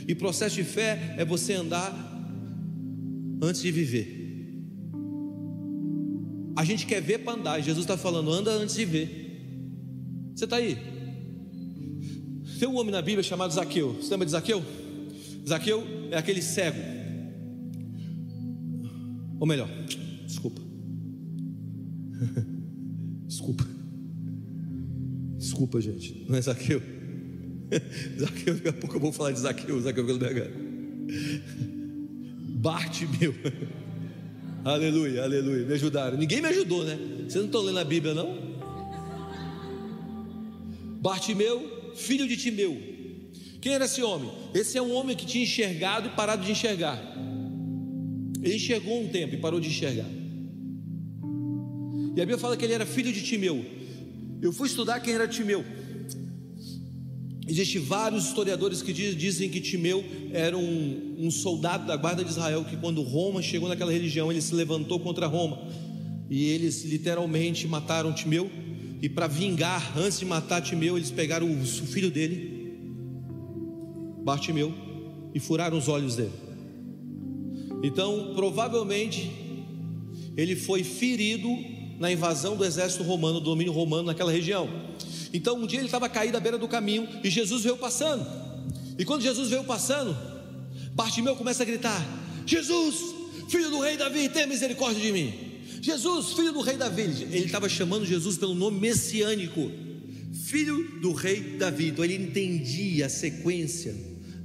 E 0.09 0.15
processo 0.15 0.57
de 0.57 0.65
fé 0.65 1.15
é 1.19 1.25
você 1.25 1.53
andar 1.53 1.93
antes 3.43 3.61
de 3.63 3.71
viver. 3.71 4.20
A 6.61 6.65
gente 6.65 6.85
quer 6.85 7.01
ver 7.01 7.21
para 7.21 7.39
andar. 7.39 7.59
Jesus 7.63 7.85
está 7.85 7.97
falando, 7.97 8.31
anda 8.31 8.51
antes 8.51 8.75
de 8.75 8.85
ver. 8.85 9.41
Você 10.35 10.45
está 10.45 10.57
aí? 10.57 10.77
Tem 12.59 12.69
um 12.69 12.77
homem 12.77 12.93
na 12.93 13.01
Bíblia 13.01 13.23
chamado 13.23 13.51
Zaqueu. 13.51 13.95
Você 13.95 14.11
lembra 14.11 14.27
de 14.27 14.33
Zaqueu? 14.33 14.63
Zaqueu 15.49 15.83
é 16.11 16.19
aquele 16.19 16.43
cego. 16.43 16.79
Ou 19.39 19.47
melhor, 19.47 19.71
desculpa. 20.27 20.61
Desculpa. 23.27 23.65
Desculpa, 25.39 25.81
gente. 25.81 26.27
Não 26.29 26.37
é 26.37 26.43
Zaqueu. 26.43 26.83
Zaqueu, 28.21 28.55
daqui 28.57 28.69
a 28.69 28.73
pouco 28.75 28.97
eu 28.97 29.01
vou 29.01 29.13
falar 29.13 29.33
de 29.33 29.41
Zaqueu, 29.41 29.81
Zaqueu 29.81 30.05
pelo 30.05 30.19
BH. 30.19 30.51
Bartimeu. 32.61 33.35
Aleluia, 34.65 35.23
aleluia. 35.23 35.65
Me 35.65 35.75
ajudaram. 35.75 36.19
Ninguém 36.19 36.41
me 36.41 36.49
ajudou, 36.49 36.85
né? 36.85 36.99
Vocês 37.21 37.37
não 37.37 37.47
estão 37.47 37.63
lendo 37.63 37.79
a 37.79 37.85
Bíblia, 37.85 38.15
não? 38.15 38.51
Bartimeu, 41.01 41.93
filho 41.95 42.29
de 42.29 42.37
Timeu. 42.37 42.79
Quem 43.61 43.73
era 43.73 43.87
esse 43.87 44.03
homem? 44.03 44.31
Esse 44.55 44.77
é 44.77 44.83
um 44.83 44.93
homem 44.93 45.17
que 45.17 45.25
tinha 45.25 45.45
enxergado 45.45 46.09
e 46.09 46.11
parado 46.11 46.45
de 46.45 46.53
enxergar. 46.53 46.99
Ele 48.43 48.57
enxergou 48.57 49.03
um 49.03 49.09
tempo 49.09 49.35
e 49.35 49.39
parou 49.39 49.61
de 49.61 49.69
enxergar. 49.69 50.09
E 52.17 52.21
a 52.21 52.25
Bíblia 52.25 52.39
fala 52.39 52.57
que 52.57 52.65
ele 52.65 52.75
era 52.75 52.85
filho 52.85 53.13
de 53.13 53.23
Timeu. 53.23 53.65
Eu 54.43 54.53
fui 54.53 54.67
estudar 54.67 55.01
quem 55.01 55.15
era 55.15 55.29
Timeu. 55.29 55.65
Existem 57.51 57.83
vários 57.83 58.27
historiadores 58.27 58.81
que 58.81 58.93
dizem 58.93 59.49
que 59.49 59.61
Timeu 59.61 60.05
era 60.33 60.57
um, 60.57 61.17
um, 61.19 61.33
soldado 61.33 61.85
da 61.85 61.97
guarda 61.97 62.23
de 62.23 62.31
Israel 62.31 62.65
que, 62.65 62.77
quando 62.77 63.03
Roma 63.03 63.43
chegou 63.43 63.69
naquela 63.69 63.91
religião, 63.91 64.31
ele 64.31 64.41
se 64.41 64.55
levantou 64.55 65.01
contra 65.01 65.27
Roma 65.27 65.61
e 66.31 66.45
eles 66.45 66.85
literalmente 66.85 67.67
mataram 67.67 68.13
Timeu. 68.13 68.49
E 69.03 69.09
para 69.09 69.27
vingar, 69.27 69.99
antes 69.99 70.21
de 70.21 70.25
matar 70.27 70.63
Timeu, 70.63 70.97
eles 70.97 71.11
pegaram 71.11 71.51
o 71.51 71.67
filho 71.67 72.09
dele, 72.09 72.79
Bartimeu, 74.23 74.73
e 75.35 75.41
furaram 75.41 75.77
os 75.77 75.89
olhos 75.89 76.15
dele. 76.15 76.31
Então, 77.83 78.33
provavelmente, 78.37 79.29
ele 80.37 80.55
foi 80.55 80.85
ferido 80.85 81.49
na 81.99 82.13
invasão 82.13 82.55
do 82.55 82.65
exército 82.65 83.03
romano, 83.03 83.41
do 83.41 83.45
domínio 83.47 83.73
romano 83.73 84.05
naquela 84.05 84.31
região. 84.31 84.69
Então 85.33 85.57
um 85.57 85.67
dia 85.67 85.79
ele 85.79 85.87
estava 85.87 86.09
caído 86.09 86.37
à 86.37 86.41
beira 86.41 86.59
do 86.59 86.69
caminho 86.69 87.09
e 87.23 87.31
Jesus 87.31 87.63
veio 87.63 87.77
passando. 87.77 88.27
E 88.99 89.05
quando 89.05 89.23
Jesus 89.23 89.49
veio 89.49 89.65
passando, 89.65 90.17
Bartimeu 90.93 91.37
começa 91.37 91.63
a 91.63 91.67
gritar: 91.67 92.05
Jesus, 92.47 92.97
filho 93.49 93.71
do 93.71 93.81
rei 93.81 93.97
Davi, 93.97 94.29
tenha 94.29 94.47
misericórdia 94.47 95.03
de 95.03 95.13
mim. 95.13 95.33
Jesus, 95.81 96.35
filho 96.35 96.53
do 96.53 96.61
rei 96.61 96.77
Davi. 96.77 97.03
Ele 97.03 97.47
estava 97.47 97.69
chamando 97.69 98.05
Jesus 98.05 98.37
pelo 98.37 98.55
nome 98.55 98.79
messiânico, 98.81 99.71
filho 100.47 101.01
do 101.01 101.13
rei 101.13 101.57
Davi. 101.59 101.89
Então 101.89 102.05
ele 102.05 102.17
entendia 102.17 103.07
a 103.07 103.09
sequência 103.09 103.95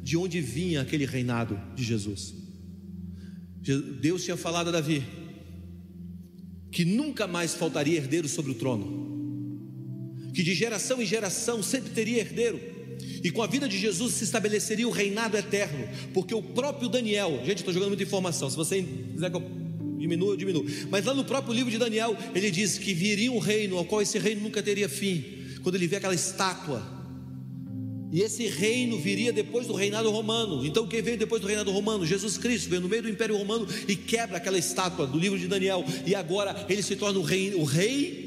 de 0.01 0.15
onde 0.15 0.39
vinha 0.39 0.81
aquele 0.81 1.05
reinado 1.05 1.59
de 1.75 1.83
Jesus. 1.83 2.33
Deus 3.99 4.23
tinha 4.23 4.37
falado 4.37 4.67
a 4.67 4.71
Davi 4.71 5.03
que 6.71 6.85
nunca 6.85 7.25
mais 7.25 7.55
faltaria 7.55 7.97
herdeiro 7.97 8.27
sobre 8.27 8.51
o 8.51 8.55
trono 8.55 9.14
que 10.35 10.43
de 10.43 10.53
geração 10.53 11.01
em 11.01 11.05
geração 11.05 11.63
sempre 11.63 11.91
teria 11.91 12.19
herdeiro. 12.19 12.59
E 13.23 13.31
com 13.31 13.41
a 13.41 13.47
vida 13.47 13.67
de 13.67 13.77
Jesus 13.77 14.13
se 14.13 14.25
estabeleceria 14.25 14.87
o 14.87 14.91
reinado 14.91 15.37
eterno, 15.37 15.87
porque 16.13 16.35
o 16.35 16.41
próprio 16.41 16.89
Daniel, 16.89 17.41
gente, 17.45 17.59
estou 17.59 17.73
jogando 17.73 17.89
muita 17.89 18.03
informação, 18.03 18.49
se 18.49 18.55
você 18.55 18.83
quiser 18.83 19.31
que 19.31 19.37
eu 19.37 19.43
diminua, 19.97 20.33
eu 20.33 20.37
diminuo. 20.37 20.65
Mas 20.89 21.05
lá 21.05 21.13
no 21.13 21.23
próprio 21.23 21.53
livro 21.53 21.71
de 21.71 21.77
Daniel, 21.77 22.15
ele 22.35 22.51
diz 22.51 22.77
que 22.77 22.93
viria 22.93 23.31
um 23.31 23.39
reino, 23.39 23.77
ao 23.77 23.85
qual 23.85 24.01
esse 24.01 24.19
reino 24.19 24.41
nunca 24.41 24.61
teria 24.61 24.87
fim. 24.87 25.23
Quando 25.63 25.75
ele 25.75 25.87
vê 25.87 25.95
aquela 25.95 26.13
estátua, 26.13 26.83
e 28.11 28.21
esse 28.21 28.45
reino 28.47 28.99
viria 28.99 29.33
depois 29.33 29.67
do 29.67 29.73
reinado 29.73 30.09
romano. 30.11 30.65
Então, 30.65 30.87
quem 30.87 31.01
veio 31.01 31.17
depois 31.17 31.41
do 31.41 31.47
reinado 31.47 31.71
romano? 31.71 32.05
Jesus 32.05 32.37
Cristo 32.37 32.69
veio 32.69 32.81
no 32.81 32.87
meio 32.87 33.01
do 33.01 33.09
Império 33.09 33.35
Romano 33.35 33.67
e 33.87 33.95
quebra 33.95 34.37
aquela 34.37 34.57
estátua 34.57 35.07
do 35.07 35.17
livro 35.17 35.37
de 35.39 35.47
Daniel. 35.47 35.83
E 36.05 36.13
agora 36.13 36.65
ele 36.69 36.83
se 36.83 36.95
torna 36.95 37.19
o 37.19 37.23
rei, 37.23 37.55
o 37.55 37.63
rei 37.63 38.24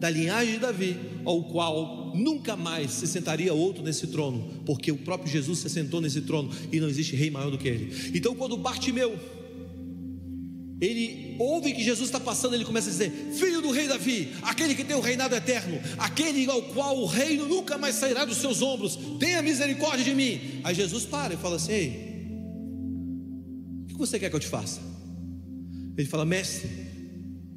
da 0.00 0.08
linhagem 0.08 0.54
de 0.54 0.60
Davi, 0.60 0.96
ao 1.24 1.44
qual 1.44 2.12
nunca 2.16 2.56
mais 2.56 2.90
se 2.90 3.06
sentaria 3.06 3.52
outro 3.52 3.84
nesse 3.84 4.06
trono, 4.06 4.62
porque 4.64 4.90
o 4.90 4.96
próprio 4.96 5.30
Jesus 5.30 5.58
se 5.60 5.68
sentou 5.68 6.00
nesse 6.00 6.22
trono 6.22 6.50
e 6.72 6.80
não 6.80 6.88
existe 6.88 7.14
rei 7.14 7.30
maior 7.30 7.50
do 7.50 7.58
que 7.58 7.68
ele. 7.68 8.10
Então, 8.14 8.34
quando 8.34 8.56
Bartimeu 8.56 9.18
ele 10.80 11.36
ouve 11.38 11.74
que 11.74 11.82
Jesus 11.82 12.08
está 12.08 12.18
passando, 12.18 12.54
ele 12.54 12.64
começa 12.64 12.88
a 12.88 12.92
dizer: 12.92 13.12
Filho 13.38 13.60
do 13.60 13.70
rei 13.70 13.86
Davi, 13.86 14.30
aquele 14.40 14.74
que 14.74 14.82
tem 14.82 14.96
o 14.96 15.00
reinado 15.00 15.34
eterno, 15.34 15.78
aquele 15.98 16.50
ao 16.50 16.62
qual 16.62 16.96
o 16.98 17.04
reino 17.04 17.46
nunca 17.46 17.76
mais 17.76 17.96
sairá 17.96 18.24
dos 18.24 18.38
seus 18.38 18.62
ombros, 18.62 18.98
tenha 19.18 19.42
misericórdia 19.42 20.02
de 20.02 20.14
mim. 20.14 20.40
Aí 20.64 20.74
Jesus 20.74 21.04
para 21.04 21.34
e 21.34 21.36
fala 21.36 21.56
assim: 21.56 21.72
Ei, 21.72 22.10
o 23.84 23.86
que 23.88 23.98
você 23.98 24.18
quer 24.18 24.30
que 24.30 24.36
eu 24.36 24.40
te 24.40 24.46
faça? 24.46 24.80
Ele 25.98 26.08
fala: 26.08 26.24
Mestre, 26.24 26.70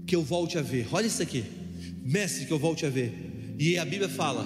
que 0.05 0.17
eu 0.17 0.21
volte 0.21 0.57
a 0.57 0.61
ver. 0.61 0.89
Olha 0.91 1.07
isso 1.07 1.21
aqui, 1.21 1.45
mestre, 2.03 2.45
que 2.45 2.51
eu 2.51 2.59
volte 2.59 2.85
a 2.85 2.89
ver. 2.89 3.55
E 3.57 3.77
a 3.77 3.85
Bíblia 3.85 4.09
fala: 4.09 4.45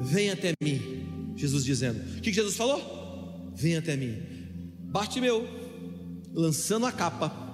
Vem 0.00 0.30
até 0.30 0.52
mim. 0.62 0.80
Jesus 1.36 1.64
dizendo: 1.64 2.00
O 2.18 2.20
que 2.20 2.32
Jesus 2.32 2.56
falou? 2.56 3.52
Vem 3.54 3.76
até 3.76 3.96
mim. 3.96 4.16
Bate 4.90 5.20
meu 5.20 5.46
lançando 6.32 6.86
a 6.86 6.92
capa. 6.92 7.46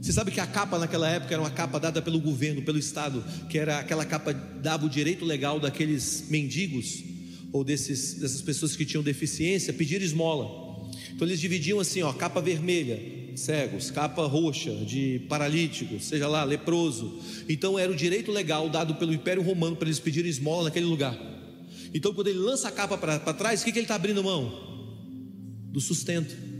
Você 0.00 0.12
sabe 0.12 0.30
que 0.30 0.40
a 0.40 0.46
capa 0.46 0.78
naquela 0.78 1.08
época 1.08 1.34
era 1.34 1.42
uma 1.42 1.50
capa 1.50 1.78
dada 1.78 2.00
pelo 2.00 2.20
governo, 2.20 2.62
pelo 2.62 2.78
Estado, 2.78 3.22
que 3.48 3.58
era 3.58 3.80
aquela 3.80 4.04
capa 4.04 4.32
dava 4.32 4.86
o 4.86 4.88
direito 4.88 5.24
legal 5.24 5.60
daqueles 5.60 6.24
mendigos 6.28 7.04
ou 7.52 7.62
desses, 7.62 8.14
dessas 8.14 8.40
pessoas 8.40 8.74
que 8.74 8.84
tinham 8.86 9.02
deficiência 9.02 9.72
pedir 9.72 10.00
esmola. 10.00 10.88
Então 11.12 11.26
eles 11.26 11.40
dividiam 11.40 11.78
assim, 11.78 12.02
ó, 12.02 12.12
capa 12.12 12.40
vermelha, 12.40 12.98
cegos, 13.36 13.90
capa 13.90 14.26
roxa, 14.26 14.72
de 14.84 15.20
paralíticos, 15.28 16.04
seja 16.04 16.28
lá, 16.28 16.44
leproso. 16.44 17.20
Então 17.48 17.78
era 17.78 17.90
o 17.90 17.96
direito 17.96 18.30
legal 18.30 18.68
dado 18.68 18.94
pelo 18.94 19.12
Império 19.12 19.42
Romano 19.42 19.76
para 19.76 19.88
eles 19.88 19.98
pedirem 19.98 20.30
esmola 20.30 20.64
naquele 20.64 20.86
lugar. 20.86 21.18
Então 21.92 22.14
quando 22.14 22.28
ele 22.28 22.38
lança 22.38 22.68
a 22.68 22.72
capa 22.72 22.96
para 22.96 23.18
trás, 23.34 23.62
o 23.62 23.64
que, 23.64 23.72
que 23.72 23.78
ele 23.78 23.84
está 23.84 23.94
abrindo 23.94 24.22
mão? 24.22 24.68
Do 25.72 25.80
sustento 25.80 26.50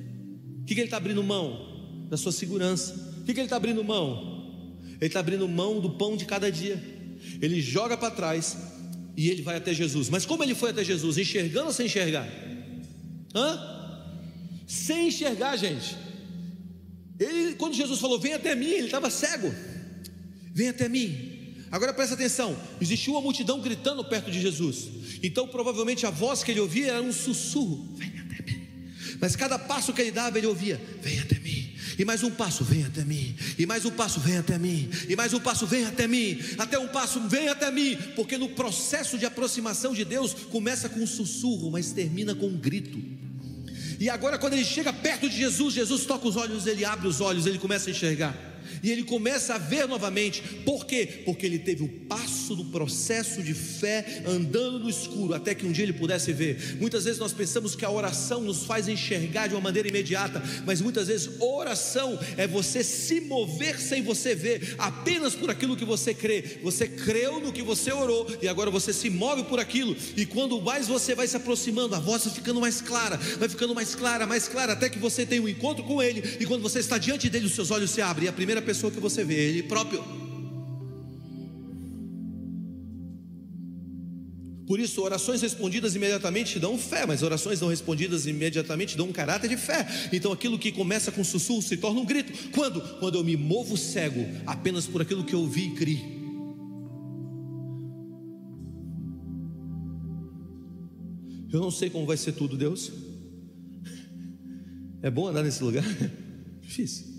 que, 0.71 0.75
que 0.77 0.81
ele 0.83 0.87
está 0.87 0.99
abrindo 0.99 1.21
mão? 1.25 2.07
Da 2.09 2.17
sua 2.17 2.31
segurança. 2.31 2.95
O 3.23 3.25
que, 3.25 3.35
que 3.35 3.41
ele 3.41 3.47
está 3.47 3.57
abrindo 3.57 3.83
mão? 3.83 4.79
Ele 5.01 5.07
está 5.07 5.19
abrindo 5.19 5.49
mão 5.49 5.81
do 5.81 5.91
pão 5.91 6.17
de 6.17 6.25
cada 6.25 6.51
dia. 6.51 6.81
Ele 7.43 7.61
joga 7.61 7.97
para 7.97 8.13
trás 8.13 8.57
e 9.17 9.29
ele 9.29 9.43
vai 9.43 9.57
até 9.57 9.75
Jesus. 9.75 10.09
Mas 10.09 10.25
como 10.25 10.45
ele 10.45 10.55
foi 10.55 10.71
até 10.71 10.85
Jesus? 10.85 11.19
Enxergando 11.19 11.67
ou 11.67 11.73
sem 11.73 11.87
enxergar? 11.87 12.29
Hã? 13.35 13.59
Sem 14.65 15.09
enxergar, 15.09 15.57
gente. 15.57 15.97
Ele, 17.21 17.55
quando 17.55 17.75
Jesus 17.75 18.01
falou, 18.01 18.19
vem 18.19 18.33
até 18.33 18.55
mim, 18.55 18.71
ele 18.71 18.87
estava 18.87 19.11
cego. 19.11 19.55
Vem 20.53 20.69
até 20.69 20.89
mim. 20.89 21.55
Agora 21.71 21.93
presta 21.93 22.15
atenção: 22.15 22.57
existiu 22.81 23.13
uma 23.13 23.21
multidão 23.21 23.61
gritando 23.61 24.03
perto 24.03 24.31
de 24.31 24.41
Jesus. 24.41 24.89
Então, 25.23 25.47
provavelmente, 25.47 26.07
a 26.07 26.11
voz 26.11 26.43
que 26.43 26.51
ele 26.51 26.61
ouvia 26.61 26.89
era 26.89 27.03
um 27.03 27.13
sussurro: 27.13 27.87
Vem 27.95 28.11
mas 29.21 29.37
cada 29.37 29.59
passo 29.59 29.93
que 29.93 30.01
ele 30.01 30.11
dava, 30.11 30.39
ele 30.39 30.47
ouvia: 30.47 30.81
Vem 31.03 31.19
até 31.21 31.39
mim. 31.39 31.71
E 31.99 32.05
mais 32.05 32.23
um 32.23 32.31
passo, 32.31 32.65
vem 32.65 32.85
até 32.85 33.05
mim. 33.05 33.35
E 33.59 33.67
mais 33.67 33.85
um 33.85 33.91
passo, 33.91 34.19
vem 34.21 34.39
até 34.39 34.59
mim. 34.59 34.89
E 35.07 35.15
mais 35.15 35.35
um 35.35 35.41
passo, 35.41 35.67
vem 35.67 35.85
até 35.85 36.09
mim. 36.09 36.41
Até 36.57 36.79
um 36.79 36.89
passo, 36.89 37.21
vem 37.29 37.49
até 37.51 37.71
mim. 37.71 37.95
Porque 38.17 38.39
no 38.39 38.49
processo 38.49 39.19
de 39.19 39.27
aproximação 39.27 39.93
de 39.93 40.05
Deus, 40.07 40.33
começa 40.51 40.89
com 40.89 41.01
um 41.01 41.07
sussurro, 41.07 41.71
mas 41.71 41.93
termina 41.93 42.35
com 42.35 42.47
um 42.47 42.57
grito. 42.57 42.99
E 44.01 44.09
agora, 44.09 44.39
quando 44.39 44.55
ele 44.55 44.65
chega 44.65 44.93
perto 44.93 45.29
de 45.29 45.37
Jesus, 45.37 45.75
Jesus 45.75 46.07
toca 46.07 46.27
os 46.27 46.35
olhos, 46.35 46.67
ele 46.67 46.87
abre 46.87 47.07
os 47.07 47.21
olhos, 47.21 47.45
ele 47.45 47.59
começa 47.59 47.91
a 47.91 47.93
enxergar 47.93 48.50
e 48.83 48.91
ele 48.91 49.05
começa 49.05 49.55
a 49.55 49.59
ver 49.59 49.87
novamente. 49.87 50.43
Por 50.65 50.87
quê? 50.87 51.23
Porque 51.25 51.47
ele 51.47 51.59
teve 51.59 51.85
o 51.85 51.89
passo 51.89 52.55
do 52.55 52.65
processo 52.67 53.43
de 53.43 53.55
fé 53.55 54.23
andando 54.27 54.79
no 54.81 54.91
escuro 54.91 55.35
até 55.35 55.55
que 55.55 55.67
um 55.67 55.73
dia 55.73 55.85
ele 55.85 55.93
pudesse 55.93 56.33
ver. 56.33 56.77
Muitas 56.81 57.05
vezes 57.05 57.19
nós 57.19 57.33
pensamos 57.33 57.75
que 57.75 57.85
a 57.85 57.91
oração 57.91 58.41
nos 58.41 58.65
faz 58.65 58.89
enxergar 58.89 59.47
de 59.47 59.55
uma 59.55 59.61
maneira 59.61 59.89
imediata, 59.89 60.43
mas 60.65 60.81
muitas 60.81 61.09
vezes 61.09 61.31
oração 61.41 62.19
é 62.37 62.47
você 62.47 62.83
se 62.83 63.21
mover 63.21 63.81
sem 63.81 64.03
você 64.03 64.35
ver, 64.35 64.75
apenas 64.79 65.35
por 65.35 65.51
aquilo 65.51 65.77
que 65.77 65.85
você 65.85 66.15
crê. 66.15 66.59
Você 66.63 66.87
creu 66.87 67.41
no 67.41 67.53
que 67.53 67.63
você 67.63 67.93
orou 67.93 68.27
e 68.41 68.49
agora 68.49 68.71
você 68.71 68.93
se 68.93 69.09
move 69.11 69.45
por 69.45 69.61
aquilo. 69.61 69.97
E 70.17 70.27
quando 70.27 70.61
mais 70.61 70.89
você 70.89 71.15
vai 71.15 71.27
se 71.27 71.37
aproximando, 71.37 71.95
a 71.95 71.99
voz 71.99 72.25
vai 72.25 72.35
ficando 72.35 72.61
mais 72.61 72.81
clara, 72.81 73.17
vai 73.39 73.49
ficando 73.49 73.75
mais 73.75 73.95
clara, 73.95 74.27
mais 74.27 74.49
clara, 74.49 74.73
até 74.73 74.89
que 74.89 74.99
você 74.99 75.25
tem 75.25 75.41
um 75.41 75.49
encontro 75.49 75.85
com 75.85 76.03
ele. 76.03 76.23
E 76.41 76.47
quando 76.47 76.63
você 76.63 76.79
está 76.79 76.99
diante 76.99 77.29
dele, 77.29 77.47
os 77.47 77.55
seus 77.55 77.71
olhos 77.71 77.91
se 77.91 78.03
abrem. 78.03 78.27
E 78.27 78.29
a 78.29 78.33
primeira 78.33 78.60
pessoa 78.63 78.93
que 78.93 79.01
você 79.01 79.25
vê, 79.25 79.35
ele 79.35 79.63
próprio. 79.63 80.03
Por 84.71 84.79
isso, 84.79 85.03
orações 85.03 85.43
respondidas 85.43 85.97
imediatamente 85.97 86.61
dão 86.61 86.79
fé, 86.79 87.05
mas 87.05 87.25
orações 87.25 87.61
não 87.61 87.67
respondidas 87.67 88.25
imediatamente 88.25 88.97
dão 88.97 89.09
um 89.09 89.13
caráter 89.13 89.49
de 89.49 89.57
fé. 89.57 89.85
Então, 90.13 90.31
aquilo 90.31 90.57
que 90.57 90.71
começa 90.71 91.11
com 91.11 91.25
sussurro 91.25 91.61
se 91.61 91.77
torna 91.77 92.01
um 92.01 92.05
grito. 92.05 92.33
Quando? 92.53 92.81
Quando 93.01 93.19
eu 93.19 93.25
me 93.25 93.37
movo 93.37 93.77
cego 93.77 94.25
apenas 94.47 94.87
por 94.87 95.03
aquilo 95.03 95.25
que 95.25 95.35
eu 95.35 95.45
vi 95.49 95.67
e 95.67 95.75
criei. 95.75 96.21
Eu 101.53 101.59
não 101.59 101.73
sei 101.73 101.91
como 101.91 102.07
vai 102.07 102.17
ser 102.17 102.31
tudo, 102.31 102.57
Deus. 102.57 102.93
É 105.03 105.11
bom 105.11 105.27
andar 105.27 105.43
nesse 105.43 105.65
lugar? 105.65 105.85
Difícil. 106.63 107.10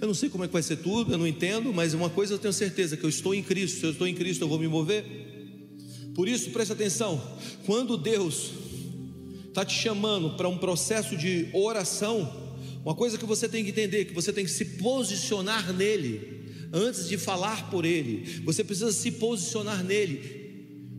Eu 0.00 0.06
não 0.06 0.14
sei 0.14 0.28
como 0.28 0.44
é 0.44 0.46
que 0.46 0.52
vai 0.52 0.62
ser 0.62 0.76
tudo, 0.76 1.12
eu 1.12 1.18
não 1.18 1.26
entendo, 1.26 1.72
mas 1.72 1.94
uma 1.94 2.10
coisa 2.10 2.34
eu 2.34 2.38
tenho 2.38 2.52
certeza: 2.52 2.96
que 2.96 3.04
eu 3.04 3.10
estou 3.10 3.34
em 3.34 3.42
Cristo. 3.42 3.80
Se 3.80 3.86
eu 3.86 3.90
estou 3.90 4.06
em 4.06 4.14
Cristo, 4.14 4.42
eu 4.42 4.48
vou 4.48 4.58
me 4.58 4.68
mover. 4.68 5.04
Por 6.14 6.28
isso, 6.28 6.50
preste 6.50 6.72
atenção: 6.72 7.20
quando 7.66 7.96
Deus 7.96 8.50
está 9.48 9.64
te 9.64 9.74
chamando 9.74 10.36
para 10.36 10.48
um 10.48 10.58
processo 10.58 11.16
de 11.16 11.48
oração, 11.52 12.54
uma 12.84 12.94
coisa 12.94 13.16
que 13.16 13.24
você 13.24 13.48
tem 13.48 13.64
que 13.64 13.70
entender: 13.70 14.04
que 14.04 14.14
você 14.14 14.32
tem 14.32 14.44
que 14.44 14.50
se 14.50 14.64
posicionar 14.64 15.72
nele 15.72 16.44
antes 16.72 17.08
de 17.08 17.16
falar 17.16 17.70
por 17.70 17.84
ele. 17.84 18.42
Você 18.44 18.64
precisa 18.64 18.92
se 18.92 19.12
posicionar 19.12 19.82
nele 19.82 20.44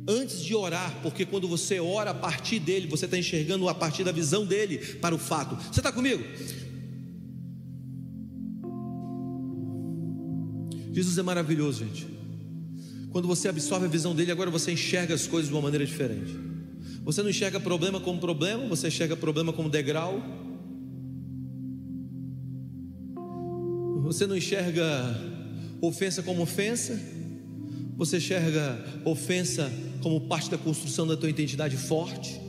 antes 0.07 0.43
de 0.43 0.53
orar, 0.53 0.99
porque 1.01 1.25
quando 1.25 1.47
você 1.47 1.79
ora 1.79 2.11
a 2.11 2.13
partir 2.13 2.59
dele, 2.59 2.87
você 2.87 3.05
está 3.05 3.17
enxergando 3.17 3.67
a 3.67 3.73
partir 3.73 4.03
da 4.03 4.11
visão 4.11 4.45
dele 4.45 4.77
para 4.77 5.15
o 5.15 5.17
fato. 5.17 5.55
Você 5.71 5.79
está 5.79 5.91
comigo? 5.91 6.23
Jesus 10.95 11.17
é 11.17 11.21
maravilhoso, 11.21 11.83
gente. 11.83 12.07
Quando 13.11 13.27
você 13.27 13.49
absorve 13.49 13.85
a 13.85 13.89
visão 13.89 14.15
dele, 14.15 14.31
agora 14.31 14.49
você 14.49 14.71
enxerga 14.71 15.13
as 15.13 15.27
coisas 15.27 15.49
de 15.49 15.53
uma 15.53 15.61
maneira 15.61 15.85
diferente. 15.85 16.33
Você 17.03 17.21
não 17.21 17.29
enxerga 17.29 17.59
problema 17.59 17.99
como 17.99 18.17
problema, 18.17 18.65
você 18.69 18.87
enxerga 18.87 19.13
problema 19.17 19.51
como 19.51 19.69
degrau. 19.69 20.23
Você 24.03 24.25
não 24.25 24.37
enxerga 24.37 25.19
ofensa 25.81 26.23
como 26.23 26.41
ofensa. 26.43 26.97
Você 27.97 28.15
enxerga 28.15 28.81
ofensa 29.03 29.69
como 30.01 30.21
parte 30.29 30.49
da 30.49 30.57
construção 30.57 31.05
da 31.05 31.17
tua 31.17 31.29
identidade 31.29 31.75
forte. 31.75 32.39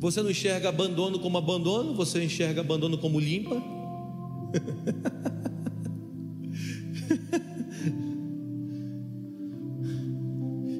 Você 0.00 0.20
não 0.22 0.30
enxerga 0.30 0.70
abandono 0.70 1.20
como 1.20 1.38
abandono, 1.38 1.94
você 1.94 2.20
enxerga 2.24 2.62
abandono 2.62 2.98
como 2.98 3.20
limpa. 3.20 3.62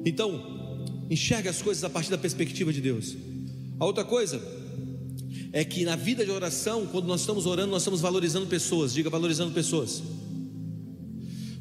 Então, 0.05 0.61
enxerga 1.09 1.49
as 1.49 1.61
coisas 1.61 1.83
a 1.83 1.89
partir 1.89 2.09
da 2.09 2.17
perspectiva 2.17 2.71
de 2.71 2.81
Deus. 2.81 3.15
A 3.79 3.85
outra 3.85 4.03
coisa 4.03 4.41
é 5.53 5.65
que 5.65 5.83
na 5.83 5.95
vida 5.95 6.23
de 6.23 6.31
oração, 6.31 6.85
quando 6.87 7.07
nós 7.07 7.21
estamos 7.21 7.45
orando, 7.45 7.71
nós 7.71 7.81
estamos 7.81 7.99
valorizando 7.99 8.47
pessoas. 8.47 8.93
Diga 8.93 9.09
valorizando 9.09 9.51
pessoas. 9.51 10.01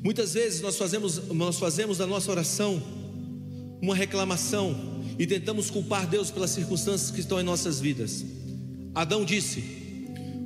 Muitas 0.02 0.34
vezes 0.34 0.60
nós 0.60 0.76
fazemos, 0.76 1.28
nós 1.28 1.58
fazemos 1.58 1.98
da 1.98 2.06
nossa 2.06 2.30
oração 2.30 2.82
uma 3.82 3.94
reclamação 3.94 5.02
e 5.18 5.26
tentamos 5.26 5.70
culpar 5.70 6.06
Deus 6.06 6.30
pelas 6.30 6.50
circunstâncias 6.50 7.10
que 7.10 7.20
estão 7.20 7.40
em 7.40 7.42
nossas 7.42 7.80
vidas. 7.80 8.24
Adão 8.94 9.24
disse: 9.24 9.62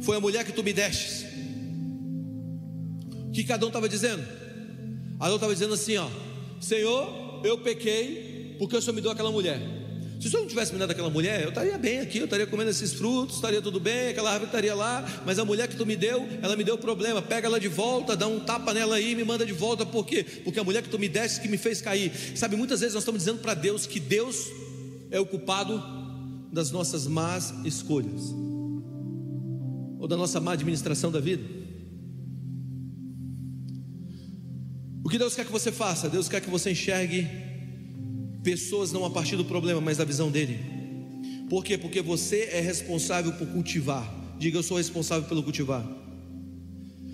Foi 0.01 0.16
a 0.16 0.20
mulher 0.20 0.45
que 0.45 0.53
tu 0.53 0.62
me 0.62 0.72
destes. 0.72 1.24
O 3.28 3.32
que 3.32 3.53
Adão 3.53 3.68
estava 3.68 3.88
dizendo? 3.88 4.24
Adão 5.20 5.36
estava 5.36 5.53
dizendo 5.53 5.74
assim: 5.74 5.97
Ó, 5.97 6.09
Senhor, 6.61 7.24
eu 7.45 7.59
pequei 7.59 8.57
porque 8.59 8.76
o 8.76 8.82
Senhor 8.82 8.95
me 8.95 9.01
deu 9.01 9.11
aquela 9.11 9.30
mulher. 9.30 9.61
Se 10.20 10.28
o 10.28 10.30
Senhor 10.30 10.42
não 10.42 10.49
tivesse 10.49 10.72
me 10.72 10.78
dado 10.78 10.90
aquela 10.90 11.11
mulher, 11.11 11.42
eu 11.42 11.51
estaria 11.51 11.76
bem 11.76 12.01
aqui, 12.01 12.18
eu 12.18 12.24
estaria 12.24 12.47
comendo 12.47 12.70
esses 12.70 12.95
frutos, 12.95 13.36
estaria 13.36 13.61
tudo 13.61 13.78
bem, 13.78 14.09
aquela 14.09 14.30
árvore 14.30 14.47
estaria 14.47 14.74
lá, 14.74 15.05
mas 15.26 15.38
a 15.38 15.45
mulher 15.45 15.68
que 15.68 15.76
tu 15.76 15.84
me 15.84 15.97
deu, 15.97 16.26
ela 16.40 16.57
me 16.57 16.64
deu 16.64 16.78
problema. 16.78 17.20
Pega 17.20 17.47
ela 17.47 17.61
de 17.61 17.68
volta, 17.68 18.16
dá 18.16 18.26
um 18.26 18.40
tapa 18.40 18.72
nela 18.72 18.97
aí 18.97 19.12
e 19.12 19.14
me 19.14 19.22
manda 19.22 19.45
de 19.45 19.53
volta, 19.53 19.84
por 19.84 20.07
quê? 20.07 20.24
Porque 20.42 20.59
a 20.59 20.64
mulher 20.64 20.82
que 20.82 20.88
tu 20.88 20.99
me 20.99 21.09
deste 21.09 21.42
que 21.42 21.49
me 21.49 21.59
fez 21.59 21.82
cair. 21.82 22.11
Sabe, 22.34 22.57
muitas 22.57 22.80
vezes 22.80 22.95
nós 22.95 23.03
estamos 23.03 23.20
dizendo 23.20 23.40
para 23.40 23.53
Deus 23.53 23.86
que 23.86 24.01
Deus 24.01 24.47
é 25.11 25.20
o 25.20 25.26
culpado 25.26 25.82
das 26.51 26.70
nossas 26.70 27.07
más 27.07 27.53
escolhas, 27.64 28.22
ou 29.99 30.07
da 30.09 30.16
nossa 30.16 30.40
má 30.40 30.53
administração 30.53 31.11
da 31.11 31.20
vida. 31.20 31.64
O 35.05 35.09
que 35.11 35.19
Deus 35.19 35.37
quer 35.37 35.45
que 35.45 35.53
você 35.53 35.71
faça? 35.71 36.09
Deus 36.09 36.31
quer 36.31 36.41
que 36.41 36.49
você 36.49 36.71
enxergue 36.71 37.29
pessoas 38.43 38.91
não 38.91 39.05
a 39.05 39.11
partir 39.11 39.37
do 39.37 39.45
problema, 39.45 39.79
mas 39.79 39.99
da 39.99 40.05
visão 40.05 40.31
dele. 40.31 40.59
Por 41.51 41.63
quê? 41.63 41.77
Porque 41.77 42.01
você 42.01 42.49
é 42.51 42.61
responsável 42.61 43.33
por 43.33 43.47
cultivar. 43.49 44.11
Diga, 44.39 44.59
eu 44.59 44.63
sou 44.63 44.79
responsável 44.79 45.29
pelo 45.29 45.43
cultivar. 45.43 45.87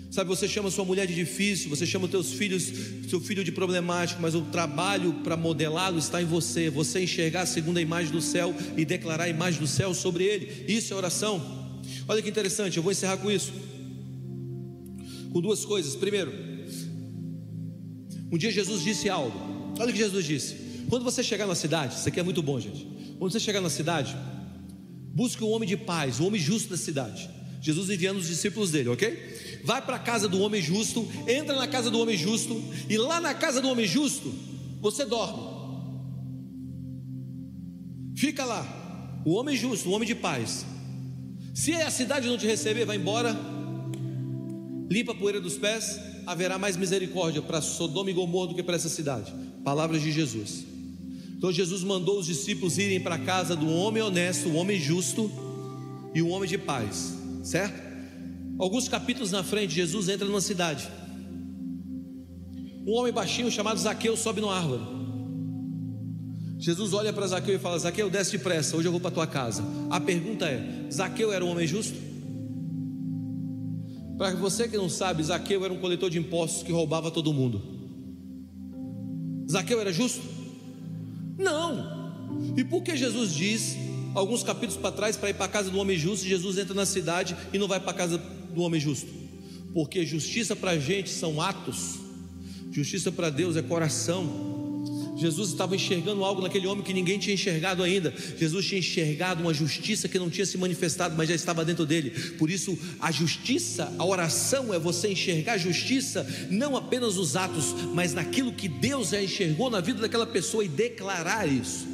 Sabe, 0.09 0.29
você 0.29 0.47
chama 0.47 0.71
sua 0.71 0.85
mulher 0.85 1.05
de 1.05 1.13
difícil, 1.13 1.69
você 1.69 1.85
chama 1.85 2.07
teus 2.07 2.31
filhos, 2.33 2.71
seu 3.09 3.19
filho 3.19 3.43
de 3.43 3.51
problemático, 3.51 4.21
mas 4.21 4.35
o 4.35 4.41
trabalho 4.41 5.13
para 5.23 5.35
modelá-lo 5.35 5.99
está 5.99 6.21
em 6.21 6.25
você. 6.25 6.69
Você 6.69 7.03
enxergar 7.03 7.43
a 7.43 7.81
imagem 7.81 8.11
do 8.11 8.21
céu 8.21 8.55
e 8.77 8.85
declarar 8.85 9.25
a 9.25 9.29
imagem 9.29 9.59
do 9.59 9.67
céu 9.67 9.93
sobre 9.93 10.23
ele. 10.23 10.65
Isso 10.67 10.93
é 10.93 10.97
oração. 10.97 11.79
Olha 12.07 12.21
que 12.21 12.29
interessante, 12.29 12.77
eu 12.77 12.83
vou 12.83 12.91
encerrar 12.91 13.17
com 13.17 13.29
isso. 13.29 13.51
Com 15.31 15.41
duas 15.41 15.63
coisas. 15.65 15.95
Primeiro, 15.95 16.50
um 18.31 18.37
dia 18.37 18.51
Jesus 18.51 18.81
disse 18.81 19.09
algo. 19.09 19.37
Olha 19.77 19.89
o 19.89 19.91
que 19.91 19.99
Jesus 19.99 20.25
disse. 20.25 20.55
Quando 20.89 21.03
você 21.03 21.23
chegar 21.23 21.45
na 21.45 21.55
cidade, 21.55 21.95
isso 21.95 22.07
aqui 22.07 22.19
é 22.19 22.23
muito 22.23 22.41
bom, 22.41 22.59
gente. 22.59 22.87
Quando 23.19 23.31
você 23.31 23.39
chegar 23.39 23.61
na 23.61 23.69
cidade, 23.69 24.15
busque 25.13 25.43
o 25.43 25.47
um 25.47 25.51
homem 25.51 25.67
de 25.67 25.77
paz, 25.77 26.19
o 26.19 26.23
um 26.23 26.27
homem 26.27 26.39
justo 26.39 26.69
da 26.69 26.77
cidade. 26.77 27.29
Jesus 27.61 27.89
enviando 27.89 28.17
os 28.17 28.27
discípulos 28.27 28.71
dele, 28.71 28.89
ok? 28.89 29.61
Vai 29.63 29.81
para 29.81 29.97
a 29.97 29.99
casa 29.99 30.27
do 30.27 30.39
homem 30.39 30.61
justo, 30.61 31.07
entra 31.27 31.55
na 31.55 31.67
casa 31.67 31.91
do 31.91 31.99
homem 31.99 32.17
justo, 32.17 32.61
e 32.89 32.97
lá 32.97 33.21
na 33.21 33.33
casa 33.35 33.61
do 33.61 33.69
homem 33.69 33.85
justo, 33.85 34.33
você 34.79 35.05
dorme. 35.05 35.61
Fica 38.15 38.43
lá, 38.43 39.21
o 39.23 39.33
homem 39.33 39.55
justo, 39.55 39.89
o 39.89 39.91
homem 39.91 40.07
de 40.07 40.15
paz. 40.15 40.65
Se 41.53 41.73
a 41.73 41.91
cidade 41.91 42.27
não 42.27 42.37
te 42.37 42.47
receber, 42.47 42.85
vai 42.85 42.97
embora, 42.97 43.37
limpa 44.89 45.11
a 45.11 45.15
poeira 45.15 45.39
dos 45.39 45.57
pés, 45.57 45.99
haverá 46.25 46.57
mais 46.57 46.77
misericórdia 46.77 47.41
para 47.41 47.61
Sodoma 47.61 48.09
e 48.09 48.13
Gomorra 48.13 48.47
do 48.47 48.55
que 48.55 48.63
para 48.63 48.75
essa 48.75 48.89
cidade. 48.89 49.33
Palavras 49.63 50.01
de 50.01 50.11
Jesus. 50.11 50.65
Então 51.37 51.51
Jesus 51.51 51.83
mandou 51.83 52.19
os 52.19 52.25
discípulos 52.25 52.77
irem 52.77 52.99
para 52.99 53.15
a 53.15 53.19
casa 53.19 53.55
do 53.55 53.67
homem 53.67 54.01
honesto, 54.01 54.49
o 54.49 54.55
homem 54.55 54.79
justo 54.79 55.31
e 56.13 56.21
o 56.21 56.27
homem 56.27 56.47
de 56.47 56.57
paz 56.57 57.21
certo? 57.43 57.81
Alguns 58.59 58.87
capítulos 58.87 59.31
na 59.31 59.43
frente, 59.43 59.73
Jesus 59.73 60.07
entra 60.09 60.27
numa 60.27 60.41
cidade. 60.41 60.87
Um 62.85 62.93
homem 62.93 63.11
baixinho 63.11 63.51
chamado 63.51 63.79
Zaqueu 63.79 64.15
sobe 64.15 64.41
no 64.41 64.49
árvore. 64.49 64.83
Jesus 66.59 66.93
olha 66.93 67.11
para 67.11 67.27
Zaqueu 67.27 67.55
e 67.55 67.59
fala: 67.59 67.79
Zaqueu, 67.79 68.09
desce 68.09 68.31
depressa, 68.33 68.77
hoje 68.77 68.87
eu 68.87 68.91
vou 68.91 69.01
para 69.01 69.11
tua 69.11 69.27
casa. 69.27 69.63
A 69.89 69.99
pergunta 69.99 70.45
é: 70.45 70.87
Zaqueu 70.91 71.31
era 71.31 71.43
um 71.43 71.49
homem 71.49 71.65
justo? 71.65 71.97
Para 74.21 74.35
você 74.35 74.67
que 74.67 74.77
não 74.77 74.87
sabe, 74.87 75.23
Zaqueu 75.23 75.65
era 75.65 75.73
um 75.73 75.79
coletor 75.79 76.07
de 76.07 76.19
impostos 76.19 76.61
que 76.61 76.71
roubava 76.71 77.09
todo 77.09 77.33
mundo. 77.33 77.59
Zaqueu 79.49 79.81
era 79.81 79.91
justo? 79.91 80.21
Não. 81.39 82.53
E 82.55 82.63
por 82.63 82.83
que 82.83 82.95
Jesus 82.95 83.33
diz 83.33 83.75
alguns 84.13 84.43
capítulos 84.43 84.77
para 84.77 84.91
trás, 84.91 85.17
para 85.17 85.31
ir 85.31 85.33
para 85.33 85.45
a 85.45 85.49
casa 85.49 85.71
do 85.71 85.79
homem 85.79 85.97
justo, 85.97 86.27
Jesus 86.27 86.59
entra 86.59 86.75
na 86.75 86.85
cidade 86.85 87.35
e 87.51 87.57
não 87.57 87.67
vai 87.67 87.79
para 87.79 87.89
a 87.89 87.95
casa 87.95 88.19
do 88.53 88.61
homem 88.61 88.79
justo, 88.79 89.07
porque 89.73 90.05
justiça 90.05 90.55
para 90.55 90.69
a 90.69 90.77
gente 90.77 91.09
são 91.09 91.41
atos, 91.41 91.95
justiça 92.69 93.11
para 93.11 93.31
Deus 93.31 93.55
é 93.55 93.63
coração. 93.63 94.60
Jesus 95.21 95.49
estava 95.49 95.75
enxergando 95.75 96.25
algo 96.25 96.41
naquele 96.41 96.65
homem 96.65 96.83
que 96.83 96.91
ninguém 96.91 97.19
tinha 97.19 97.35
enxergado 97.35 97.83
ainda. 97.83 98.11
Jesus 98.39 98.65
tinha 98.65 98.79
enxergado 98.79 99.43
uma 99.43 99.53
justiça 99.53 100.07
que 100.07 100.17
não 100.17 100.31
tinha 100.31 100.47
se 100.47 100.57
manifestado, 100.57 101.15
mas 101.15 101.29
já 101.29 101.35
estava 101.35 101.63
dentro 101.63 101.85
dele. 101.85 102.09
Por 102.39 102.49
isso, 102.49 102.75
a 102.99 103.11
justiça, 103.11 103.93
a 103.99 104.03
oração 104.03 104.73
é 104.73 104.79
você 104.79 105.09
enxergar 105.09 105.53
a 105.53 105.57
justiça 105.59 106.27
não 106.49 106.75
apenas 106.75 107.17
nos 107.17 107.35
atos, 107.35 107.75
mas 107.93 108.15
naquilo 108.15 108.51
que 108.51 108.67
Deus 108.67 109.09
já 109.09 109.21
enxergou 109.21 109.69
na 109.69 109.79
vida 109.79 110.01
daquela 110.01 110.25
pessoa 110.25 110.65
e 110.65 110.67
declarar 110.67 111.47
isso. 111.47 111.85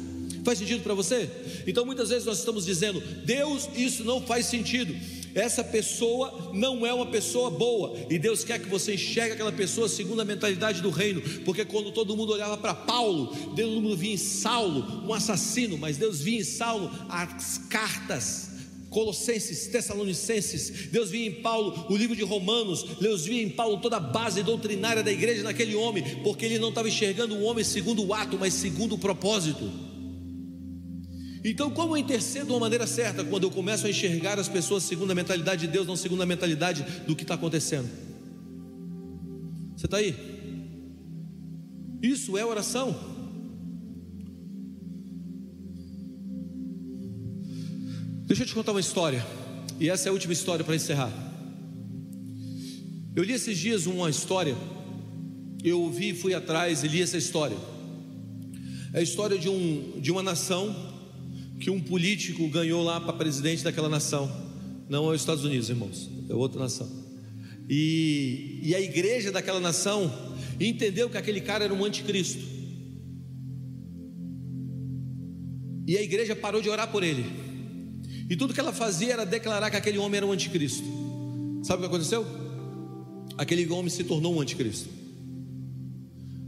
Faz 0.42 0.58
sentido 0.58 0.82
para 0.82 0.94
você? 0.94 1.28
Então 1.66 1.84
muitas 1.84 2.08
vezes 2.08 2.24
nós 2.24 2.38
estamos 2.38 2.64
dizendo, 2.64 3.02
Deus, 3.26 3.68
isso 3.76 4.04
não 4.04 4.22
faz 4.22 4.46
sentido. 4.46 4.96
Essa 5.38 5.62
pessoa 5.62 6.50
não 6.52 6.84
é 6.84 6.92
uma 6.92 7.06
pessoa 7.06 7.48
boa, 7.48 7.96
e 8.10 8.18
Deus 8.18 8.42
quer 8.42 8.58
que 8.58 8.68
você 8.68 8.94
enxergue 8.94 9.34
aquela 9.34 9.52
pessoa 9.52 9.88
segundo 9.88 10.20
a 10.20 10.24
mentalidade 10.24 10.82
do 10.82 10.90
reino, 10.90 11.22
porque 11.44 11.64
quando 11.64 11.92
todo 11.92 12.16
mundo 12.16 12.32
olhava 12.32 12.56
para 12.56 12.74
Paulo, 12.74 13.32
Deus 13.54 13.72
mundo 13.80 13.96
via 13.96 14.14
em 14.14 14.16
Saulo 14.16 15.06
um 15.06 15.14
assassino, 15.14 15.78
mas 15.78 15.96
Deus 15.96 16.20
via 16.20 16.40
em 16.40 16.44
Saulo 16.44 16.90
as 17.08 17.58
cartas. 17.70 18.48
Colossenses, 18.90 19.66
Tessalonicenses, 19.66 20.88
Deus 20.90 21.10
via 21.10 21.26
em 21.26 21.42
Paulo 21.42 21.86
o 21.90 21.96
livro 21.96 22.16
de 22.16 22.24
Romanos, 22.24 22.82
Deus 22.98 23.26
via 23.26 23.42
em 23.42 23.50
Paulo 23.50 23.76
toda 23.82 23.98
a 23.98 24.00
base 24.00 24.42
doutrinária 24.42 25.02
da 25.02 25.12
igreja 25.12 25.42
naquele 25.42 25.74
homem, 25.76 26.02
porque 26.24 26.46
ele 26.46 26.58
não 26.58 26.70
estava 26.70 26.88
enxergando 26.88 27.36
o 27.36 27.42
homem 27.42 27.62
segundo 27.62 28.02
o 28.04 28.14
ato, 28.14 28.38
mas 28.40 28.54
segundo 28.54 28.94
o 28.94 28.98
propósito. 28.98 29.87
Então, 31.50 31.70
como 31.70 31.94
eu 31.94 31.96
intercedo 31.96 32.44
de 32.44 32.52
uma 32.52 32.60
maneira 32.60 32.86
certa 32.86 33.24
quando 33.24 33.44
eu 33.44 33.50
começo 33.50 33.86
a 33.86 33.90
enxergar 33.90 34.38
as 34.38 34.48
pessoas 34.48 34.82
segundo 34.82 35.12
a 35.12 35.14
mentalidade 35.14 35.66
de 35.66 35.72
Deus, 35.72 35.86
não 35.86 35.96
segundo 35.96 36.22
a 36.22 36.26
mentalidade 36.26 36.84
do 37.06 37.16
que 37.16 37.22
está 37.22 37.36
acontecendo? 37.36 37.88
Você 39.74 39.86
está 39.86 39.96
aí? 39.96 40.14
Isso 42.02 42.36
é 42.36 42.44
oração. 42.44 42.94
Deixa 48.26 48.42
eu 48.42 48.46
te 48.46 48.54
contar 48.54 48.72
uma 48.72 48.80
história, 48.80 49.24
e 49.80 49.88
essa 49.88 50.06
é 50.06 50.10
a 50.10 50.12
última 50.12 50.34
história 50.34 50.62
para 50.62 50.76
encerrar. 50.76 51.10
Eu 53.16 53.24
li 53.24 53.32
esses 53.32 53.56
dias 53.56 53.86
uma 53.86 54.10
história, 54.10 54.54
eu 55.64 55.80
ouvi, 55.80 56.12
fui 56.12 56.34
atrás 56.34 56.84
e 56.84 56.88
li 56.88 57.00
essa 57.00 57.16
história. 57.16 57.56
É 58.92 58.98
a 58.98 59.02
história 59.02 59.38
de, 59.38 59.48
um, 59.48 59.98
de 59.98 60.12
uma 60.12 60.22
nação 60.22 60.87
que 61.58 61.70
um 61.70 61.80
político 61.80 62.48
ganhou 62.48 62.82
lá 62.82 63.00
para 63.00 63.12
presidente 63.12 63.64
daquela 63.64 63.88
nação. 63.88 64.30
Não 64.88 65.10
é 65.10 65.14
os 65.14 65.20
Estados 65.20 65.44
Unidos, 65.44 65.68
irmãos, 65.68 66.08
é 66.28 66.34
outra 66.34 66.60
nação. 66.60 66.88
E, 67.68 68.60
e 68.62 68.74
a 68.74 68.80
igreja 68.80 69.30
daquela 69.30 69.60
nação 69.60 70.10
entendeu 70.58 71.10
que 71.10 71.18
aquele 71.18 71.40
cara 71.40 71.64
era 71.64 71.74
um 71.74 71.84
anticristo. 71.84 72.42
E 75.86 75.96
a 75.96 76.02
igreja 76.02 76.36
parou 76.36 76.60
de 76.60 76.68
orar 76.68 76.90
por 76.90 77.02
ele. 77.02 77.24
E 78.28 78.36
tudo 78.36 78.52
que 78.52 78.60
ela 78.60 78.72
fazia 78.72 79.14
era 79.14 79.24
declarar 79.24 79.70
que 79.70 79.76
aquele 79.76 79.98
homem 79.98 80.18
era 80.18 80.26
um 80.26 80.32
anticristo. 80.32 80.84
Sabe 81.62 81.78
o 81.78 81.80
que 81.80 81.94
aconteceu? 81.94 82.26
Aquele 83.36 83.66
homem 83.70 83.88
se 83.88 84.04
tornou 84.04 84.34
um 84.34 84.40
anticristo 84.40 84.97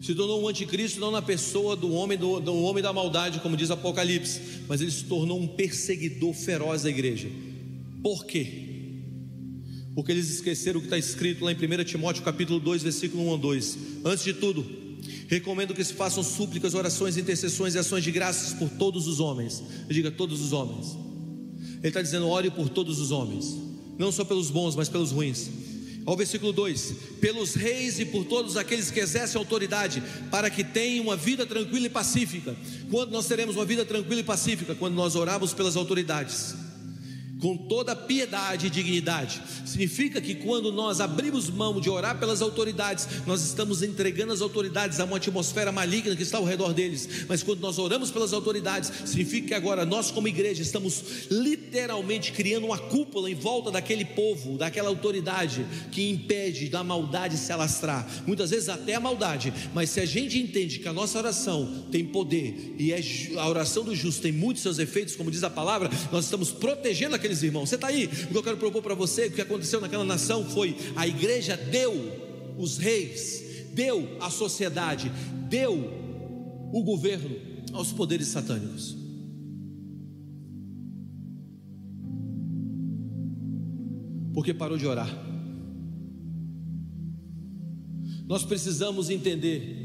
se 0.00 0.14
tornou 0.14 0.42
um 0.42 0.48
anticristo 0.48 0.98
não 0.98 1.10
na 1.10 1.20
pessoa 1.20 1.76
do 1.76 1.92
homem 1.92 2.16
do, 2.16 2.40
do, 2.40 2.54
homem 2.62 2.82
da 2.82 2.92
maldade, 2.92 3.38
como 3.40 3.56
diz 3.56 3.70
Apocalipse, 3.70 4.40
mas 4.66 4.80
ele 4.80 4.90
se 4.90 5.04
tornou 5.04 5.38
um 5.38 5.46
perseguidor 5.46 6.32
feroz 6.32 6.82
da 6.82 6.90
igreja. 6.90 7.28
Por 8.02 8.24
quê? 8.24 8.66
Porque 9.94 10.10
eles 10.10 10.30
esqueceram 10.30 10.78
o 10.78 10.80
que 10.80 10.86
está 10.86 10.96
escrito 10.96 11.44
lá 11.44 11.52
em 11.52 11.54
1 11.54 11.84
Timóteo 11.84 12.22
capítulo 12.22 12.58
2, 12.58 12.82
versículo 12.82 13.28
1 13.28 13.34
a 13.34 13.36
2. 13.36 13.78
Antes 14.06 14.24
de 14.24 14.32
tudo, 14.32 14.64
recomendo 15.28 15.74
que 15.74 15.84
se 15.84 15.92
façam 15.92 16.22
súplicas, 16.22 16.72
orações, 16.72 17.18
intercessões 17.18 17.74
e 17.74 17.78
ações 17.78 18.02
de 18.02 18.10
graças 18.10 18.54
por 18.54 18.70
todos 18.70 19.06
os 19.06 19.20
homens. 19.20 19.62
Eu 19.86 19.92
diga 19.92 20.10
todos 20.10 20.40
os 20.40 20.54
homens. 20.54 20.96
Ele 21.78 21.88
está 21.88 22.00
dizendo, 22.00 22.26
ore 22.26 22.50
por 22.50 22.70
todos 22.70 22.98
os 22.98 23.10
homens, 23.10 23.54
não 23.98 24.10
só 24.10 24.24
pelos 24.24 24.50
bons, 24.50 24.74
mas 24.74 24.88
pelos 24.88 25.10
ruins 25.10 25.50
ao 26.04 26.16
versículo 26.16 26.52
2: 26.52 26.94
pelos 27.20 27.54
reis 27.54 27.98
e 27.98 28.04
por 28.04 28.24
todos 28.24 28.56
aqueles 28.56 28.90
que 28.90 29.00
exercem 29.00 29.38
autoridade, 29.38 30.02
para 30.30 30.50
que 30.50 30.64
tenham 30.64 31.04
uma 31.04 31.16
vida 31.16 31.46
tranquila 31.46 31.86
e 31.86 31.90
pacífica. 31.90 32.56
Quando 32.90 33.10
nós 33.10 33.26
teremos 33.26 33.56
uma 33.56 33.64
vida 33.64 33.84
tranquila 33.84 34.20
e 34.20 34.24
pacífica? 34.24 34.74
Quando 34.74 34.94
nós 34.94 35.14
orarmos 35.14 35.52
pelas 35.52 35.76
autoridades 35.76 36.54
com 37.40 37.56
toda 37.56 37.96
piedade 37.96 38.66
e 38.66 38.70
dignidade. 38.70 39.42
Significa 39.64 40.20
que 40.20 40.34
quando 40.34 40.70
nós 40.70 41.00
abrimos 41.00 41.48
mão 41.48 41.80
de 41.80 41.88
orar 41.88 42.18
pelas 42.18 42.42
autoridades, 42.42 43.08
nós 43.26 43.42
estamos 43.42 43.82
entregando 43.82 44.32
as 44.32 44.40
autoridades 44.40 45.00
a 45.00 45.04
uma 45.04 45.16
atmosfera 45.16 45.72
maligna 45.72 46.14
que 46.14 46.22
está 46.22 46.38
ao 46.38 46.44
redor 46.44 46.74
deles. 46.74 47.24
Mas 47.28 47.42
quando 47.42 47.60
nós 47.60 47.78
oramos 47.78 48.10
pelas 48.10 48.32
autoridades, 48.32 48.92
significa 49.06 49.48
que 49.48 49.54
agora 49.54 49.86
nós, 49.86 50.10
como 50.10 50.28
igreja, 50.28 50.62
estamos 50.62 51.26
literalmente 51.30 52.32
criando 52.32 52.66
uma 52.66 52.78
cúpula 52.78 53.30
em 53.30 53.34
volta 53.34 53.70
daquele 53.70 54.04
povo, 54.04 54.58
daquela 54.58 54.88
autoridade 54.88 55.64
que 55.90 56.10
impede 56.10 56.68
da 56.68 56.84
maldade 56.84 57.36
se 57.36 57.52
alastrar. 57.52 58.06
Muitas 58.26 58.50
vezes 58.50 58.68
até 58.68 58.94
a 58.94 59.00
maldade, 59.00 59.52
mas 59.74 59.90
se 59.90 60.00
a 60.00 60.06
gente 60.06 60.38
entende 60.38 60.78
que 60.78 60.88
a 60.88 60.92
nossa 60.92 61.18
oração 61.18 61.84
tem 61.90 62.04
poder 62.04 62.74
e 62.78 62.92
é 62.92 63.00
a 63.38 63.48
oração 63.48 63.84
do 63.84 63.94
justo 63.94 64.22
tem 64.22 64.32
muitos 64.32 64.62
seus 64.62 64.78
efeitos, 64.78 65.16
como 65.16 65.30
diz 65.30 65.42
a 65.42 65.50
palavra, 65.50 65.90
nós 66.12 66.24
estamos 66.24 66.50
protegendo 66.50 67.16
aquele 67.16 67.29
aqueles 67.30 67.42
irmãos. 67.42 67.68
Você 67.68 67.76
está 67.76 67.86
aí? 67.86 68.06
O 68.06 68.08
que 68.08 68.36
eu 68.36 68.42
quero 68.42 68.56
propor 68.56 68.82
para 68.82 68.94
você, 68.94 69.26
o 69.26 69.32
que 69.32 69.40
aconteceu 69.40 69.80
naquela 69.80 70.04
nação 70.04 70.44
foi: 70.44 70.76
a 70.96 71.06
igreja 71.06 71.56
deu 71.56 71.94
os 72.58 72.76
reis, 72.76 73.42
deu 73.72 74.16
a 74.20 74.28
sociedade, 74.30 75.10
deu 75.48 75.74
o 76.72 76.82
governo 76.82 77.36
aos 77.72 77.92
poderes 77.92 78.28
satânicos. 78.28 78.96
Porque 84.34 84.52
parou 84.52 84.78
de 84.78 84.86
orar. 84.86 85.10
Nós 88.26 88.44
precisamos 88.44 89.10
entender 89.10 89.76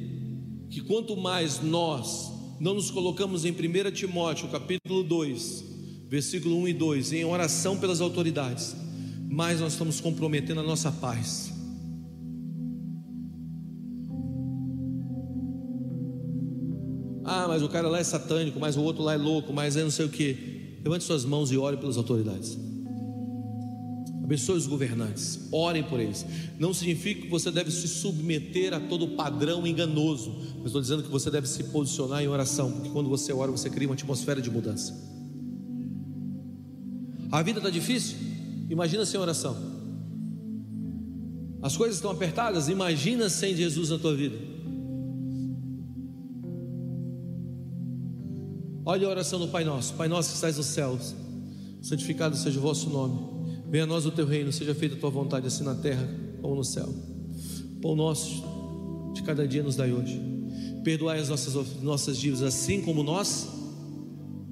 que 0.70 0.82
quanto 0.82 1.18
mais 1.18 1.62
nós 1.62 2.32
não 2.60 2.76
nos 2.76 2.92
colocamos 2.92 3.44
em 3.44 3.52
1 3.52 3.92
Timóteo, 3.92 4.48
capítulo 4.50 5.04
2, 5.04 5.75
versículo 6.08 6.58
1 6.62 6.68
e 6.70 6.74
2, 6.74 7.14
em 7.14 7.26
oração 7.26 7.78
pelas 7.78 8.02
autoridades, 8.02 8.76
mas 9.30 9.60
nós 9.60 9.74
estamos 9.74 10.00
comprometendo 10.00 10.60
a 10.60 10.64
nossa 10.64 10.92
paz. 10.92 11.52
Ah, 17.24 17.48
mas 17.48 17.64
o 17.64 17.70
cara 17.70 17.90
lá 17.90 18.00
é 18.00 18.04
satânico, 18.04 18.60
mas 18.60 18.78
o 18.78 18.82
outro 18.82 19.04
lá 19.04 19.14
é 19.14 19.18
louco, 19.18 19.52
mas 19.52 19.76
é 19.76 19.84
não 19.84 19.90
sei 19.90 20.06
o 20.06 20.10
que. 20.10 20.78
Levante 20.84 21.04
suas 21.04 21.26
mãos 21.26 21.52
e 21.52 21.58
ore 21.58 21.78
pelas 21.78 21.98
autoridades. 21.98 22.56
Abençoe 24.24 24.58
os 24.58 24.68
governantes, 24.68 25.40
orem 25.52 25.84
por 25.84 26.00
eles. 26.00 26.26
Não 26.60 26.74
significa 26.74 27.22
que 27.22 27.28
você 27.28 27.52
deve 27.52 27.72
se 27.72 27.88
submeter 27.88 28.74
a 28.74 28.80
todo 28.80 29.10
padrão 29.10 29.66
enganoso, 29.66 30.36
mas 30.58 30.68
estou 30.68 30.82
dizendo 30.82 31.04
que 31.04 31.10
você 31.10 31.32
deve 31.32 31.48
se 31.48 31.64
posicionar 31.66 32.24
em 32.24 32.28
oração, 32.28 32.72
porque 32.72 32.90
quando 32.90 33.10
você 33.10 33.34
ora, 33.34 33.52
você 33.52 33.70
cria 33.70 33.88
uma 33.88 33.94
atmosfera 33.96 34.42
de 34.42 34.50
mudança. 34.50 35.15
A 37.36 37.44
vida 37.44 37.60
está 37.60 37.70
difícil? 37.70 38.16
Imagina 38.70 39.06
sem 39.06 39.20
oração. 39.20 39.58
As 41.62 41.76
coisas 41.76 41.98
estão 41.98 42.10
apertadas? 42.10 42.70
Imagina 42.70 43.30
sem 43.30 43.54
Jesus 43.54 43.90
na 43.90 43.98
tua 43.98 44.16
vida. 44.16 44.38
Olha 48.86 49.06
a 49.06 49.10
oração 49.10 49.38
do 49.38 49.50
Pai 49.50 49.66
Nosso. 49.66 49.96
Pai 49.96 50.08
Nosso 50.08 50.30
que 50.30 50.36
estás 50.36 50.56
nos 50.56 50.68
céus, 50.68 51.14
santificado 51.82 52.38
seja 52.38 52.58
o 52.58 52.62
vosso 52.62 52.90
nome. 52.90 53.20
Venha 53.70 53.84
a 53.84 53.88
nós 53.88 54.06
o 54.06 54.12
teu 54.12 54.26
reino, 54.26 54.54
seja 54.54 54.74
feita 54.74 54.96
a 54.96 54.98
tua 54.98 55.10
vontade, 55.10 55.46
assim 55.46 55.66
na 55.66 55.76
terra 55.76 56.08
como 56.42 56.56
no 56.56 56.64
céu. 56.64 56.88
Pão 57.82 57.98
nosso 57.98 59.12
de 59.14 59.24
cada 59.24 59.46
dia 59.46 59.62
nos 59.62 59.76
dai 59.76 59.92
hoje. 59.92 60.22
Perdoai 60.86 61.20
as 61.20 61.28
nossas, 61.28 61.82
nossas 61.82 62.18
dívidas, 62.18 62.44
assim 62.44 62.82
como 62.82 63.04
nós 63.04 63.46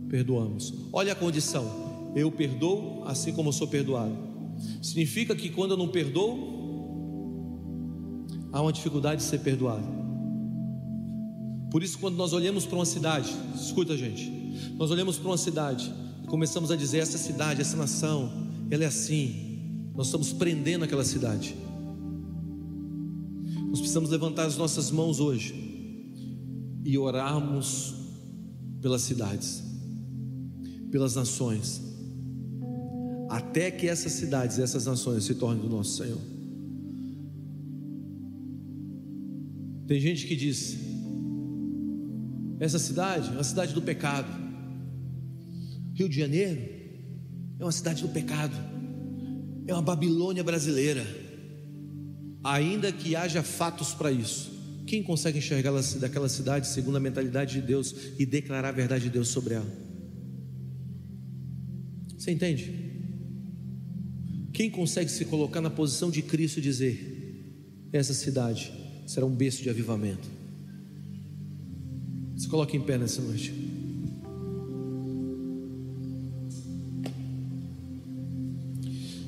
perdoamos. 0.09 0.73
Olha 0.91 1.13
a 1.13 1.15
condição: 1.15 1.92
eu 2.15 2.31
perdoo, 2.31 3.03
assim 3.05 3.33
como 3.33 3.49
eu 3.49 3.53
sou 3.53 3.67
perdoado. 3.67 4.15
Significa 4.81 5.35
que 5.35 5.49
quando 5.49 5.71
eu 5.71 5.77
não 5.77 5.87
perdoo, 5.87 6.53
há 8.51 8.61
uma 8.61 8.71
dificuldade 8.71 9.21
de 9.21 9.27
ser 9.27 9.39
perdoado. 9.39 10.03
Por 11.71 11.81
isso, 11.81 11.97
quando 11.97 12.15
nós 12.15 12.33
olhamos 12.33 12.65
para 12.65 12.75
uma 12.75 12.85
cidade, 12.85 13.35
escuta, 13.55 13.97
gente, 13.97 14.31
nós 14.77 14.91
olhamos 14.91 15.17
para 15.17 15.27
uma 15.27 15.37
cidade 15.37 15.91
e 16.23 16.27
começamos 16.27 16.69
a 16.69 16.75
dizer: 16.75 16.99
essa 16.99 17.17
cidade, 17.17 17.61
essa 17.61 17.75
nação, 17.75 18.31
ela 18.69 18.83
é 18.83 18.87
assim. 18.87 19.89
Nós 19.95 20.07
estamos 20.07 20.31
prendendo 20.31 20.85
aquela 20.85 21.03
cidade. 21.03 21.55
Nós 23.69 23.79
precisamos 23.79 24.11
levantar 24.11 24.45
as 24.45 24.55
nossas 24.55 24.91
mãos 24.91 25.19
hoje 25.19 25.63
e 26.83 26.95
orarmos 26.97 27.95
pelas 28.79 29.01
cidades, 29.01 29.63
pelas 30.91 31.15
nações, 31.15 31.81
até 33.33 33.71
que 33.71 33.87
essas 33.87 34.11
cidades, 34.11 34.59
essas 34.59 34.85
nações 34.85 35.23
se 35.23 35.33
tornem 35.33 35.59
do 35.59 35.67
nosso 35.67 35.97
Senhor. 35.97 36.21
Tem 39.87 39.99
gente 39.99 40.27
que 40.27 40.35
diz: 40.35 40.77
essa 42.59 42.77
cidade 42.77 43.29
é 43.29 43.31
uma 43.31 43.43
cidade 43.43 43.73
do 43.73 43.81
pecado. 43.81 44.27
Rio 45.95 46.07
de 46.07 46.15
Janeiro 46.15 46.61
é 47.59 47.65
uma 47.65 47.71
cidade 47.71 48.03
do 48.03 48.09
pecado, 48.09 48.55
é 49.65 49.73
uma 49.73 49.81
Babilônia 49.81 50.43
brasileira. 50.43 51.03
Ainda 52.43 52.91
que 52.91 53.15
haja 53.15 53.41
fatos 53.41 53.95
para 53.95 54.11
isso, 54.11 54.51
quem 54.85 55.01
consegue 55.01 55.39
enxergar 55.39 55.71
daquela 55.99 56.29
cidade 56.29 56.67
segundo 56.67 56.97
a 56.97 56.99
mentalidade 56.99 57.59
de 57.59 57.65
Deus 57.65 57.95
e 58.19 58.27
declarar 58.27 58.69
a 58.69 58.71
verdade 58.73 59.05
de 59.05 59.09
Deus 59.09 59.29
sobre 59.29 59.55
ela? 59.55 59.83
Você 62.15 62.31
entende? 62.31 62.92
Quem 64.53 64.69
consegue 64.69 65.09
se 65.09 65.25
colocar 65.25 65.61
na 65.61 65.69
posição 65.71 66.11
de 66.11 66.21
Cristo 66.21 66.59
e 66.59 66.61
dizer: 66.61 67.89
essa 67.91 68.13
cidade 68.13 68.71
será 69.07 69.25
um 69.25 69.33
berço 69.33 69.63
de 69.63 69.69
avivamento? 69.69 70.29
Se 72.37 72.47
coloque 72.47 72.77
em 72.77 72.81
pé 72.81 72.97
nessa 72.97 73.19
noite. 73.21 73.51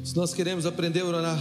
Se 0.04 0.16
nós 0.16 0.34
queremos 0.34 0.68
aprender 0.68 1.02
a 1.02 1.06
orar, 1.06 1.40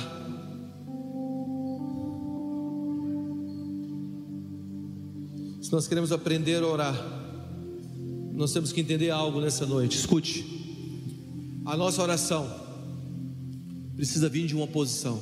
se 5.61 5.70
nós 5.70 5.87
queremos 5.87 6.11
aprender 6.11 6.62
a 6.62 6.66
orar, 6.66 6.95
nós 8.32 8.53
temos 8.53 8.72
que 8.72 8.80
entender 8.80 9.11
algo 9.11 9.43
nessa 9.43 9.66
noite. 9.66 9.99
Escute, 9.99 10.45
a 11.66 11.76
nossa 11.76 12.03
oração 12.03 12.64
precisa 13.97 14.29
vir 14.29 14.47
de 14.47 14.55
uma 14.55 14.67
posição. 14.67 15.21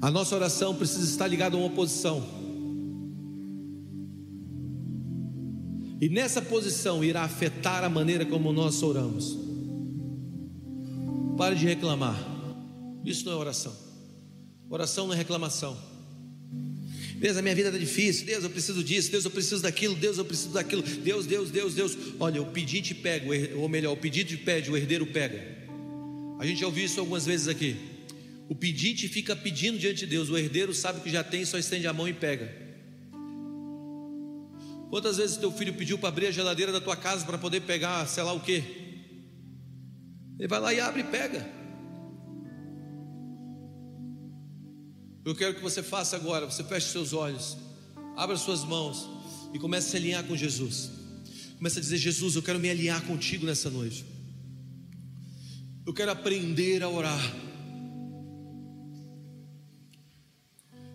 A 0.00 0.10
nossa 0.10 0.34
oração 0.34 0.74
precisa 0.74 1.04
estar 1.04 1.26
ligada 1.28 1.56
a 1.56 1.58
uma 1.60 1.70
posição. 1.70 2.22
E 6.00 6.08
nessa 6.08 6.42
posição 6.42 7.04
irá 7.04 7.22
afetar 7.22 7.84
a 7.84 7.88
maneira 7.88 8.26
como 8.26 8.52
nós 8.52 8.82
oramos. 8.82 9.38
Pare 11.36 11.54
de 11.54 11.64
reclamar. 11.64 12.18
Isso 13.04 13.24
não 13.24 13.32
é 13.32 13.36
oração. 13.36 13.72
Oração 14.68 15.06
não 15.06 15.14
é 15.14 15.16
reclamação. 15.16 15.78
Deus, 17.16 17.36
a 17.36 17.42
minha 17.42 17.54
vida 17.54 17.68
está 17.68 17.78
difícil. 17.78 18.26
Deus, 18.26 18.42
eu 18.42 18.50
preciso 18.50 18.82
disso. 18.82 19.12
Deus, 19.12 19.24
eu 19.24 19.30
preciso 19.30 19.62
daquilo. 19.62 19.94
Deus, 19.94 20.18
eu 20.18 20.24
preciso 20.24 20.50
daquilo. 20.50 20.82
Deus, 20.82 21.24
Deus, 21.24 21.50
Deus, 21.50 21.74
Deus. 21.74 21.96
Olha, 22.18 22.42
o 22.42 22.46
pedir 22.46 22.82
te 22.82 22.96
pega, 22.96 23.26
ou 23.56 23.68
melhor, 23.68 23.92
o 23.92 23.96
pedir 23.96 24.24
te 24.24 24.36
pede, 24.36 24.68
o 24.68 24.76
herdeiro 24.76 25.06
pega. 25.06 25.61
A 26.42 26.44
gente 26.44 26.58
já 26.58 26.66
ouviu 26.66 26.84
isso 26.84 26.98
algumas 26.98 27.24
vezes 27.24 27.46
aqui. 27.46 27.76
O 28.48 28.54
pedinte 28.56 29.06
fica 29.06 29.36
pedindo 29.36 29.78
diante 29.78 30.00
de 30.00 30.06
Deus, 30.06 30.28
o 30.28 30.36
herdeiro 30.36 30.74
sabe 30.74 31.00
que 31.00 31.08
já 31.08 31.22
tem, 31.22 31.44
só 31.44 31.56
estende 31.56 31.86
a 31.86 31.92
mão 31.92 32.08
e 32.08 32.12
pega. 32.12 32.52
Quantas 34.90 35.18
vezes 35.18 35.36
teu 35.36 35.52
filho 35.52 35.72
pediu 35.72 35.96
para 35.98 36.08
abrir 36.08 36.26
a 36.26 36.30
geladeira 36.32 36.72
da 36.72 36.80
tua 36.80 36.96
casa 36.96 37.24
para 37.24 37.38
poder 37.38 37.60
pegar, 37.60 38.08
sei 38.08 38.24
lá 38.24 38.32
o 38.32 38.40
que? 38.40 38.56
Ele 40.36 40.48
vai 40.48 40.58
lá 40.58 40.74
e 40.74 40.80
abre 40.80 41.02
e 41.02 41.04
pega. 41.04 41.48
Eu 45.24 45.36
quero 45.36 45.54
que 45.54 45.62
você 45.62 45.80
faça 45.80 46.16
agora, 46.16 46.46
você 46.46 46.64
feche 46.64 46.88
seus 46.88 47.12
olhos, 47.12 47.56
abra 48.16 48.36
suas 48.36 48.64
mãos 48.64 49.08
e 49.54 49.60
comece 49.60 49.86
a 49.86 49.90
se 49.92 49.96
alinhar 49.96 50.24
com 50.24 50.36
Jesus. 50.36 50.90
Comece 51.56 51.78
a 51.78 51.80
dizer: 51.80 51.98
Jesus, 51.98 52.34
eu 52.34 52.42
quero 52.42 52.58
me 52.58 52.68
alinhar 52.68 53.00
contigo 53.02 53.46
nessa 53.46 53.70
noite. 53.70 54.11
Eu 55.84 55.92
quero 55.92 56.12
aprender 56.12 56.82
a 56.82 56.88
orar. 56.88 57.34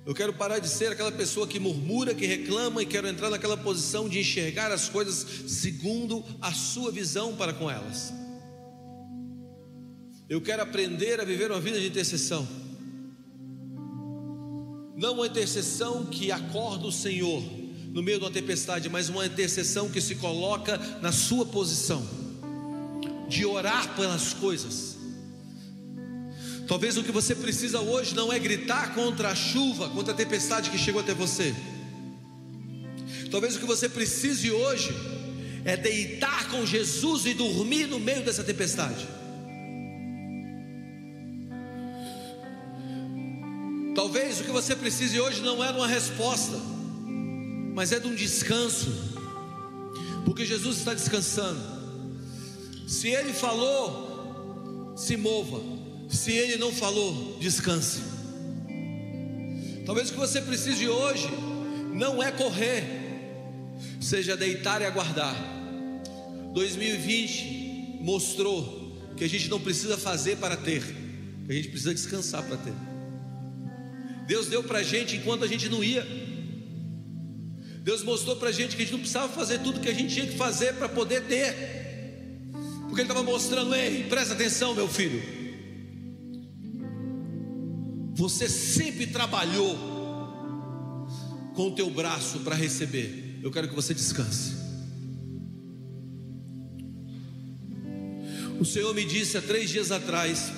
Eu 0.05 0.15
quero 0.15 0.31
parar 0.31 0.59
de 0.59 0.69
ser 0.69 0.93
aquela 0.93 1.11
pessoa 1.11 1.45
que 1.45 1.59
murmura, 1.59 2.15
que 2.15 2.25
reclama 2.25 2.81
e 2.81 2.85
quero 2.85 3.09
entrar 3.09 3.29
naquela 3.29 3.57
posição 3.57 4.07
de 4.07 4.19
enxergar 4.19 4.71
as 4.71 4.87
coisas 4.87 5.51
segundo 5.51 6.23
a 6.41 6.53
sua 6.53 6.89
visão 6.93 7.35
para 7.35 7.51
com 7.51 7.69
elas. 7.69 8.13
Eu 10.29 10.39
quero 10.39 10.63
aprender 10.63 11.19
a 11.19 11.25
viver 11.25 11.51
uma 11.51 11.59
vida 11.59 11.77
de 11.77 11.87
intercessão. 11.87 12.47
Não 14.95 15.15
uma 15.15 15.27
intercessão 15.27 16.05
que 16.05 16.31
acorda 16.31 16.87
o 16.87 16.91
Senhor 16.91 17.43
no 17.91 18.01
meio 18.01 18.19
de 18.19 18.23
uma 18.23 18.31
tempestade, 18.31 18.87
mas 18.87 19.09
uma 19.09 19.25
intercessão 19.25 19.89
que 19.89 19.99
se 19.99 20.15
coloca 20.15 20.77
na 21.01 21.11
sua 21.11 21.45
posição 21.45 22.26
de 23.27 23.45
orar 23.45 23.95
pelas 23.95 24.33
coisas. 24.33 24.97
Talvez 26.67 26.97
o 26.97 27.03
que 27.03 27.11
você 27.11 27.33
precisa 27.33 27.79
hoje 27.79 28.13
não 28.13 28.31
é 28.31 28.37
gritar 28.37 28.93
contra 28.93 29.29
a 29.29 29.35
chuva, 29.35 29.89
contra 29.89 30.13
a 30.13 30.15
tempestade 30.15 30.69
que 30.69 30.77
chegou 30.77 31.01
até 31.01 31.13
você. 31.13 31.55
Talvez 33.31 33.55
o 33.55 33.59
que 33.59 33.65
você 33.65 33.87
precise 33.87 34.51
hoje 34.51 34.93
é 35.63 35.77
deitar 35.77 36.49
com 36.49 36.65
Jesus 36.65 37.25
e 37.25 37.33
dormir 37.33 37.87
no 37.87 37.99
meio 37.99 38.23
dessa 38.23 38.43
tempestade. 38.43 39.07
Talvez 43.95 44.39
o 44.39 44.43
que 44.43 44.51
você 44.51 44.75
precise 44.75 45.19
hoje 45.19 45.41
não 45.41 45.63
é 45.63 45.71
de 45.71 45.77
uma 45.77 45.87
resposta, 45.87 46.57
mas 47.73 47.91
é 47.91 47.99
de 47.99 48.07
um 48.07 48.15
descanso, 48.15 48.91
porque 50.23 50.45
Jesus 50.45 50.77
está 50.77 50.93
descansando. 50.93 51.76
Se 52.87 53.09
Ele 53.09 53.33
falou, 53.33 54.95
se 54.95 55.17
mova, 55.17 55.61
se 56.07 56.31
Ele 56.31 56.55
não 56.55 56.71
falou, 56.71 57.37
descanse. 57.37 57.99
Talvez 59.85 60.09
o 60.09 60.13
que 60.13 60.19
você 60.19 60.41
precise 60.41 60.87
hoje 60.87 61.27
não 61.93 62.23
é 62.23 62.31
correr, 62.31 62.83
seja 63.99 64.37
deitar 64.37 64.81
e 64.81 64.85
aguardar. 64.85 65.35
2020 66.53 67.99
mostrou 67.99 68.97
que 69.17 69.23
a 69.25 69.29
gente 69.29 69.49
não 69.49 69.59
precisa 69.59 69.97
fazer 69.97 70.37
para 70.37 70.55
ter, 70.55 70.81
que 71.45 71.51
a 71.51 71.55
gente 71.55 71.67
precisa 71.67 71.93
descansar 71.93 72.41
para 72.43 72.55
ter. 72.55 72.73
Deus 74.27 74.47
deu 74.47 74.63
para 74.63 74.79
a 74.79 74.83
gente 74.83 75.17
enquanto 75.17 75.43
a 75.43 75.47
gente 75.47 75.67
não 75.67 75.83
ia. 75.83 76.07
Deus 77.81 78.01
mostrou 78.01 78.37
para 78.37 78.47
a 78.47 78.51
gente 78.51 78.77
que 78.77 78.81
a 78.81 78.85
gente 78.85 78.93
não 78.93 78.99
precisava 78.99 79.31
fazer 79.33 79.59
tudo 79.59 79.81
que 79.81 79.89
a 79.89 79.93
gente 79.93 80.13
tinha 80.13 80.27
que 80.27 80.37
fazer 80.37 80.73
para 80.75 80.87
poder 80.87 81.23
ter. 81.25 81.77
Porque 82.97 83.03
Ele 83.03 83.11
estava 83.11 83.31
mostrando, 83.31 83.75
ei, 83.75 84.05
presta 84.05 84.33
atenção, 84.33 84.73
meu 84.73 84.87
filho. 84.87 85.21
Você 88.15 88.49
sempre 88.49 89.05
trabalhou 89.05 89.77
com 91.53 91.67
o 91.67 91.75
teu 91.75 91.91
braço 91.91 92.39
para 92.39 92.55
receber. 92.55 93.39
eu 93.43 93.51
quero 93.51 93.69
que 93.69 93.75
você 93.75 93.93
descanse. 93.93 94.55
O 98.59 98.65
Senhor 98.65 98.95
me 98.95 99.05
disse 99.05 99.37
há 99.37 99.43
três 99.43 99.69
dias 99.69 99.91
atrás, 99.91 100.51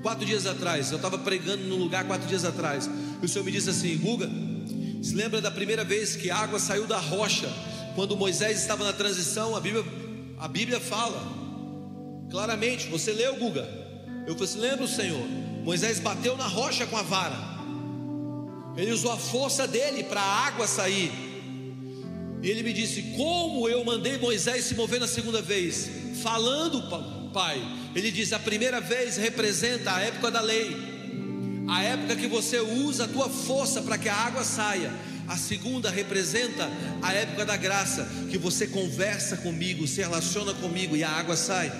quatro 0.00 0.24
dias 0.24 0.46
atrás, 0.46 0.92
eu 0.92 0.96
estava 0.96 1.18
pregando 1.18 1.64
num 1.64 1.76
lugar 1.76 2.06
quatro 2.06 2.26
dias 2.26 2.46
atrás, 2.46 2.88
e 3.20 3.26
o 3.26 3.28
Senhor 3.28 3.44
me 3.44 3.52
disse 3.52 3.68
assim: 3.68 3.98
Guga, 3.98 4.30
se 5.02 5.14
lembra 5.14 5.42
da 5.42 5.50
primeira 5.50 5.84
vez 5.84 6.16
que 6.16 6.30
a 6.30 6.38
água 6.38 6.58
saiu 6.58 6.86
da 6.86 6.98
rocha, 6.98 7.52
quando 7.94 8.16
Moisés 8.16 8.62
estava 8.62 8.82
na 8.82 8.94
transição? 8.94 9.54
A 9.54 9.60
Bíblia, 9.60 9.84
a 10.44 10.48
Bíblia 10.48 10.78
fala 10.78 11.18
claramente, 12.30 12.86
você 12.88 13.14
leu, 13.14 13.36
Guga? 13.36 13.66
Eu 14.26 14.34
falei 14.34 14.44
assim: 14.44 14.58
lembra 14.58 14.84
o 14.84 14.88
Senhor? 14.88 15.26
Moisés 15.64 15.98
bateu 15.98 16.36
na 16.36 16.46
rocha 16.46 16.86
com 16.86 16.98
a 16.98 17.02
vara, 17.02 17.34
ele 18.76 18.92
usou 18.92 19.10
a 19.10 19.16
força 19.16 19.66
dele 19.66 20.04
para 20.04 20.20
a 20.20 20.46
água 20.46 20.66
sair. 20.66 21.10
E 22.42 22.50
ele 22.50 22.62
me 22.62 22.74
disse: 22.74 23.14
Como 23.16 23.66
eu 23.70 23.82
mandei 23.86 24.18
Moisés 24.18 24.66
se 24.66 24.74
mover 24.74 25.00
na 25.00 25.06
segunda 25.06 25.40
vez? 25.40 25.88
Falando, 26.22 26.90
pai. 27.32 27.58
Ele 27.94 28.10
diz: 28.10 28.34
A 28.34 28.38
primeira 28.38 28.82
vez 28.82 29.16
representa 29.16 29.94
a 29.94 30.02
época 30.02 30.30
da 30.30 30.42
lei, 30.42 30.76
a 31.66 31.82
época 31.82 32.16
que 32.16 32.26
você 32.26 32.60
usa 32.60 33.04
a 33.04 33.08
tua 33.08 33.30
força 33.30 33.80
para 33.80 33.96
que 33.96 34.10
a 34.10 34.14
água 34.14 34.44
saia. 34.44 34.92
A 35.26 35.36
segunda 35.36 35.90
representa 35.90 36.70
a 37.02 37.12
época 37.12 37.44
da 37.44 37.56
graça, 37.56 38.06
que 38.30 38.38
você 38.38 38.66
conversa 38.66 39.36
comigo, 39.38 39.86
se 39.86 40.00
relaciona 40.00 40.52
comigo 40.54 40.96
e 40.96 41.02
a 41.02 41.10
água 41.10 41.36
sai. 41.36 41.72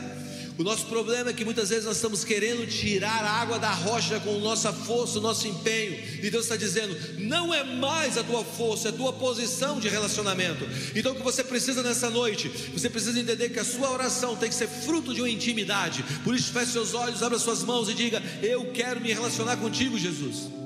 O 0.57 0.63
nosso 0.63 0.87
problema 0.87 1.31
é 1.31 1.33
que 1.33 1.45
muitas 1.45 1.71
vezes 1.71 1.85
nós 1.85 1.97
estamos 1.97 2.23
querendo 2.23 2.65
tirar 2.69 3.25
a 3.25 3.31
água 3.41 3.59
da 3.59 3.73
rocha 3.73 4.21
com 4.21 4.39
nossa 4.39 4.73
força, 4.73 5.19
nosso 5.19 5.49
empenho, 5.49 5.99
e 6.23 6.31
Deus 6.31 6.45
está 6.45 6.57
dizendo: 6.57 6.97
não 7.19 7.53
é 7.53 7.65
mais 7.65 8.17
a 8.17 8.23
tua 8.23 8.45
força, 8.45 8.89
é 8.89 8.91
a 8.91 8.95
tua 8.95 9.13
posição 9.13 9.81
de 9.81 9.89
relacionamento. 9.89 10.65
Então 10.95 11.11
o 11.11 11.17
que 11.17 11.23
você 11.23 11.43
precisa 11.43 11.83
nessa 11.83 12.09
noite, 12.09 12.49
você 12.73 12.89
precisa 12.89 13.19
entender 13.19 13.49
que 13.49 13.59
a 13.59 13.65
sua 13.65 13.91
oração 13.91 14.37
tem 14.37 14.49
que 14.49 14.55
ser 14.55 14.69
fruto 14.69 15.13
de 15.13 15.21
uma 15.21 15.31
intimidade. 15.31 16.05
Por 16.23 16.37
isso, 16.37 16.53
feche 16.53 16.71
seus 16.71 16.95
olhos, 16.95 17.23
abra 17.23 17.39
suas 17.39 17.65
mãos 17.65 17.89
e 17.89 17.95
diga: 17.95 18.23
Eu 18.41 18.71
quero 18.73 19.01
me 19.01 19.13
relacionar 19.13 19.57
contigo, 19.57 19.99
Jesus. 19.99 20.64